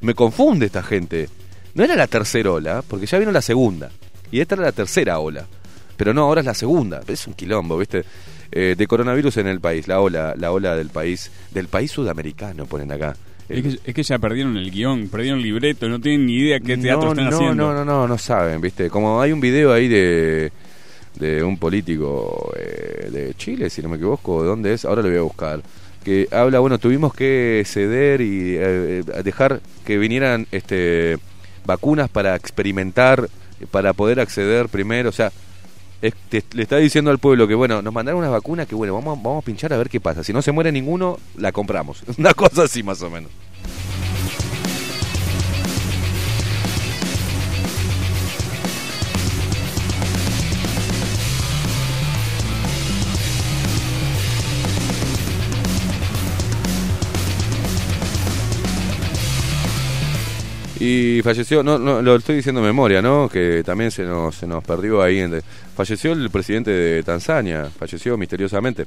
[0.00, 1.28] Me confunde esta gente.
[1.74, 3.90] No era la tercera ola, porque ya vino la segunda.
[4.30, 5.46] Y esta era la tercera ola.
[5.96, 7.00] Pero no, ahora es la segunda.
[7.06, 8.04] Es un quilombo, ¿viste?
[8.50, 12.66] Eh, de coronavirus en el país, la ola, la ola del país, del país sudamericano,
[12.66, 13.16] ponen acá.
[13.48, 16.60] Es que, es que ya perdieron el guion, perdieron el libreto, no tienen ni idea
[16.60, 17.54] qué teatro no, están no, haciendo.
[17.54, 18.88] No, no, no, no saben, ¿viste?
[18.88, 20.52] Como hay un video ahí de,
[21.18, 24.84] de un político eh, de Chile, si no me equivoco, ¿dónde es?
[24.84, 25.62] Ahora lo voy a buscar.
[26.04, 31.18] Que habla, bueno, tuvimos que ceder y eh, eh, dejar que vinieran este
[31.64, 33.28] vacunas para experimentar,
[33.70, 35.30] para poder acceder primero, o sea,
[36.00, 38.94] es- te- le está diciendo al pueblo que, bueno, nos mandaron unas vacunas que, bueno,
[38.94, 40.24] vamos, vamos a pinchar a ver qué pasa.
[40.24, 42.02] Si no se muere ninguno, la compramos.
[42.18, 43.30] Una cosa así más o menos.
[60.84, 63.28] Y falleció, no, no, lo estoy diciendo de memoria, ¿no?
[63.28, 65.20] Que también se nos, se nos perdió ahí.
[65.20, 65.40] en-
[65.76, 68.86] falleció el presidente de Tanzania, falleció misteriosamente.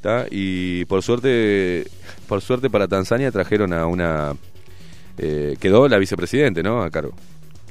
[0.00, 0.26] ¿tá?
[0.30, 1.86] Y por suerte,
[2.28, 4.34] por suerte para Tanzania trajeron a una...
[5.18, 6.82] eh, quedó la vicepresidente, ¿no?
[6.82, 7.12] A cargo,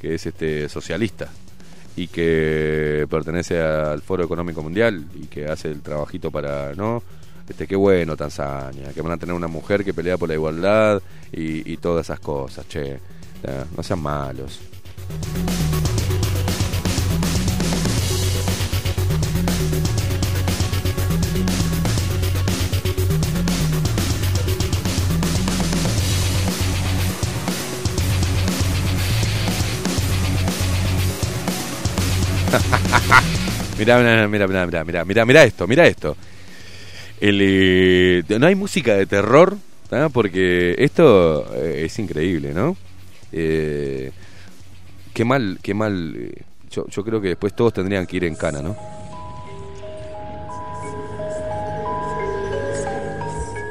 [0.00, 1.28] que es este socialista
[1.96, 7.02] y que pertenece al Foro Económico Mundial y que hace el trabajito para, ¿no?
[7.48, 11.00] Este, qué bueno Tanzania, que van a tener una mujer que pelea por la igualdad
[11.32, 12.98] y, y todas esas cosas, che.
[13.76, 14.60] No sean malos.
[33.78, 36.16] Mirá, mirá, mirá, mirá, mirá, mirá, mirá, esto, mirá esto.
[37.20, 39.58] El, eh, no hay música de terror,
[40.12, 42.76] porque esto eh, es increíble, ¿no?
[43.32, 44.12] Eh,
[45.14, 46.14] qué mal, qué mal.
[46.16, 48.76] eh, Yo, yo creo que después todos tendrían que ir en cana, ¿no?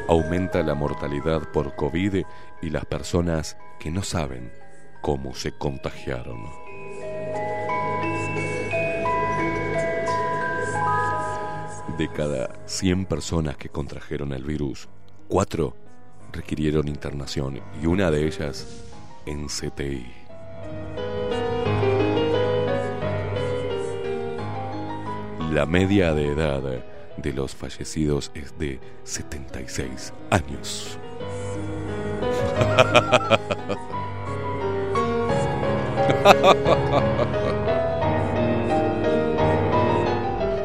[0.08, 2.24] Aumenta la mortalidad por COVID
[2.62, 4.52] y las personas que no saben
[5.02, 6.44] cómo se contagiaron.
[11.98, 14.88] De cada 100 personas que contrajeron el virus,
[15.30, 15.76] 4
[16.34, 18.85] requirieron internación y una de ellas
[19.26, 20.06] en CTI.
[25.52, 26.62] La media de edad
[27.18, 31.00] de los fallecidos es de 76 años.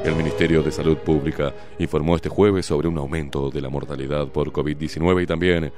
[0.04, 4.50] El Ministerio de Salud Pública informó este jueves sobre un aumento de la mortalidad por
[4.50, 5.72] COVID-19 y también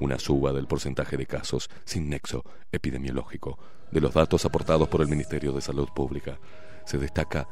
[0.00, 3.58] una suba del porcentaje de casos sin nexo epidemiológico.
[3.90, 6.38] De los datos aportados por el Ministerio de Salud Pública,
[6.84, 7.48] se destaca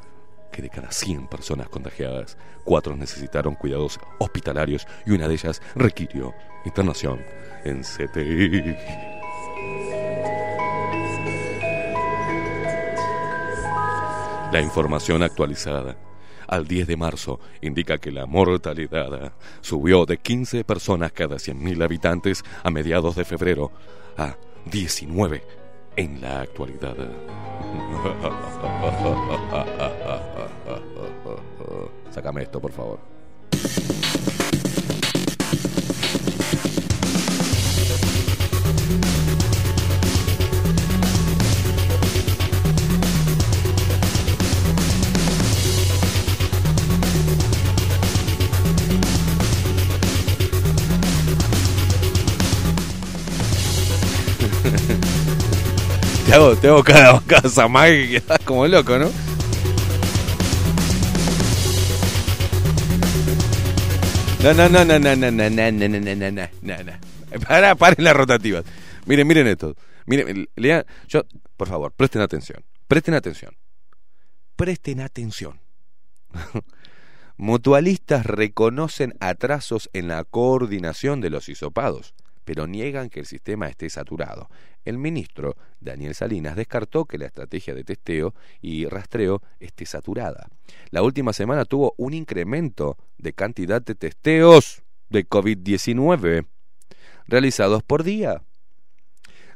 [0.51, 6.33] que de cada 100 personas contagiadas, 4 necesitaron cuidados hospitalarios y una de ellas requirió
[6.65, 7.21] internación
[7.63, 8.75] en CTI.
[14.51, 15.97] La información actualizada
[16.47, 22.43] al 10 de marzo indica que la mortalidad subió de 15 personas cada 100.000 habitantes
[22.63, 23.71] a mediados de febrero
[24.17, 24.35] a
[24.65, 25.43] 19
[25.95, 26.95] en la actualidad.
[32.11, 32.99] Sácame esto, por favor.
[56.35, 58.97] Hago, te hago cada, cada zamague y quedas como loco.
[58.97, 59.09] No,
[64.53, 66.91] no, no, no, no, no, no, no, no, no, no, no, no, no, no.
[67.47, 68.63] Para, paren las rotativas.
[69.05, 69.75] Miren, miren esto.
[70.05, 71.23] Miren, lean, yo,
[71.57, 72.63] por favor, presten atención.
[72.87, 73.57] Presten atención.
[74.55, 75.59] Presten atención.
[77.37, 82.14] Mutualistas reconocen atrasos en la coordinación de los hisopados,
[82.45, 84.49] pero niegan que el sistema esté saturado.
[84.85, 90.47] El ministro Daniel Salinas descartó que la estrategia de testeo y rastreo esté saturada.
[90.91, 96.45] La última semana tuvo un incremento de cantidad de testeos de COVID-19
[97.27, 98.43] realizados por día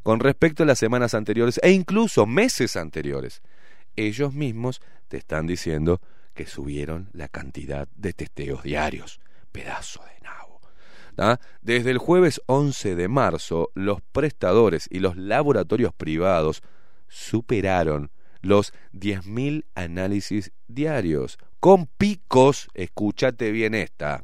[0.04, 3.42] con respecto a las semanas anteriores e incluso meses anteriores.
[3.96, 6.02] Ellos mismos te están diciendo
[6.34, 9.20] que subieron la cantidad de testeos diarios.
[9.52, 10.39] Pedazo de nabo.
[11.62, 16.62] Desde el jueves 11 de marzo, los prestadores y los laboratorios privados
[17.08, 24.24] superaron los 10.000 análisis diarios, con picos, escúchate bien esta,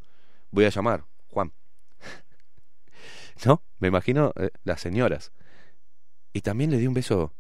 [0.52, 1.52] Voy a llamar, Juan.
[3.46, 3.64] ¿No?
[3.80, 5.32] Me imagino eh, las señoras.
[6.32, 7.34] Y también le di un beso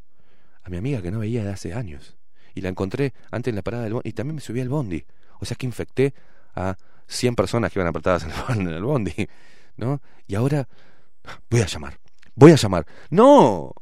[0.63, 2.17] a mi amiga que no veía de hace años.
[2.55, 4.09] Y la encontré antes en la parada del bondi.
[4.09, 5.05] Y también me subí al bondi.
[5.39, 6.13] O sea que infecté
[6.55, 9.29] a 100 personas que iban apretadas en el bondi.
[9.77, 10.01] ¿No?
[10.27, 10.67] Y ahora
[11.49, 11.99] voy a llamar.
[12.35, 12.85] Voy a llamar.
[13.09, 13.73] ¡No!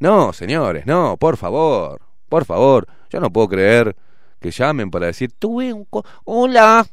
[0.00, 2.02] No, señores, no, por favor.
[2.34, 2.88] Por favor.
[3.10, 3.94] Yo no puedo creer
[4.40, 5.86] que llamen para decir, tuve un...
[6.24, 6.84] Hola.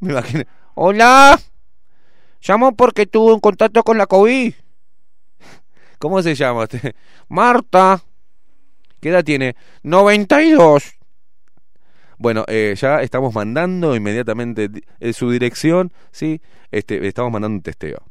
[0.00, 0.44] Me imagino.
[0.74, 1.40] Hola.
[2.46, 4.52] Llamo porque tuve un contacto con la COVID.
[5.98, 6.94] ¿Cómo se llama usted?
[7.28, 8.02] Marta.
[9.00, 9.56] ¿Qué edad tiene?
[9.82, 10.92] 92.
[12.18, 16.42] Bueno, eh, ya estamos mandando inmediatamente di- eh, su dirección, ¿sí?
[16.70, 18.02] Este, estamos mandando un testeo.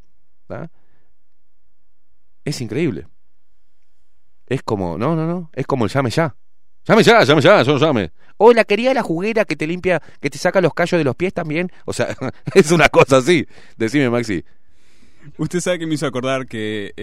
[2.44, 3.08] Es increíble.
[4.48, 6.36] Es como, no, no, no, es como el llame ya.
[6.88, 8.12] Llame ya, llame ya, yo llame.
[8.38, 11.34] Hola, quería la juguera que te limpia, que te saca los callos de los pies
[11.34, 11.72] también.
[11.86, 12.16] O sea,
[12.54, 13.46] es una cosa así.
[13.78, 14.44] Decime, Maxi.
[15.38, 16.94] Usted sabe que me hizo acordar que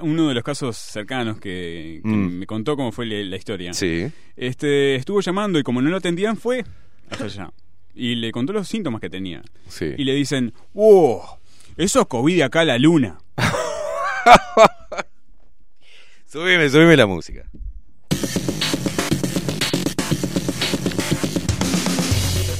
[0.00, 2.38] uno de los casos cercanos que, que Mm.
[2.38, 3.74] me contó cómo fue la, la historia.
[3.74, 4.10] Sí.
[4.36, 6.64] Este, estuvo llamando y como no lo atendían fue
[7.10, 7.50] hasta allá.
[7.94, 9.42] Y le contó los síntomas que tenía.
[9.68, 9.92] Sí.
[9.98, 11.20] Y le dicen, ¡wow!
[11.76, 13.18] Eso es COVID acá a la luna.
[16.26, 17.44] Subime, subime la música.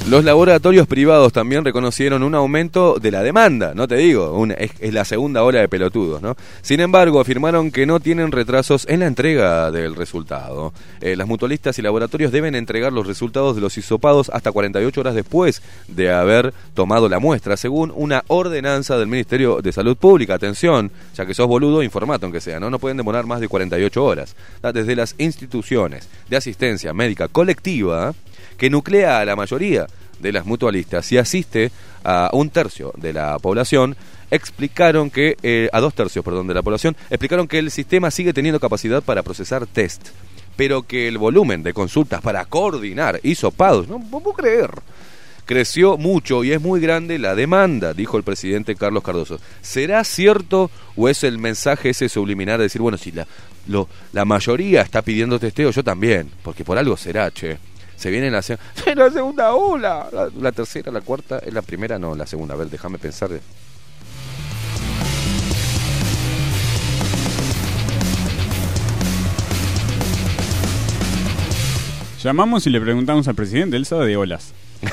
[0.09, 5.05] Los laboratorios privados también reconocieron un aumento de la demanda, no te digo, es, la
[5.05, 6.37] segunda ola de pelotudos, ¿no?
[6.63, 10.73] Sin embargo, afirmaron que no tienen retrasos en la entrega del resultado.
[11.01, 15.17] Eh, las mutualistas y laboratorios deben entregar los resultados de los hisopados hasta 48 horas
[15.17, 20.35] después de haber tomado la muestra, según una ordenanza del Ministerio de Salud Pública.
[20.35, 22.71] Atención, ya que sos boludo, informate aunque sea, ¿no?
[22.71, 24.37] No pueden demorar más de 48 horas.
[24.73, 28.15] Desde las instituciones de asistencia médica colectiva,
[28.57, 29.87] que nuclea a la mayoría
[30.21, 31.71] de las mutualistas y asiste
[32.05, 33.97] a un tercio de la población,
[34.31, 38.33] explicaron que, eh, a dos tercios, perdón, de la población, explicaron que el sistema sigue
[38.33, 40.09] teniendo capacidad para procesar test,
[40.57, 44.71] pero que el volumen de consultas para coordinar hisopados, no, no puedo creer,
[45.45, 49.39] creció mucho y es muy grande la demanda, dijo el presidente Carlos Cardoso.
[49.63, 53.27] ¿Será cierto o es el mensaje ese subliminar de decir, bueno, si la,
[53.69, 57.59] lo- la mayoría está pidiendo testeo, yo también, porque por algo será, che.
[57.97, 58.59] Se viene la, se-
[58.95, 62.55] la segunda ola, la, la tercera, la cuarta, es la primera, no, la segunda.
[62.55, 63.31] A ver, déjame pensar.
[72.23, 74.53] Llamamos y le preguntamos al presidente, él sabe de olas.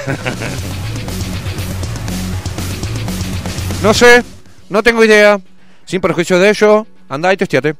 [3.81, 4.23] No sé,
[4.69, 5.41] no tengo idea.
[5.83, 7.75] Sin perjuicio de ello, anda y testeate.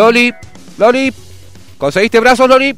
[0.00, 0.34] Loli,
[0.78, 1.12] Loli,
[1.76, 2.74] ¿conseguiste brazos, Loli?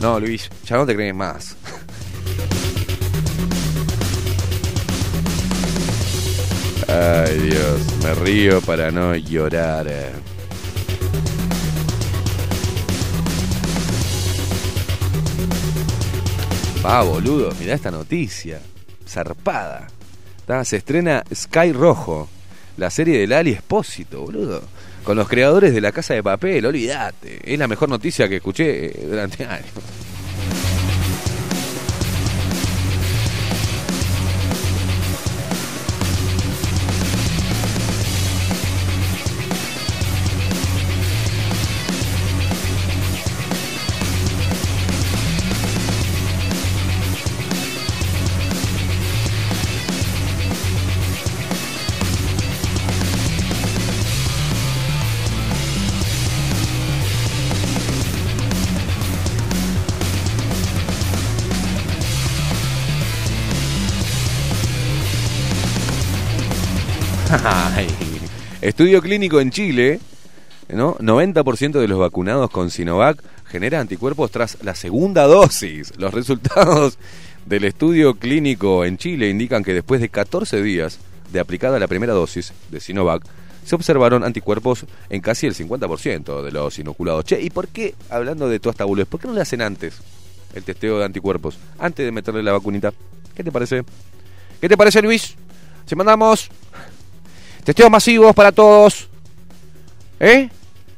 [0.00, 1.56] No, Luis, ya no te crees más.
[6.88, 9.92] Ay, Dios, me río para no llorar.
[16.82, 18.58] Pa, boludo, mirá esta noticia.
[19.06, 19.88] Zarpada.
[20.64, 22.28] Se estrena Sky Rojo,
[22.76, 24.62] la serie del Ali Espósito, boludo.
[25.02, 27.40] Con los creadores de La Casa de Papel, olvídate.
[27.44, 29.70] Es la mejor noticia que escuché eh, durante años.
[68.66, 70.00] Estudio clínico en Chile,
[70.70, 70.96] ¿no?
[70.96, 75.92] 90% de los vacunados con Sinovac genera anticuerpos tras la segunda dosis.
[75.98, 76.98] Los resultados
[77.46, 80.98] del estudio clínico en Chile indican que después de 14 días
[81.32, 83.22] de aplicada la primera dosis de Sinovac,
[83.64, 87.24] se observaron anticuerpos en casi el 50% de los inoculados.
[87.24, 89.94] Che, ¿y por qué, hablando de toda esta boludez, por qué no le hacen antes
[90.56, 91.56] el testeo de anticuerpos?
[91.78, 92.92] Antes de meterle la vacunita.
[93.32, 93.84] ¿Qué te parece?
[94.60, 95.36] ¿Qué te parece, Luis?
[95.86, 96.50] Si mandamos
[97.66, 99.08] testeos masivos para todos,
[100.20, 100.48] ¿eh?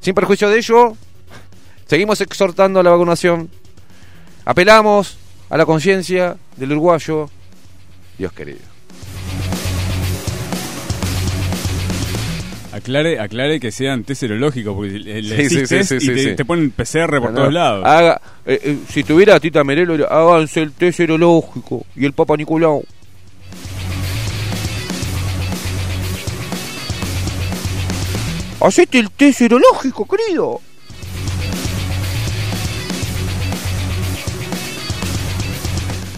[0.00, 0.96] Sin perjuicio de ello,
[1.86, 3.48] seguimos exhortando a la vacunación.
[4.44, 5.16] Apelamos
[5.48, 7.30] a la conciencia del uruguayo.
[8.18, 8.58] Dios querido.
[12.70, 16.70] Aclare, aclare que sean test serológicos, porque le Sí, sí, sí, y te, te ponen
[16.70, 17.84] PCR por No, todos lados.
[17.86, 22.84] Haga, eh, eh, si tuviera Tita Merelo, háganse el test serológico y el Papa Nicolau.
[28.60, 30.60] Hacete el test serológico, querido.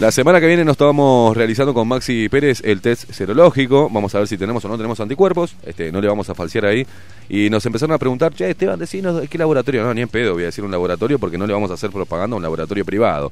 [0.00, 3.90] La semana que viene nos estamos realizando con Maxi Pérez el test serológico.
[3.90, 5.54] Vamos a ver si tenemos o no tenemos anticuerpos.
[5.62, 6.86] Este, no le vamos a falsear ahí.
[7.28, 9.84] Y nos empezaron a preguntar, che, Esteban, decinos qué laboratorio.
[9.84, 11.90] No, ni en pedo voy a decir un laboratorio porque no le vamos a hacer
[11.90, 13.30] propaganda a un laboratorio privado.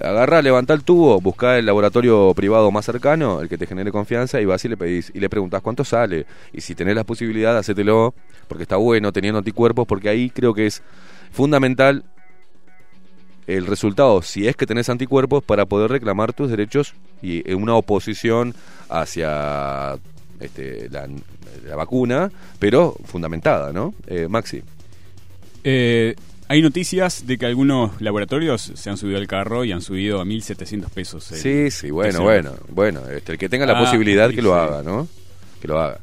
[0.00, 4.40] Agarra, levanta el tubo, busca el laboratorio privado más cercano, el que te genere confianza,
[4.40, 5.10] y vas y le pedís.
[5.14, 6.26] Y le preguntás cuánto sale.
[6.52, 8.14] Y si tenés la posibilidad, hacételo,
[8.46, 10.82] porque está bueno teniendo anticuerpos, porque ahí creo que es
[11.32, 12.04] fundamental
[13.46, 17.74] el resultado, si es que tenés anticuerpos, para poder reclamar tus derechos y en una
[17.74, 18.54] oposición
[18.90, 19.98] hacia
[20.38, 21.08] este, la,
[21.66, 23.94] la vacuna, pero fundamentada, ¿no?
[24.06, 24.62] Eh, Maxi.
[25.64, 26.14] Eh,
[26.48, 30.24] hay noticias de que algunos laboratorios se han subido al carro y han subido a
[30.24, 31.24] 1.700 pesos.
[31.24, 33.08] Sí, sí, bueno, bueno, bueno.
[33.08, 34.58] Este, el que tenga la Ah, posibilidad sí, que lo sí.
[34.58, 35.06] haga, ¿no?
[35.60, 35.98] Que lo haga.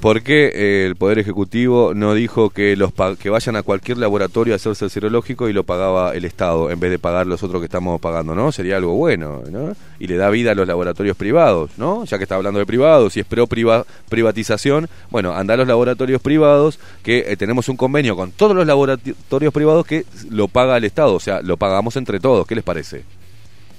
[0.00, 4.54] ¿Por qué eh, el Poder Ejecutivo no dijo que los que vayan a cualquier laboratorio
[4.54, 7.60] a hacerse el serológico y lo pagaba el Estado en vez de pagar los otros
[7.60, 8.52] que estamos pagando, ¿no?
[8.52, 9.74] Sería algo bueno, ¿no?
[9.98, 12.04] Y le da vida a los laboratorios privados, ¿no?
[12.04, 15.66] Ya que está hablando de privados y es pro priva- privatización, bueno, anda a los
[15.66, 20.76] laboratorios privados que eh, tenemos un convenio con todos los laboratorios privados que lo paga
[20.76, 23.02] el Estado, o sea, lo pagamos entre todos, ¿qué les parece?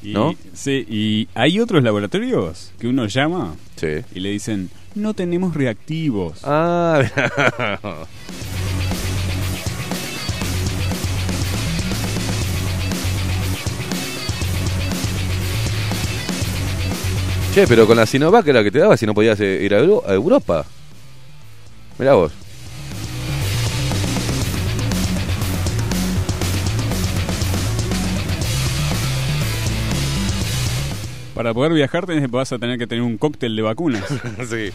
[0.08, 0.36] Y, ¿No?
[0.54, 3.88] Sí, y hay otros laboratorios que uno llama Sí.
[4.16, 6.40] y le dicen, no tenemos reactivos.
[6.46, 7.02] Ah,
[17.54, 19.74] Che, pero con la Sinovac era la que te daba si no podías eh, ir
[19.74, 20.64] a Europa.
[21.98, 22.32] Mirá vos.
[31.38, 34.04] Para poder viajar tenés, vas a tener que tener un cóctel de vacunas.
[34.50, 34.72] sí.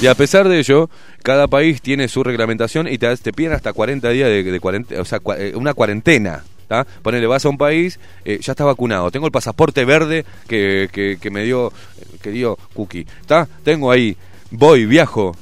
[0.00, 0.88] Y a pesar de ello,
[1.22, 5.04] cada país tiene su reglamentación y te, te piden hasta 40 días de, cuarentena, o
[5.04, 6.44] sea, eh, una cuarentena.
[6.66, 6.86] ¿tá?
[7.02, 11.18] Ponele, vas a un país, eh, ya estás vacunado, tengo el pasaporte verde que, que,
[11.20, 11.74] que me dio,
[12.22, 13.46] que dio Cookie, ¿está?
[13.62, 14.16] Tengo ahí,
[14.50, 15.36] voy, viajo.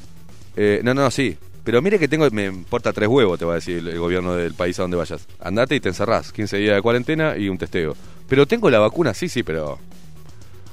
[0.56, 1.38] Eh, no, no, sí.
[1.68, 4.54] Pero mire que tengo, me importa tres huevos, te va a decir el, gobierno del
[4.54, 5.26] país a donde vayas.
[5.38, 7.94] Andate y te encerrás, 15 días de cuarentena y un testeo.
[8.26, 9.78] Pero tengo la vacuna, sí, sí, pero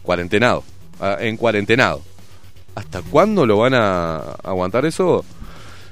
[0.03, 0.63] cuarentenado,
[1.01, 2.01] ah, en cuarentenado.
[2.76, 5.26] ¿Hasta cuándo lo van a aguantar eso?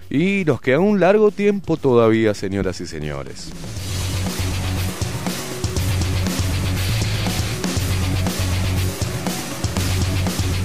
[0.09, 3.49] Y nos queda un largo tiempo todavía, señoras y señores.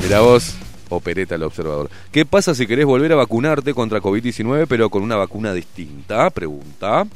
[0.01, 0.55] Mira vos,
[0.97, 1.90] opereta el observador.
[2.10, 6.31] ¿Qué pasa si querés volver a vacunarte contra COVID-19 pero con una vacuna distinta?
[6.31, 7.06] Pregunta.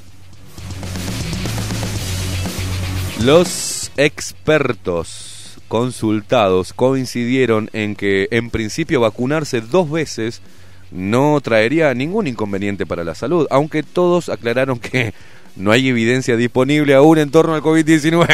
[3.22, 10.42] Los expertos consultados coincidieron en que en principio vacunarse dos veces
[10.90, 15.14] no traería ningún inconveniente para la salud, aunque todos aclararon que
[15.56, 18.26] no hay evidencia disponible aún en torno al COVID-19.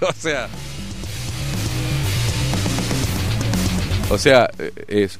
[0.08, 0.48] o sea...
[4.10, 5.18] O sea, eh, es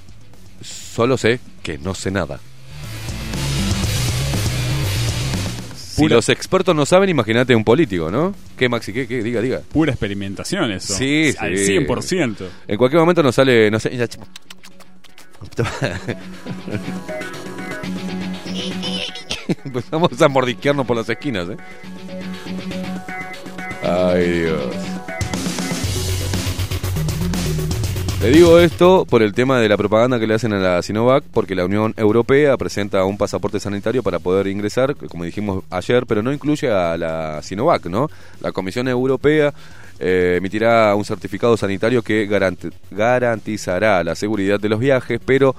[0.63, 2.39] solo sé que no sé nada.
[5.77, 8.35] Si Pura- los expertos no saben, imagínate un político, ¿no?
[8.57, 8.93] ¿Qué, Maxi?
[8.93, 9.07] ¿Qué?
[9.07, 9.23] qué?
[9.23, 9.61] Diga, diga.
[9.73, 10.95] Pura experimentación eso.
[10.95, 11.79] Sí, Al sí.
[11.79, 12.37] 100%.
[12.69, 14.07] En cualquier momento nos sale, no sé, ya-
[19.65, 21.57] Empezamos a mordisquearnos por las esquinas, ¿eh?
[23.83, 24.75] Ay, Dios.
[28.21, 31.25] Le digo esto por el tema de la propaganda que le hacen a la Sinovac,
[31.33, 36.23] porque la Unión Europea presenta un pasaporte sanitario para poder ingresar, como dijimos ayer, pero
[36.23, 38.11] no incluye a la Sinovac, ¿no?
[38.43, 39.55] La Comisión Europea
[39.99, 45.57] eh, emitirá un certificado sanitario que garanti- garantizará la seguridad de los viajes, pero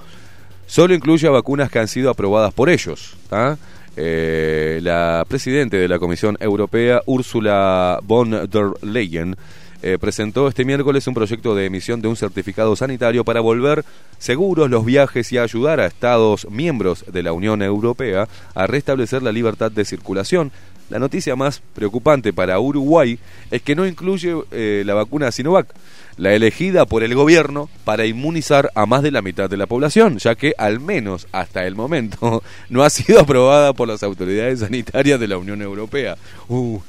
[0.68, 3.16] solo incluye a vacunas que han sido aprobadas por ellos.
[3.28, 3.58] ¿tá?
[3.96, 9.36] Eh, la presidente de la Comisión Europea, Ursula von der Leyen,
[9.82, 13.84] eh, presentó este miércoles un proyecto de emisión de un certificado sanitario para volver
[14.18, 19.32] seguros los viajes y ayudar a Estados miembros de la Unión Europea a restablecer la
[19.32, 20.52] libertad de circulación.
[20.88, 23.18] La noticia más preocupante para Uruguay
[23.50, 25.74] es que no incluye eh, la vacuna Sinovac,
[26.16, 30.18] la elegida por el gobierno para inmunizar a más de la mitad de la población,
[30.18, 35.18] ya que al menos hasta el momento no ha sido aprobada por las autoridades sanitarias
[35.18, 36.16] de la Unión Europea.
[36.48, 36.80] Uy,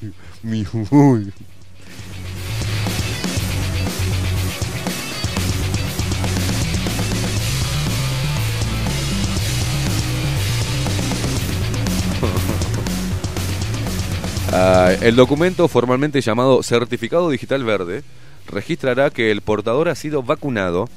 [0.44, 0.66] mi.
[14.56, 18.04] Ah, el documento formalmente llamado Certificado Digital Verde
[18.48, 20.90] registrará que el portador ha sido vacunado,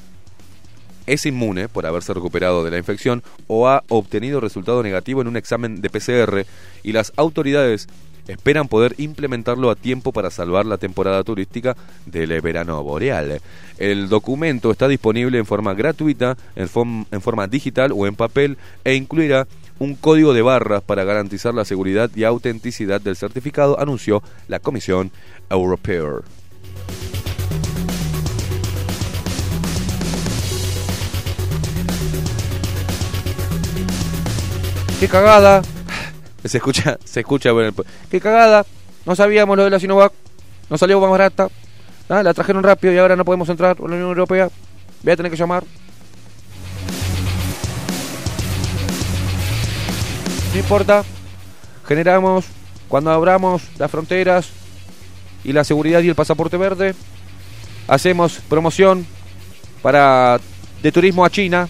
[1.07, 5.37] es inmune por haberse recuperado de la infección o ha obtenido resultado negativo en un
[5.39, 6.45] examen de PCR
[6.83, 7.87] y las autoridades
[8.28, 13.41] esperan poder implementarlo a tiempo para salvar la temporada turística del verano boreal.
[13.78, 18.59] El documento está disponible en forma gratuita, en, form- en forma digital o en papel
[18.85, 19.47] e incluirá
[19.78, 25.11] un código de barras para garantizar la seguridad y autenticidad del certificado, anunció la Comisión
[25.51, 26.23] Europea.
[35.01, 35.62] ¡Qué cagada!
[36.44, 37.53] Se escucha, se escucha.
[37.53, 37.73] bueno,
[38.11, 38.65] ¡Qué cagada!
[39.05, 40.12] No sabíamos lo de la Sinovac.
[40.70, 41.48] Nos salió más barata.
[42.09, 44.48] Ah, La trajeron rápido y ahora no podemos entrar a la Unión Europea.
[45.03, 45.65] Voy a tener que llamar.
[50.57, 51.05] No importa.
[51.87, 52.47] Generamos,
[52.89, 54.49] cuando abramos las fronteras
[55.45, 56.95] y la seguridad y el pasaporte verde,
[57.87, 59.07] hacemos promoción
[59.83, 60.41] para
[60.83, 61.69] de turismo a China.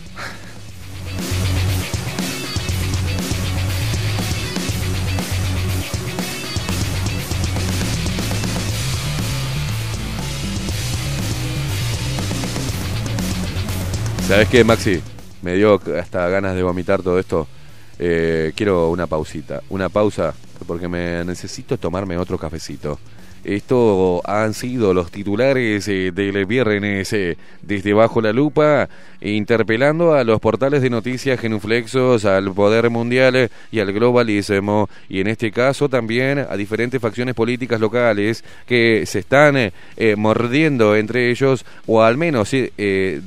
[14.28, 15.02] ¿Sabes qué, Maxi?
[15.42, 17.48] Me dio hasta ganas de vomitar todo esto.
[17.98, 19.62] Eh, quiero una pausita.
[19.70, 20.34] Una pausa
[20.66, 22.98] porque me necesito tomarme otro cafecito.
[23.46, 28.88] Esto han sido los titulares eh, del viernes eh, desde Bajo la Lupa,
[29.20, 35.20] interpelando a los portales de noticias genuflexos, al poder mundial eh, y al globalismo, y
[35.20, 39.70] en este caso también a diferentes facciones políticas locales que se están
[40.16, 42.50] mordiendo entre ellos, o al menos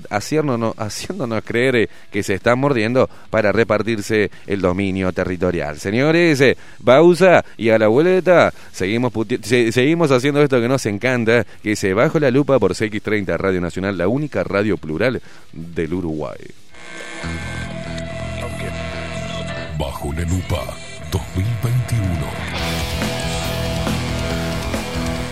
[0.09, 5.79] haciéndonos, haciéndonos creer que se están mordiendo para repartirse el dominio territorial.
[5.79, 6.43] Señores,
[6.83, 9.39] pausa y a la vuelta seguimos, puti-
[10.11, 14.07] haciendo esto que nos encanta, que se bajo la lupa por CX30 Radio Nacional, la
[14.07, 15.21] única radio plural
[15.51, 16.37] del Uruguay.
[19.77, 20.75] Bajo la lupa
[21.11, 22.09] 2021.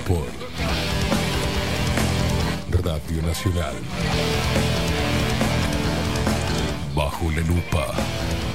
[0.08, 0.38] Por
[2.84, 3.76] Radio Nacional.
[6.95, 7.94] Bajo la lupa.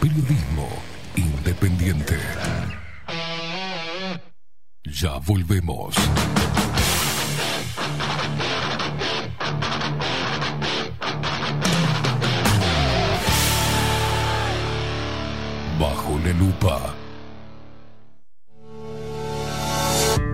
[0.01, 0.69] Periodismo
[1.16, 2.81] independiente.
[4.84, 5.94] Ya volvemos.
[15.78, 17.02] Bajo la lupa.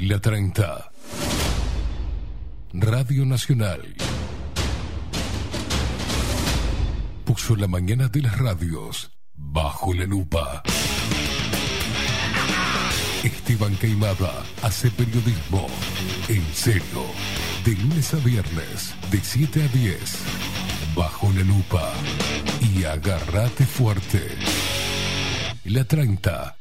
[0.00, 0.92] La 30.
[2.72, 3.96] Radio Nacional.
[7.24, 10.62] Puso la mañana de las radios bajo la lupa.
[13.24, 15.66] Esteban Queimada hace periodismo
[16.28, 17.02] en serio.
[17.64, 20.22] De lunes a viernes, de 7 a 10.
[20.94, 21.92] Bajo la lupa.
[22.72, 24.22] Y agárrate fuerte.
[25.64, 26.56] La 30.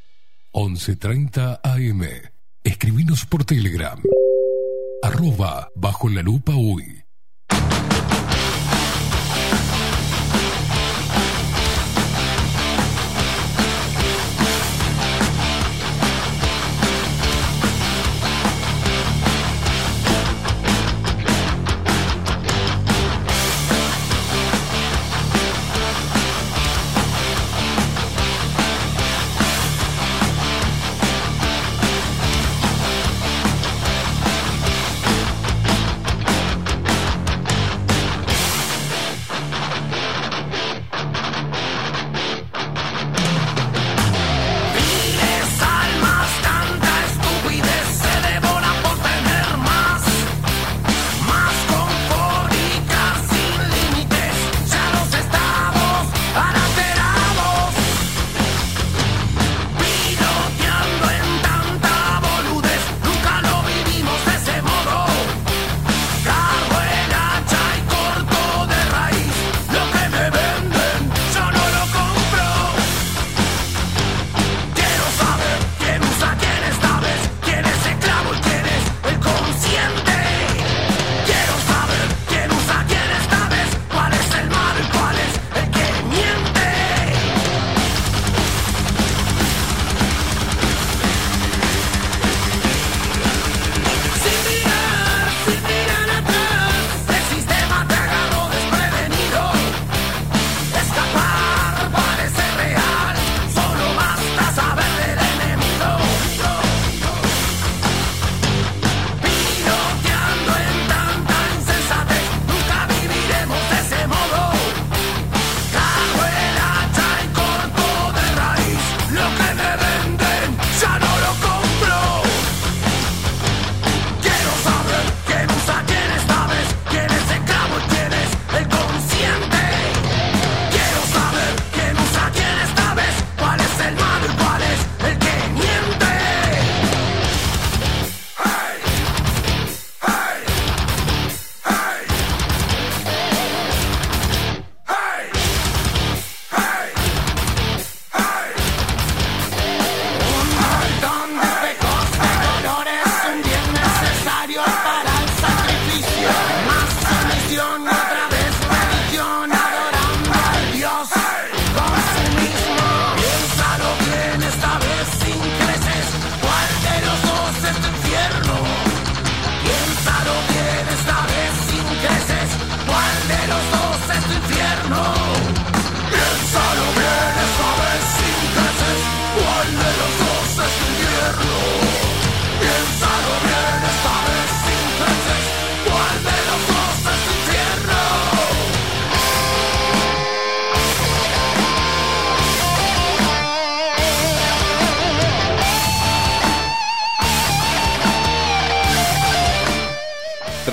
[0.53, 2.36] 11.30 AM.
[2.68, 3.98] Escribinos por Telegram.
[5.02, 7.06] Arroba bajo la lupa uy.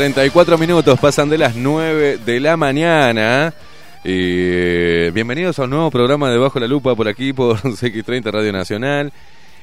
[0.04, 3.54] 34 minutos pasan de las 9 de la mañana.
[4.04, 8.52] Y bienvenidos a un nuevo programa de Bajo la Lupa por aquí por CX30 Radio
[8.52, 9.14] Nacional.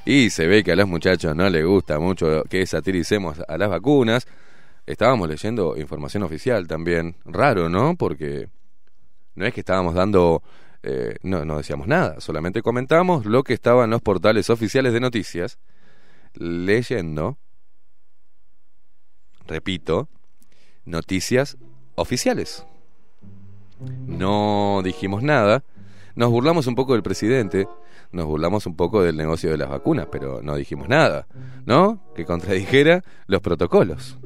[0.04, 3.70] Y se ve que a los muchachos no les gusta mucho que satiricemos a las
[3.70, 4.26] vacunas.
[4.88, 7.18] Estábamos leyendo información oficial también.
[7.24, 7.96] Raro, ¿no?
[7.96, 8.50] Porque
[9.36, 10.42] no es que estábamos dando...
[10.82, 15.02] eh, no, no decíamos nada, solamente comentamos lo que estaba en los portales oficiales de
[15.02, 15.60] noticias,
[16.34, 17.38] leyendo,
[19.46, 20.10] repito,
[20.86, 21.58] noticias
[21.96, 22.66] oficiales.
[24.06, 25.64] No dijimos nada,
[26.16, 27.68] nos burlamos un poco del presidente,
[28.12, 31.28] nos burlamos un poco del negocio de las vacunas, pero no dijimos nada,
[31.66, 32.00] ¿no?
[32.16, 34.18] Que contradijera los protocolos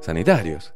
[0.00, 0.74] sanitarios,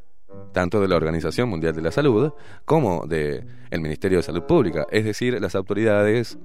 [0.51, 2.33] tanto de la Organización Mundial de la Salud
[2.65, 6.37] como de el Ministerio de Salud Pública, es decir, las autoridades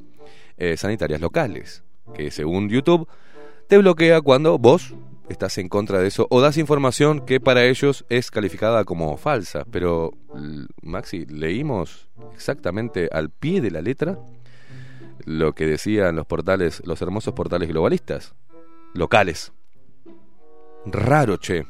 [0.56, 1.82] eh, sanitarias locales,
[2.14, 3.08] que según YouTube
[3.66, 4.94] te bloquea cuando vos
[5.28, 9.64] estás en contra de eso o das información que para ellos es calificada como falsa.
[9.70, 10.12] Pero,
[10.82, 14.18] Maxi, leímos exactamente al pie de la letra
[15.24, 18.34] lo que decían los portales, los hermosos portales globalistas,
[18.92, 19.52] locales.
[20.86, 21.66] Raro, che.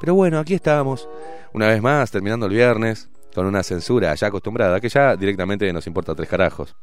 [0.00, 1.08] Pero bueno, aquí estamos,
[1.52, 5.86] una vez más, terminando el viernes, con una censura ya acostumbrada, que ya directamente nos
[5.86, 6.74] importa tres carajos.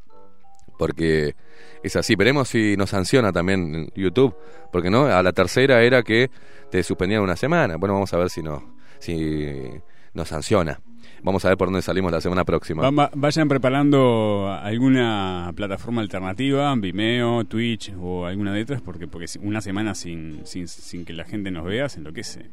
[0.78, 1.34] Porque
[1.82, 4.34] es así, veremos si nos sanciona también YouTube,
[4.72, 6.30] porque no, a la tercera era que
[6.70, 7.76] te suspendían una semana.
[7.76, 9.70] Bueno, vamos a ver si no, si
[10.14, 10.80] nos sanciona.
[11.22, 12.82] Vamos a ver por dónde salimos la semana próxima.
[12.82, 19.26] Va- va- vayan preparando alguna plataforma alternativa, Vimeo, Twitch o alguna de otras, porque, porque
[19.40, 22.50] una semana sin, sin, sin que la gente nos vea se enloquece.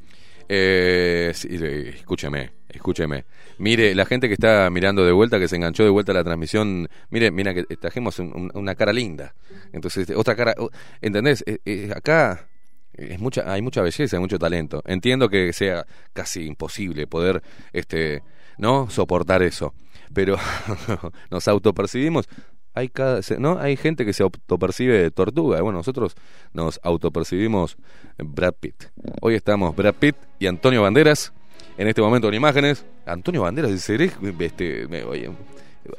[0.53, 1.47] Eh, sí,
[1.95, 3.23] escúcheme, escúcheme.
[3.57, 6.25] Mire, la gente que está mirando de vuelta, que se enganchó de vuelta a la
[6.25, 9.33] transmisión, mire, mira que trajimos un- un- una cara linda.
[9.71, 10.53] Entonces, este, otra cara,
[10.99, 11.41] ¿entendés?
[11.47, 12.49] Eh, eh, acá
[12.93, 14.81] es mucha, hay mucha belleza, hay mucho talento.
[14.85, 17.41] Entiendo que sea casi imposible poder,
[17.71, 18.21] este,
[18.57, 19.73] no soportar eso,
[20.13, 20.35] pero
[21.31, 22.27] nos autopercibimos.
[22.73, 25.61] Hay cada, no, hay gente que se autopercibe tortuga.
[25.61, 26.15] Bueno, nosotros
[26.53, 27.75] nos autopercibimos
[28.17, 28.85] Brad Pitt.
[29.21, 31.33] Hoy estamos Brad Pitt y Antonio Banderas.
[31.77, 35.29] En este momento en imágenes, Antonio Banderas, seré este, me- oye,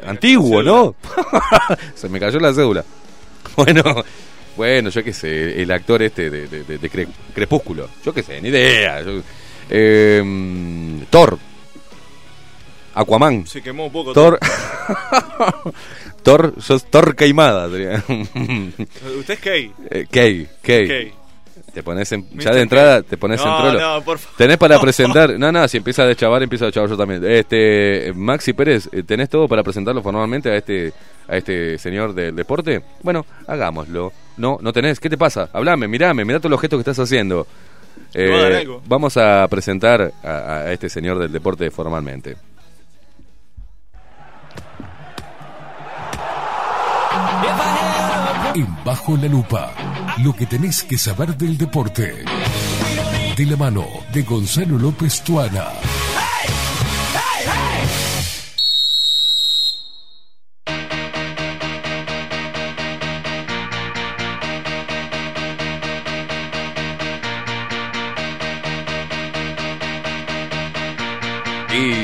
[0.07, 0.94] antiguo, ¿no?
[1.94, 2.85] se me cayó la cédula.
[3.57, 3.82] Bueno,
[4.57, 7.89] bueno, yo qué sé, el actor este de, de- de- de Cre- Crepúsculo.
[8.05, 9.03] Yo qué sé, ni idea.
[9.03, 9.20] Yo-
[9.69, 11.39] eh, Thor.
[12.94, 13.47] Aquaman.
[13.47, 14.12] Se quemó un poco.
[14.12, 14.39] Thor.
[16.23, 17.69] Thor, sos Thor Queimada.
[17.70, 18.03] sería.
[19.19, 19.73] ¿Usted es gay?
[19.90, 20.49] Eh, Kay.
[20.62, 21.12] Kay.
[21.73, 23.81] Te pones en, ya de entrada te pones No, en trolo.
[23.81, 24.36] no, por favor.
[24.36, 25.39] Tenés para presentar.
[25.39, 27.24] No, no, si empieza a deschavar, empieza a deschavar yo también.
[27.24, 30.93] Este, Maxi Pérez, eh, ¿tenés todo para presentarlo formalmente a este
[31.28, 32.82] a este señor del deporte?
[33.03, 34.12] Bueno, hagámoslo.
[34.36, 35.01] No, no tenés.
[35.01, 35.49] ¿Qué te pasa?
[35.53, 37.47] Hablame, mirame, mirá todos los gestos que estás haciendo.
[38.15, 38.82] A Eh, algo.
[38.86, 42.36] vamos a presentar a, a este señor del deporte formalmente.
[48.55, 49.73] En Bajo la Lupa,
[50.19, 52.23] lo que tenés que saber del deporte.
[53.35, 55.69] De la mano de Gonzalo López Tuana.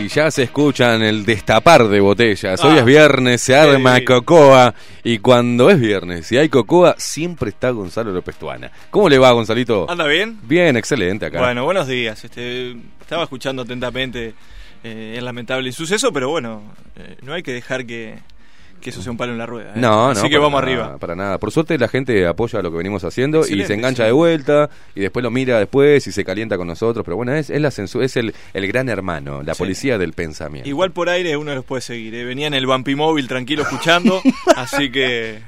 [0.09, 2.65] Y ya se escuchan el destapar de botellas.
[2.65, 4.75] Hoy Ah, es viernes, se arma cocoa.
[5.05, 8.73] Y cuando es viernes y hay cocoa, siempre está Gonzalo López Tuana.
[8.89, 9.85] ¿Cómo le va, Gonzalito?
[9.87, 10.39] ¿Anda bien?
[10.45, 11.41] Bien, excelente acá.
[11.41, 12.25] Bueno, buenos días.
[12.25, 14.33] Este, estaba escuchando atentamente
[14.83, 16.63] eh, el lamentable insuceso, pero bueno,
[16.97, 18.19] eh, no hay que dejar que,
[18.81, 19.71] que eso sea un palo en la rueda.
[19.71, 19.77] ¿eh?
[19.77, 20.09] No, no.
[20.11, 20.99] Así que vamos nada, arriba.
[20.99, 21.39] Para nada.
[21.39, 24.07] Por suerte la gente apoya lo que venimos haciendo y se engancha sí.
[24.07, 27.05] de vuelta y después lo mira después y se calienta con nosotros.
[27.05, 29.59] Pero bueno, es, es la es el, el gran hermano, la Sí.
[29.59, 30.69] policía del pensamiento.
[30.69, 32.15] Igual por aire uno los puede seguir.
[32.15, 32.25] ¿eh?
[32.25, 34.21] Venía en el Bumpy Móvil tranquilo escuchando,
[34.57, 35.41] así que...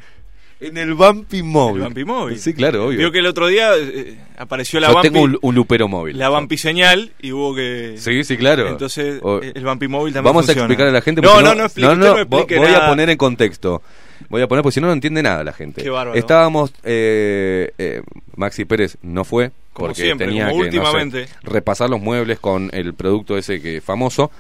[0.60, 1.76] En el Bumpy Móvil.
[1.82, 2.38] El Bumpy Móvil.
[2.38, 2.98] Sí, claro, obvio.
[2.98, 6.18] Vio que el otro día eh, apareció la Yo Bumpy, tengo un, un lupero móvil.
[6.18, 7.94] la Bumpy señal y hubo que...
[7.96, 8.68] Sí, sí, claro.
[8.68, 10.62] Entonces O- el Bumpy Móvil también Vamos funciona.
[10.62, 11.22] a explicar a la gente.
[11.22, 12.86] No, porque no, no, explique, no vo- explique Voy nada.
[12.86, 13.82] a poner en contexto.
[14.28, 15.82] Voy a poner, porque si no, no entiende nada la gente.
[15.82, 16.18] Qué bárbaro.
[16.18, 18.02] Estábamos, eh, eh,
[18.36, 21.26] Maxi Pérez no fue, Como porque siempre, tenía como que no sé, últimamente.
[21.42, 24.30] repasar los muebles con el producto ese que famoso.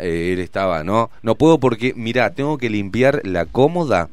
[0.00, 4.08] Eh, él estaba, no, no puedo porque, mirá, tengo que limpiar la cómoda.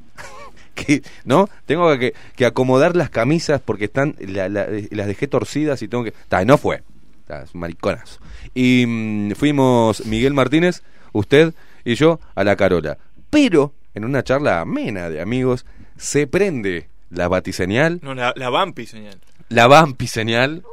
[0.85, 5.81] que no tengo que, que acomodar las camisas porque están la- la- las dejé torcidas
[5.81, 6.83] y tengo que Ta, no fue
[7.27, 8.19] Ta, mariconazo
[8.53, 10.83] y mm, fuimos Miguel Martínez
[11.13, 11.53] usted
[11.85, 12.97] y yo a la Carola
[13.29, 15.65] pero en una charla amena de amigos
[15.97, 19.19] se prende la batiseñal No, la, la Bumpy señal.
[19.49, 20.63] la vampi señal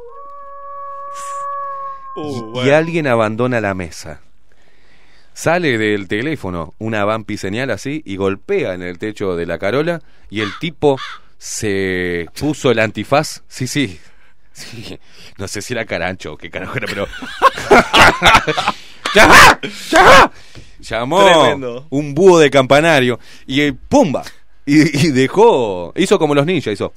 [2.15, 2.67] Uh, y, bueno.
[2.67, 4.19] y alguien abandona la mesa.
[5.33, 10.01] Sale del teléfono una vampi señal así y golpea en el techo de la Carola
[10.29, 10.97] y el tipo
[11.37, 13.43] se puso el antifaz.
[13.47, 13.99] Sí, sí.
[14.53, 14.99] sí.
[15.37, 17.07] No sé si era carancho o qué carajo era, pero...
[20.79, 21.87] Llamó Tremendo.
[21.89, 24.23] un búho de campanario y eh, ¡pumba!
[24.65, 25.93] Y, y dejó...
[25.95, 26.91] Hizo como los ninjas, hizo...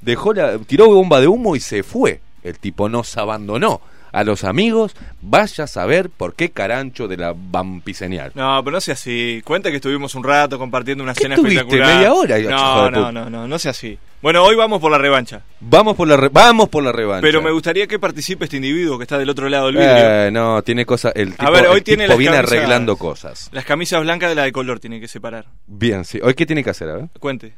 [0.00, 2.20] Dejó la, tiró bomba de humo y se fue.
[2.42, 3.80] El tipo nos abandonó.
[4.12, 8.32] A los amigos, vaya a saber por qué carancho de la vampiseñal.
[8.34, 9.40] No, pero no sea así.
[9.42, 11.60] Cuenta que estuvimos un rato compartiendo una ¿Qué cena tuviste?
[11.60, 11.94] espectacular.
[11.96, 13.98] ¿Media hora, No, no, no, no, no sea así.
[14.20, 15.40] Bueno, hoy vamos por la revancha.
[15.60, 17.22] Vamos por la re- vamos por la revancha.
[17.22, 19.96] Pero me gustaría que participe este individuo que está del otro lado del vidrio.
[19.96, 21.12] Eh, no, tiene cosas.
[21.16, 23.48] El tipo, A ver, hoy el tiene tipo viene camisas- arreglando cosas.
[23.50, 25.46] Las camisas blancas de la de color tiene que separar.
[25.66, 26.20] Bien, sí.
[26.22, 27.08] Hoy qué tiene que hacer, a ver.
[27.18, 27.54] Cuente.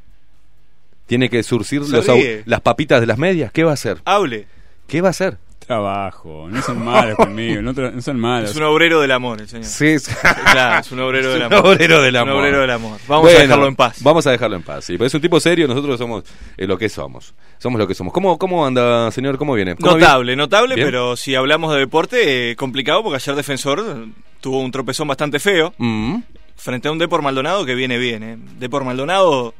[1.05, 2.07] Tiene que surcir los
[2.45, 3.51] las papitas de las medias.
[3.51, 3.97] ¿Qué va a hacer?
[4.05, 4.47] Hable.
[4.87, 5.37] ¿Qué va a hacer?
[5.65, 8.51] Trabajo, no son malos conmigo, no, no son malos.
[8.51, 9.65] Es un obrero del amor, el señor.
[9.65, 10.11] Sí, sí.
[10.51, 11.67] Claro, es un obrero del un amor.
[11.73, 12.99] obrero del Es un obrero del amor.
[13.07, 14.03] Vamos a dejarlo en paz.
[14.03, 14.93] Vamos a dejarlo en paz, sí.
[14.93, 16.23] Pero es un tipo serio, nosotros somos
[16.57, 17.33] eh, lo que somos.
[17.57, 18.13] Somos lo que somos.
[18.13, 19.37] ¿Cómo, cómo anda, señor?
[19.37, 19.75] ¿Cómo viene?
[19.75, 20.41] ¿Cómo Notable, viene?
[20.43, 20.87] notable, Bien.
[20.87, 24.07] pero si hablamos de deporte, eh, complicado porque ayer Defensor
[24.41, 26.17] tuvo un tropezón bastante feo Mm.
[26.55, 28.23] frente a un Depor Maldonado que viene bien.
[28.23, 28.37] Eh.
[28.59, 29.53] Depor Maldonado,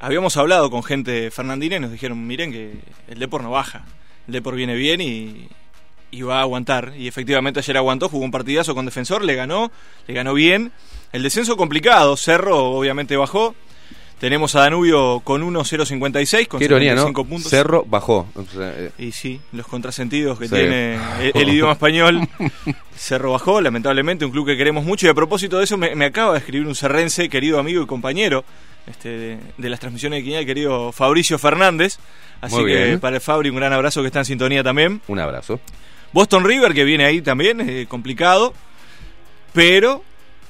[0.00, 2.74] habíamos hablado con gente fernandina y nos dijeron, miren que
[3.08, 3.84] el Depor no baja,
[4.26, 5.48] el Depor viene bien y,
[6.10, 6.92] y va a aguantar.
[6.96, 9.70] Y efectivamente ayer aguantó, jugó un partidazo con Defensor, le ganó,
[10.06, 10.72] le ganó bien.
[11.12, 13.54] El descenso complicado, Cerro obviamente bajó.
[14.18, 17.00] Tenemos a Danubio con 1-0-56, con Qué ironía, ¿no?
[17.02, 17.50] 75 puntos.
[17.50, 18.28] Cerro bajó.
[18.56, 20.54] Eh, Y sí, los contrasentidos que Sí.
[20.54, 22.28] tiene el, el idioma español.
[22.94, 25.06] Cerro bajó, lamentablemente, un club que queremos mucho.
[25.06, 27.86] Y a propósito de eso, me, me acaba de escribir un serrense, querido amigo y
[27.86, 28.44] compañero
[28.86, 31.98] este, de, de las transmisiones de Quiniela, el querido Fabricio Fernández.
[32.40, 33.00] Así Muy que bien.
[33.00, 35.00] para el Fabri, un gran abrazo que está en sintonía también.
[35.08, 35.60] un abrazo.
[36.12, 38.52] Boston River, que viene ahí también, eh, complicado.
[39.52, 40.02] Pero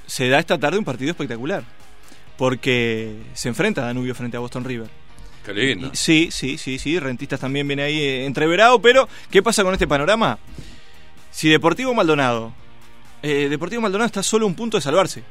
[0.06, 1.64] se da esta tarde un partido espectacular.
[2.36, 4.88] Porque se enfrenta Danubio frente a Boston River.
[5.44, 5.88] Qué lindo.
[5.92, 6.98] Y- Sí, sí, sí, sí.
[6.98, 8.80] Rentistas también viene ahí eh, entreverado.
[8.80, 10.38] Pero, ¿qué pasa con este panorama?
[11.30, 12.52] Si Deportivo Maldonado.
[13.22, 15.22] eh, Deportivo Maldonado está solo a un punto de salvarse.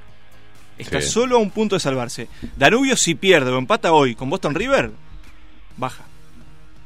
[0.81, 1.09] Está Sí.
[1.09, 2.27] solo a un punto de salvarse.
[2.55, 4.91] Danubio, si pierde o empata hoy con Boston River,
[5.77, 6.03] baja.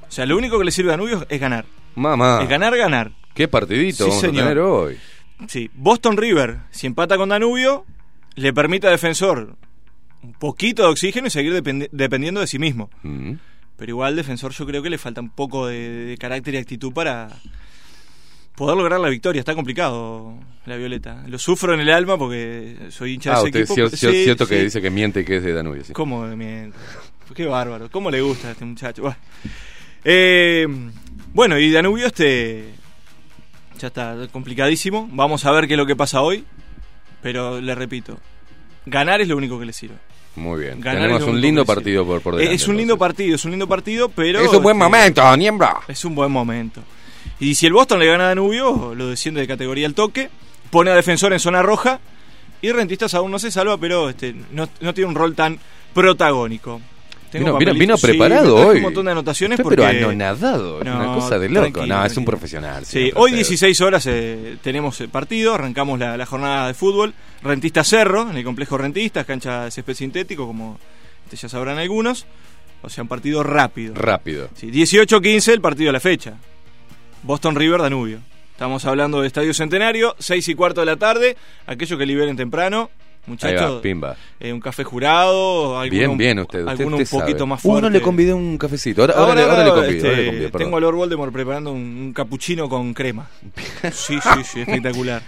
[0.08, 1.66] O sea, lo único que le sirve a Danubio es ganar.
[1.96, 2.40] Mamá.
[2.44, 3.12] Es ganar, ganar.
[3.34, 4.36] Qué partidito Sí, vamos señor.
[4.44, 4.98] a tener hoy.
[5.48, 7.86] Sí, Boston River, si empata con Danubio,
[8.36, 9.56] le permite a Defensor
[10.22, 12.90] un poquito de oxígeno y seguir dependi- dependiendo de sí mismo.
[13.04, 13.34] Mm.
[13.78, 16.94] Pero igual Defensor yo creo que le falta un poco de, de carácter y actitud
[16.94, 17.28] para
[18.56, 19.40] poder lograr la victoria.
[19.40, 20.34] Está complicado
[20.66, 21.24] la Violeta.
[21.28, 23.98] Lo sufro en el alma porque soy hincha Ah, de ese usted equipo.
[23.98, 24.64] Sí, cierto que sí.
[24.66, 25.84] dice que miente que es de Danubio.
[25.84, 25.94] sí.
[25.94, 26.78] ¿Cómo miente?
[27.34, 27.90] Qué bárbaro.
[27.92, 29.02] ¿Cómo le gusta a este muchacho?
[29.04, 29.18] Bueno,
[30.04, 30.68] Eh,
[31.34, 32.66] bueno, y Danubio este
[33.80, 35.10] ya está complicadísimo.
[35.12, 36.46] Vamos a ver qué es lo que pasa hoy.
[37.22, 38.20] Pero le repito,
[38.86, 39.96] ganar es lo único que le sirve.
[40.36, 40.80] Muy bien.
[40.82, 42.56] Ganar Tenemos un lindo partido por, por delante.
[42.56, 44.42] es un lindo partido, es un lindo partido, pero...
[44.42, 45.78] Es un buen este, momento, Niembra.
[45.88, 46.84] Es un buen momento.
[47.40, 50.30] Y si el Boston le gana a Danubio, lo desciende de categoría al toque,
[50.72, 52.00] pone a defensor en zona roja
[52.62, 55.60] y Rentistas aún no se salva, pero este, no, no tiene un rol tan
[55.94, 56.82] protagónico.
[57.34, 58.78] Vino, preparado hoy.
[58.78, 59.76] un montón de anotaciones Usted porque...
[59.84, 61.86] Pero anonadado, es una No, cosa de loco.
[61.86, 62.86] no, es un profesional.
[62.86, 63.50] Sí, hoy Mercedes.
[63.50, 67.14] 16 horas eh, tenemos el partido, arrancamos la, la jornada de fútbol.
[67.44, 70.80] Rentista Cerro, en el complejo Rentistas, cancha de césped sintético, como
[71.26, 72.26] este, ya sabrán algunos.
[72.82, 73.96] O sea, un partido rápido.
[73.96, 74.48] Rápido.
[74.56, 76.36] Sí, 18-15 el partido de la fecha.
[77.26, 78.20] Boston River Danubio.
[78.52, 81.36] Estamos hablando de Estadio Centenario, 6 y cuarto de la tarde.
[81.68, 82.90] Aquellos que liberen temprano,
[83.26, 83.78] muchachos.
[83.78, 84.16] va, pimba.
[84.40, 86.60] eh, un café jurado, alguno, Bien, bien usted.
[86.60, 87.50] usted, alguno usted un poquito sabe.
[87.50, 87.80] más fuerte.
[87.80, 89.02] Uno le convidé un cafecito.
[89.02, 89.96] Ahora, ahora, Ahora, le, ahora le convido.
[89.96, 90.66] este, ahora le convido, perdón.
[90.68, 93.28] tengo a Lord Voldemort preparando un, un capuchino con crema.
[93.92, 95.22] Sí, sí, sí, espectacular.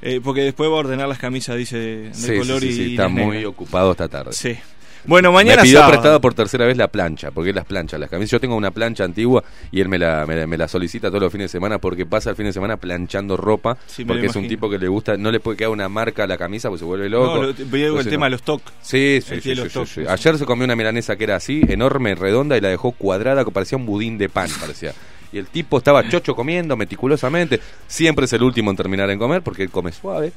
[0.00, 2.68] Eh, porque después va a ordenar las camisas, dice, de, de Sí, sí, color sí,
[2.68, 3.44] y, sí, y está muy negras.
[3.46, 4.32] ocupado esta tarde.
[4.32, 4.56] Sí.
[5.06, 5.92] Bueno, mañana me pidió sábado.
[5.92, 8.30] prestada por tercera vez la plancha, porque las planchas, las camisas.
[8.32, 11.22] Yo tengo una plancha antigua y él me la, me la, me la solicita todos
[11.22, 14.36] los fines de semana porque pasa el fin de semana planchando ropa, Sí, porque es
[14.36, 16.80] un tipo que le gusta, no le puede quedar una marca a la camisa porque
[16.80, 17.36] se vuelve loco.
[17.36, 18.24] No, lo- el Entonces, tema no.
[18.26, 18.62] de los TOC.
[18.82, 20.00] Sí, sí, El sí, de sí, los sí, TOC, sí.
[20.02, 20.06] sí.
[20.08, 23.50] Ayer se comió una milanesa que era así, enorme, redonda, y la dejó cuadrada, que
[23.50, 24.92] parecía un budín de pan, parecía.
[25.32, 27.60] Y el tipo estaba chocho comiendo meticulosamente.
[27.86, 30.32] Siempre es el último en terminar en comer porque él come suave.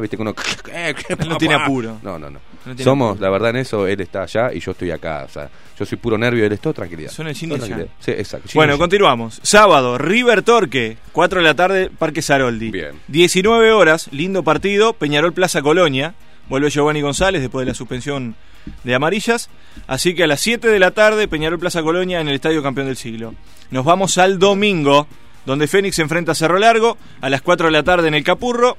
[0.00, 0.34] Viste que uno.
[0.72, 1.98] Él no tiene apuro.
[2.02, 2.40] No, no, no.
[2.82, 3.24] Somos, apuro.
[3.24, 5.24] la verdad, en eso, él está allá y yo estoy acá.
[5.24, 7.10] O sea, yo soy puro nervio él es todo tranquilidad.
[7.10, 7.56] Son el yin.
[8.00, 8.48] Sí, exacto.
[8.54, 9.38] Bueno, continuamos.
[9.42, 12.70] Sábado, River Torque, 4 de la tarde, Parque Saroldi.
[12.70, 13.00] Bien.
[13.08, 16.14] 19 horas, lindo partido, Peñarol Plaza Colonia.
[16.48, 18.36] Vuelve Giovanni González después de la suspensión
[18.84, 19.50] de amarillas.
[19.86, 22.86] Así que a las 7 de la tarde, Peñarol Plaza Colonia en el Estadio Campeón
[22.86, 23.34] del Siglo.
[23.70, 25.06] Nos vamos al domingo,
[25.44, 28.24] donde Fénix se enfrenta a Cerro Largo a las 4 de la tarde en el
[28.24, 28.76] Capurro.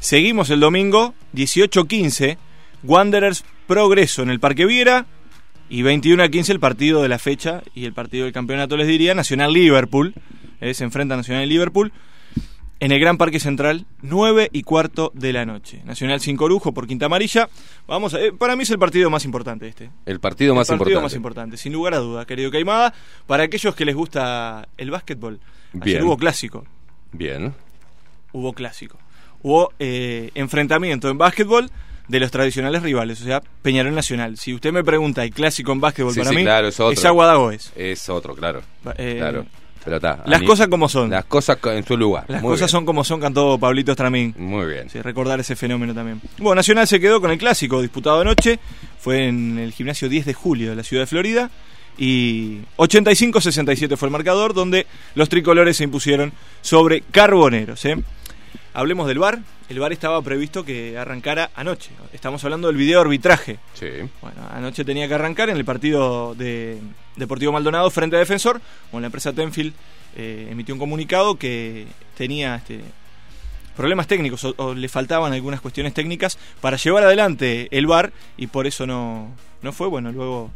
[0.00, 2.36] Seguimos el domingo, 18-15,
[2.82, 5.06] Wanderers Progreso en el Parque Viera.
[5.68, 8.86] Y 21 a 15 el partido de la fecha y el partido del campeonato, les
[8.86, 10.14] diría, Nacional Liverpool.
[10.60, 11.92] Eh, se enfrenta Nacional y Liverpool
[12.78, 15.80] en el Gran Parque Central, 9 y cuarto de la noche.
[15.84, 17.48] Nacional sin corujo por Quinta Amarilla.
[17.86, 19.90] Vamos a- eh, para mí es el partido más importante este.
[20.04, 21.02] El partido más el partido importante.
[21.04, 22.92] más importante, sin lugar a duda, querido Caimada.
[23.26, 25.40] Para aquellos que les gusta el básquetbol,
[25.74, 26.02] ayer Bien.
[26.04, 26.64] hubo clásico.
[27.12, 27.54] Bien.
[28.32, 28.98] Hubo clásico.
[29.42, 31.70] Hubo eh, enfrentamiento en básquetbol
[32.08, 34.36] de los tradicionales rivales, o sea, Peñarol Nacional.
[34.36, 37.08] Si usted me pregunta el clásico en básquetbol Sí, para sí, mí, claro, es otro.
[37.08, 37.72] Agua Dagoes.
[37.74, 38.62] Es otro, claro.
[38.96, 39.46] eh, claro.
[39.86, 40.22] Pero está.
[40.26, 41.08] las cosas como son.
[41.08, 42.24] Las cosas co- en su lugar.
[42.28, 42.68] Las Muy cosas bien.
[42.72, 44.34] son como son, cantó Pablito Estramín.
[44.36, 44.90] Muy bien.
[44.90, 46.20] Sí, recordar ese fenómeno también.
[46.36, 48.58] Bueno, Nacional se quedó con el clásico disputado anoche.
[49.00, 51.50] Fue en el gimnasio 10 de julio de la ciudad de Florida.
[51.98, 57.82] Y 85-67 fue el marcador, donde los tricolores se impusieron sobre Carboneros.
[57.86, 57.96] ¿eh?
[58.76, 59.38] Hablemos del VAR.
[59.70, 61.90] El VAR estaba previsto que arrancara anoche.
[62.12, 63.58] Estamos hablando del video arbitraje.
[63.72, 63.86] Sí.
[64.20, 66.78] Bueno, anoche tenía que arrancar en el partido de
[67.16, 68.60] Deportivo Maldonado frente a Defensor.
[68.92, 69.72] Bueno, la empresa Tenfield
[70.14, 71.86] eh, emitió un comunicado que
[72.18, 72.80] tenía este,
[73.74, 78.48] problemas técnicos o, o le faltaban algunas cuestiones técnicas para llevar adelante el VAR y
[78.48, 79.30] por eso no,
[79.62, 79.88] no fue.
[79.88, 80.50] Bueno, luego.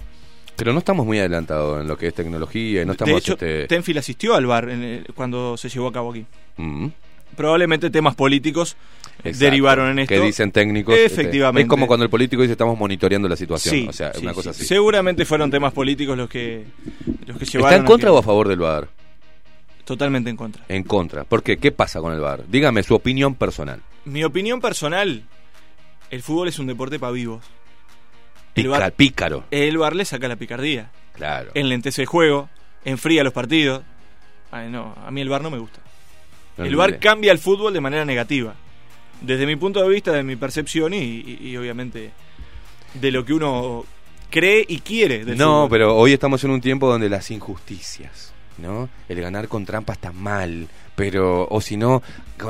[0.57, 3.17] Pero no estamos muy adelantados en lo que es tecnología y no de estamos.
[3.19, 3.67] hecho, este...
[3.67, 6.27] Tenfield asistió al en el- cuando se llevó a cabo aquí.
[6.59, 6.89] Mm.
[7.37, 8.77] Probablemente temas políticos
[9.19, 9.39] Exacto.
[9.39, 10.15] derivaron en esto.
[10.15, 10.95] Que dicen técnicos.
[10.95, 11.63] este, Efectivamente.
[11.63, 13.75] Es como cuando el político dice estamos monitoreando la situación.
[13.75, 14.61] Sí, o sea, sí, una cosa sí.
[14.63, 14.69] así.
[14.69, 16.65] Seguramente fueron temas políticos los que,
[17.27, 17.69] los que llevaron.
[17.73, 18.89] ¿Está en a contra que- o a favor del VAR?
[19.85, 20.65] Totalmente en contra.
[20.69, 21.25] En contra.
[21.25, 21.57] ¿Por qué?
[21.57, 22.45] ¿Qué pasa con el VAR?
[22.49, 23.81] Dígame su opinión personal.
[24.05, 25.25] Mi opinión personal,
[26.11, 27.45] el fútbol es un deporte para vivos.
[28.55, 29.45] El Pica- bar, pícaro.
[29.51, 30.91] el bar le saca la picardía.
[31.15, 31.51] Claro.
[31.55, 32.49] Enlentece el juego,
[32.85, 33.83] enfría los partidos.
[34.53, 35.80] Ay, no, a mí el bar no me gusta.
[36.67, 37.07] El bar entiende.
[37.07, 38.55] cambia el fútbol de manera negativa.
[39.21, 42.11] Desde mi punto de vista, de mi percepción y, y- y obviamente
[42.95, 43.85] de lo que uno
[44.31, 45.69] cree y quiere del No, fútbol.
[45.71, 48.89] pero hoy estamos en un tiempo donde las injusticias, ¿no?
[49.09, 52.03] El ganar con trampa está mal, pero o si no,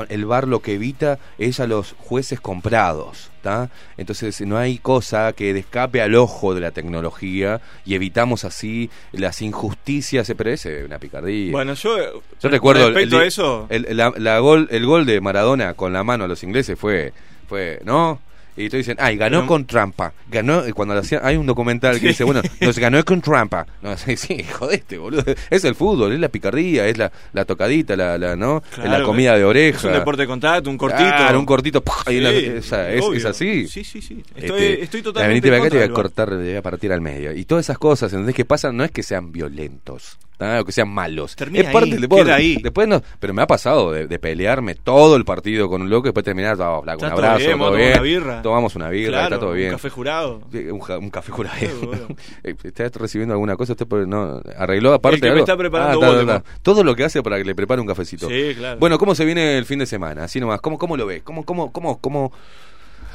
[0.09, 3.69] el VAR lo que evita es a los jueces comprados, ¿está?
[3.97, 9.41] Entonces no hay cosa que escape al ojo de la tecnología y evitamos así las
[9.41, 11.51] injusticias, pero ese es una picardía.
[11.51, 11.97] Bueno, yo,
[12.41, 15.73] Yo recuerdo el, respecto el- a eso, el- la- la gol, el gol de Maradona
[15.73, 17.13] con la mano a los ingleses fue,
[17.47, 18.19] fue ¿no?
[18.57, 20.13] Y todos dicen, ay, ganó Pero- con trampa.
[20.29, 23.65] Ganó, cuando lo hacían, hay un documental que dice, bueno, nos ganó con trampa.
[23.81, 25.23] No, sí, sí, jodeste, boludo.
[25.49, 28.61] Es el fútbol, es la picardía, es la, la tocadita, la, la, ¿no?
[28.71, 29.77] Es la Claro, comida de oreja.
[29.77, 31.09] Es un deporte de contacto, un cortito.
[31.09, 31.83] Claro, un cortito.
[32.07, 33.67] en la- Sí, esa- es, es así.
[33.67, 34.23] Sí, sí, sí.
[34.35, 36.55] Estoy, Este, estoy la totalmente venite en para acá te voy a cortar, te voy
[36.55, 37.33] a partir al medio.
[37.33, 38.35] Y todas esas cosas, ¿entendés?
[38.35, 41.35] Que pasan, no es que sean violentos, o que sean malos.
[41.35, 42.31] Termina es parte ahí, del deporte.
[42.31, 42.57] ahí.
[42.61, 46.07] Después no, pero me ha pasado de, de pelearme todo el partido con un loco
[46.07, 47.91] y después terminar, "Ah, flaco, un Está abrazo, bien, todo bien.
[47.93, 48.41] una birra.
[48.41, 49.67] Tomamos una birra, Claro, está todo bien.
[49.69, 50.41] Un café jurado.
[50.53, 51.57] Un, ja- un café jurado.
[51.59, 52.07] Seguro.
[52.43, 53.73] Eh, ¿Está recibiendo alguna cosa?
[53.73, 55.43] ¿Usted no, arregló aparte El que me algo?
[55.43, 56.43] está preparando Ah, ta, Voldemort.
[56.45, 56.51] ta.
[56.61, 58.27] Todo lo que hace para que le prepare un cafecito.
[58.27, 58.79] Sí, claro.
[58.79, 60.23] Bueno, ¿cómo se viene el fin de semana?
[60.23, 60.59] Así nomás.
[60.61, 61.21] ¿Cómo, cómo lo ves?
[61.23, 62.31] ¿Cómo, cómo, cómo, cómo?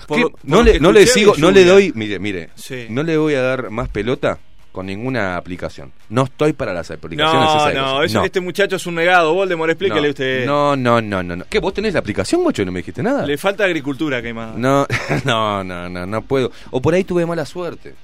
[0.06, 2.86] Por por no le, no le sigo, no le doy, mire, mire, Sí.
[2.90, 4.38] no le voy a dar más pelota
[4.76, 5.90] con ninguna aplicación.
[6.10, 7.74] No estoy para las aplicaciones.
[7.74, 9.32] No, no, eso- este muchacho es un negado.
[9.32, 10.44] Voldemort, explíquele no, usted.
[10.46, 11.44] No, no, no, no, no.
[11.48, 11.60] ¿Qué?
[11.60, 12.60] ¿Vos tenés la aplicación, guacho?
[12.60, 13.24] y No me dijiste nada.
[13.24, 14.52] Le falta agricultura, Caimada.
[14.54, 14.86] No,
[15.24, 16.52] no, no, no, no puedo.
[16.70, 17.94] O por ahí tuve mala suerte.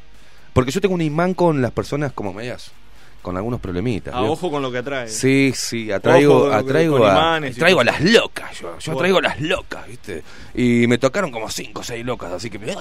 [0.54, 2.72] Porque yo tengo un imán con las personas como medias,
[3.22, 4.12] con algunos problemitas.
[4.14, 4.32] Ah, ¿vio?
[4.32, 5.08] ojo con lo que atrae.
[5.08, 8.98] Sí, sí, atraigo, con- atraigo, a, imanes y traigo a las locas, yo, yo Bueno.
[8.98, 10.22] traigo a las locas, ¿viste?
[10.54, 12.58] Y me tocaron como cinco o seis locas, así que...
[12.58, 12.74] me-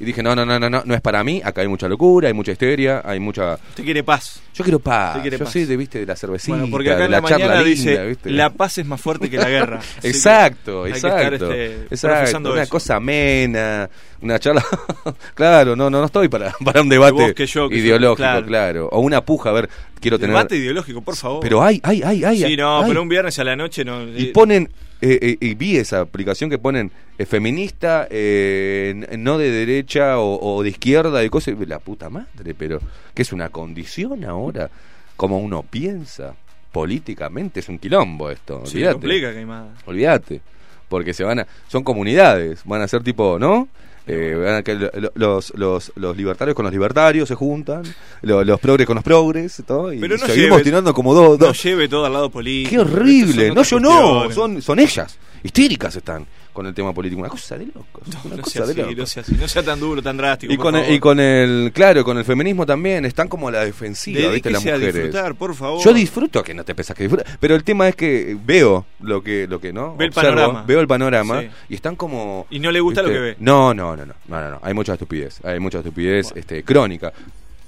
[0.00, 2.28] Y dije, no, no, no, no, no, no es para mí, acá hay mucha locura,
[2.28, 3.54] hay mucha histeria, hay mucha...
[3.54, 4.40] Usted quiere paz.
[4.54, 5.52] Yo quiero paz, quiere yo paz.
[5.52, 7.62] soy de, viste, de la cervecita, Bueno, porque acá de en la, la, charla linda,
[7.64, 8.30] dice, ¿viste?
[8.30, 9.80] la paz es más fuerte que la guerra.
[10.00, 11.52] Que Exacto, que exacto.
[11.52, 12.52] este, exacto.
[12.52, 12.70] Una eso.
[12.70, 13.88] cosa amena,
[14.22, 14.64] una charla.
[15.34, 18.16] claro, no, no, no estoy para, para un debate vos, que yo, que yo, ideológico,
[18.16, 18.46] claro.
[18.46, 18.88] claro.
[18.92, 19.68] O una puja, a ver,
[20.00, 20.34] quiero tener.
[20.36, 21.40] Debate ideológico, por favor.
[21.40, 22.42] Pero hay, hay, hay, hay.
[22.42, 22.88] Sí, no, hay.
[22.88, 24.02] pero un viernes a la noche no.
[24.08, 29.50] Y eh, ponen, eh, eh, y vi esa aplicación que ponen eh, feminista, no de
[29.50, 31.54] derecha o, o de izquierda y cosas.
[31.66, 32.80] La puta madre, pero
[33.14, 34.70] que es una condición ahora,
[35.16, 36.34] como uno piensa
[36.72, 38.62] políticamente, es un quilombo esto.
[38.66, 38.92] Sí, olvídate.
[38.94, 39.66] complica.
[39.86, 40.40] Olvídate.
[40.88, 41.46] Porque se van a.
[41.68, 42.60] Son comunidades.
[42.64, 43.68] Van a ser tipo, ¿no?
[44.08, 47.82] Eh, que lo- lo- los, los, los libertarios con los libertarios se juntan,
[48.22, 51.38] lo- los progres con los progres, todo, y Pero no seguimos lleve- tirando como dos.
[51.40, 51.62] No dos.
[51.62, 52.70] lleve todo al lado político.
[52.70, 53.52] ¡Qué horrible!
[53.52, 55.18] No, yo no, son, son ellas.
[55.42, 56.24] Histéricas están.
[56.56, 57.20] Con el tema político.
[57.20, 58.02] Una cosa de locos.
[58.24, 60.52] una No cosa sea, de así, no sea así, no sea tan duro, tan drástico.
[60.52, 63.64] Y con, el, y con el, claro, con el feminismo también, están como a la
[63.64, 64.50] defensiva, ¿viste?
[64.50, 64.94] Las Dedíquese a mujeres.
[65.04, 65.84] disfrutar, por favor.
[65.84, 69.22] Yo disfruto que no te pensás que disfruto, pero el tema es que veo lo
[69.22, 69.94] que, lo que no.
[69.96, 70.64] Ve el panorama.
[70.66, 71.48] Veo el panorama Sí.
[71.68, 72.46] y están como.
[72.50, 73.36] Y no le gusta lo que ve.
[73.38, 74.60] No, no, no, no, no, no, no.
[74.62, 77.12] Hay mucha estupidez, hay mucha estupidez, este, crónica.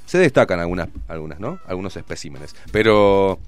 [0.06, 1.58] Se destacan algunas, algunas, ¿no?
[1.66, 3.38] Algunos especímenes, pero.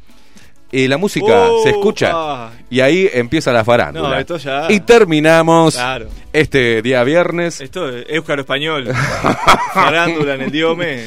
[0.72, 2.50] Eh, la música Oh, se escucha ah.
[2.70, 4.08] y ahí empieza la farándula.
[4.10, 6.08] No, esto ya- Y terminamos Claro.
[6.32, 7.60] este día viernes.
[7.60, 8.88] Esto es Éuscaro Español.
[9.74, 11.04] Farándula en el diome.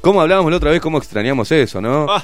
[0.00, 0.80] ¿Cómo hablábamos la otra vez?
[0.80, 2.06] ¿Cómo extrañamos eso, no?
[2.08, 2.22] Ah.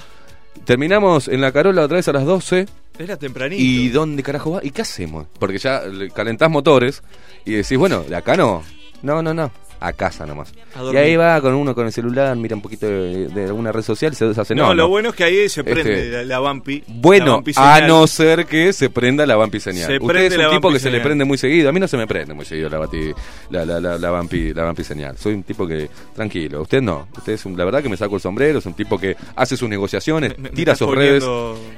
[0.64, 2.66] Terminamos en la Carola otra vez a las 12.
[2.98, 3.60] Era tempranito.
[3.60, 4.60] ¿Y dónde carajo va?
[4.62, 5.26] ¿Y qué hacemos?
[5.38, 7.02] Porque ya le calentás motores
[7.44, 8.62] y decís, bueno, de acá no.
[9.02, 9.50] No, no, no.
[9.80, 10.52] A casa nomás.
[10.92, 13.82] Y ahí va con uno con el celular, mira un poquito de, de alguna red
[13.82, 14.54] social se deshace.
[14.54, 14.88] No, No, lo no.
[14.88, 16.78] bueno es que ahí se prende Este, la, la vampi.
[16.80, 19.86] la Bueno, vampi a no ser que se prenda la vampi señal.
[19.86, 21.68] Se Usted es un tipo que se le prende muy seguido.
[21.68, 23.14] A mí no se me prende muy seguido la, bati-
[23.50, 25.18] la, la, la, la vampi, la vampi señal.
[25.18, 27.08] Soy un tipo que, tranquilo, usted no.
[27.16, 29.56] Usted es un- la verdad que me saco el sombrero, es un tipo que hace
[29.56, 31.24] sus negociaciones, Me- tira sus redes.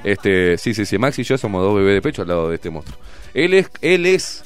[0.03, 2.55] Este, sí, sí, sí, Max y yo somos dos bebés de pecho al lado de
[2.55, 2.97] este monstruo.
[3.33, 4.43] Él es, él es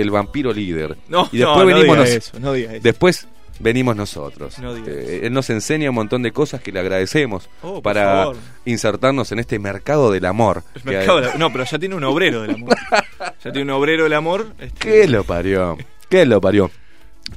[0.00, 0.96] el vampiro líder.
[1.08, 2.82] No, y después no, no venimos diga nos- eso, no diga eso.
[2.82, 4.58] Después venimos nosotros.
[4.58, 8.02] No diga Eh, él nos enseña un montón de cosas que le agradecemos Oh, para
[8.04, 8.36] favor.
[8.66, 10.62] insertarnos en este mercado del amor.
[10.84, 12.76] Mercado de la- No, pero ya tiene un obrero del amor.
[13.44, 14.48] ya tiene un obrero del amor.
[14.58, 15.76] este, ¿Qué lo parió?
[16.08, 16.70] ¿Qué lo parió?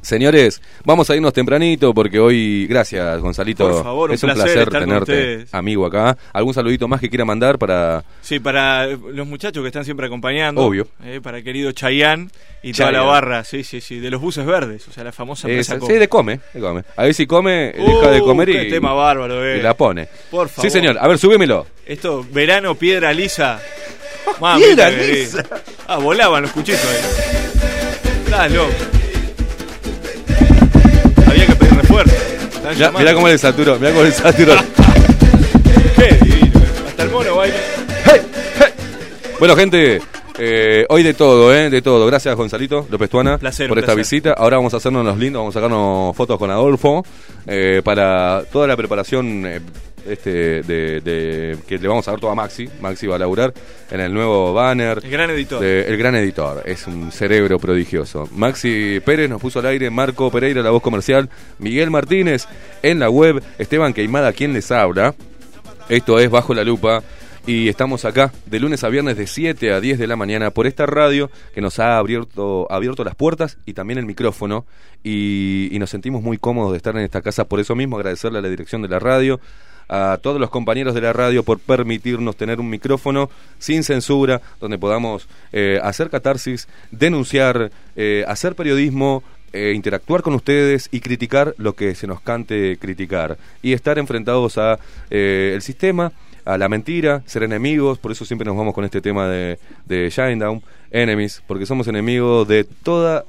[0.02, 4.44] Señores, vamos a irnos tempranito porque hoy, gracias Gonzalito, Por favor, un es un placer
[4.46, 5.54] placer estar con tenerte ustedes.
[5.54, 6.18] amigo acá.
[6.32, 10.62] ¿Algún saludito más que quiera mandar para Sí, para los muchachos que están siempre acompañando.
[10.62, 10.88] Obvio.
[11.04, 12.32] eh, para el querido Chayán
[12.64, 13.44] y toda la barra.
[13.44, 14.00] Sí, sí, sí.
[14.00, 14.88] De los buses verdes.
[14.88, 16.84] O sea, la famosa empresa sí, de come, de come.
[16.96, 19.58] A ver si come, deja de Uh, comer qué y, tema bárbaro, eh.
[19.58, 20.08] y la pone.
[20.32, 20.72] Por Sí, favor.
[20.72, 20.98] señor.
[21.00, 21.66] A ver, subímelo.
[21.86, 23.60] Esto, verano, piedra lisa.
[24.40, 25.46] Mamita Piedra lisa.
[25.88, 28.22] Ah, volaban los cuchitos ahí.
[28.26, 28.74] Estás loco.
[31.82, 32.16] Refuerzo.
[32.98, 34.54] Mirá, cómo le saturó, mirá cómo le saturó.
[35.96, 36.60] Qué divino.
[36.88, 37.56] Hasta el mono baila.
[39.40, 40.02] Bueno, gente,
[40.38, 41.70] eh, hoy de todo, ¿eh?
[41.70, 42.06] De todo.
[42.06, 43.98] Gracias, Gonzalito López Tuana, Placer, por esta placer.
[44.18, 44.34] visita.
[44.34, 47.06] Ahora vamos a hacernos los lindos, vamos a sacarnos fotos con Adolfo
[47.48, 49.62] eh, para toda la preparación eh,
[50.08, 52.70] este de, de- que le vamos a dar todo a Maxi.
[52.82, 53.54] Maxi va a laburar
[53.92, 55.00] en el nuevo banner.
[55.04, 55.62] El gran editor.
[55.62, 58.28] de- el gran editor, es un cerebro prodigioso.
[58.34, 61.30] Maxi Pérez nos puso al aire, Marco Pereira, la voz comercial,
[61.60, 62.46] Miguel Martínez
[62.84, 65.16] en la web, Esteban Queimada, quien les habla.
[65.90, 67.02] Esto es Bajo la Lupa
[67.48, 70.68] y estamos acá de lunes a viernes de 7 a 10 de la mañana por
[70.68, 74.68] esta radio que nos ha abierto, abierto las puertas y también el micrófono
[75.04, 77.46] y, y nos sentimos muy cómodos de estar en esta casa.
[77.46, 79.40] Por eso mismo agradecerle a la dirección de la radio,
[79.90, 84.78] a todos los compañeros de la radio por permitirnos tener un micrófono sin censura, donde
[84.78, 91.74] podamos eh, hacer catarsis, denunciar, eh, hacer periodismo, eh, interactuar con ustedes y criticar lo
[91.74, 93.38] que se nos cante criticar.
[93.64, 96.12] Y estar enfrentados a eh, el sistema
[96.46, 100.10] a la mentira, ser enemigos, por eso siempre nos vamos con este tema de, de
[100.10, 103.26] Shinedown, enemies, porque somos enemigos de toda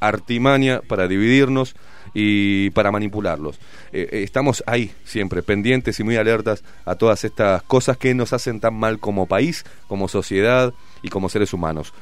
[0.00, 1.76] artimaña para dividirnos
[2.14, 3.56] y para manipularlos.
[3.92, 8.32] Eh, eh, estamos ahí siempre, pendientes y muy alertas a todas estas cosas que nos
[8.32, 11.92] hacen tan mal como país, como sociedad y como seres humanos.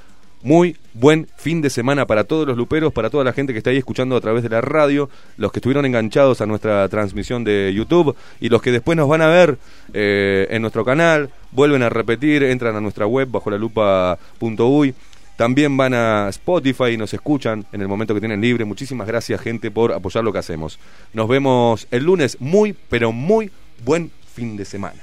[0.43, 3.69] Muy buen fin de semana para todos los luperos, para toda la gente que está
[3.69, 7.71] ahí escuchando a través de la radio, los que estuvieron enganchados a nuestra transmisión de
[7.75, 9.59] YouTube y los que después nos van a ver
[9.93, 14.95] eh, en nuestro canal, vuelven a repetir, entran a nuestra web bajo la lupa.uy.
[15.41, 18.67] También van a Spotify y nos escuchan en el momento que tienen libre.
[18.67, 20.79] Muchísimas gracias, gente, por apoyar lo que hacemos.
[21.15, 22.37] Nos vemos el lunes.
[22.41, 23.51] Muy, pero muy
[23.83, 25.01] buen fin de semana.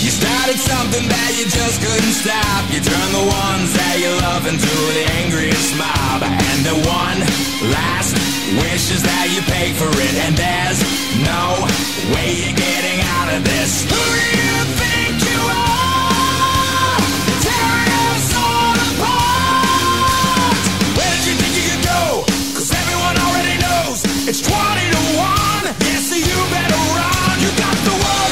[0.00, 2.62] You started something that you just couldn't stop.
[2.70, 6.22] You turned the ones that you love into the angriest mob.
[6.22, 7.18] And the one
[7.74, 8.14] last
[8.62, 10.14] wish is that you pay for it.
[10.22, 10.78] And there's
[11.18, 11.66] no
[12.14, 13.90] way you're getting out of this.
[13.90, 14.43] Who
[24.36, 25.74] it's 20 to 1.
[25.86, 27.40] Yes, you better run.
[27.40, 28.23] You got the world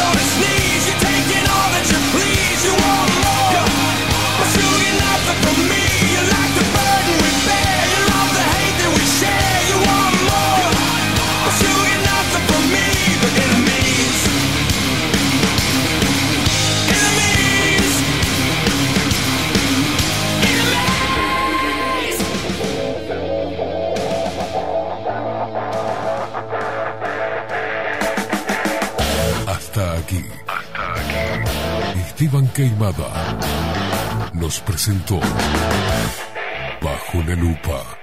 [32.22, 33.40] Esteban Queimada
[34.32, 35.18] nos presentó
[36.80, 38.01] Bajo la Lupa.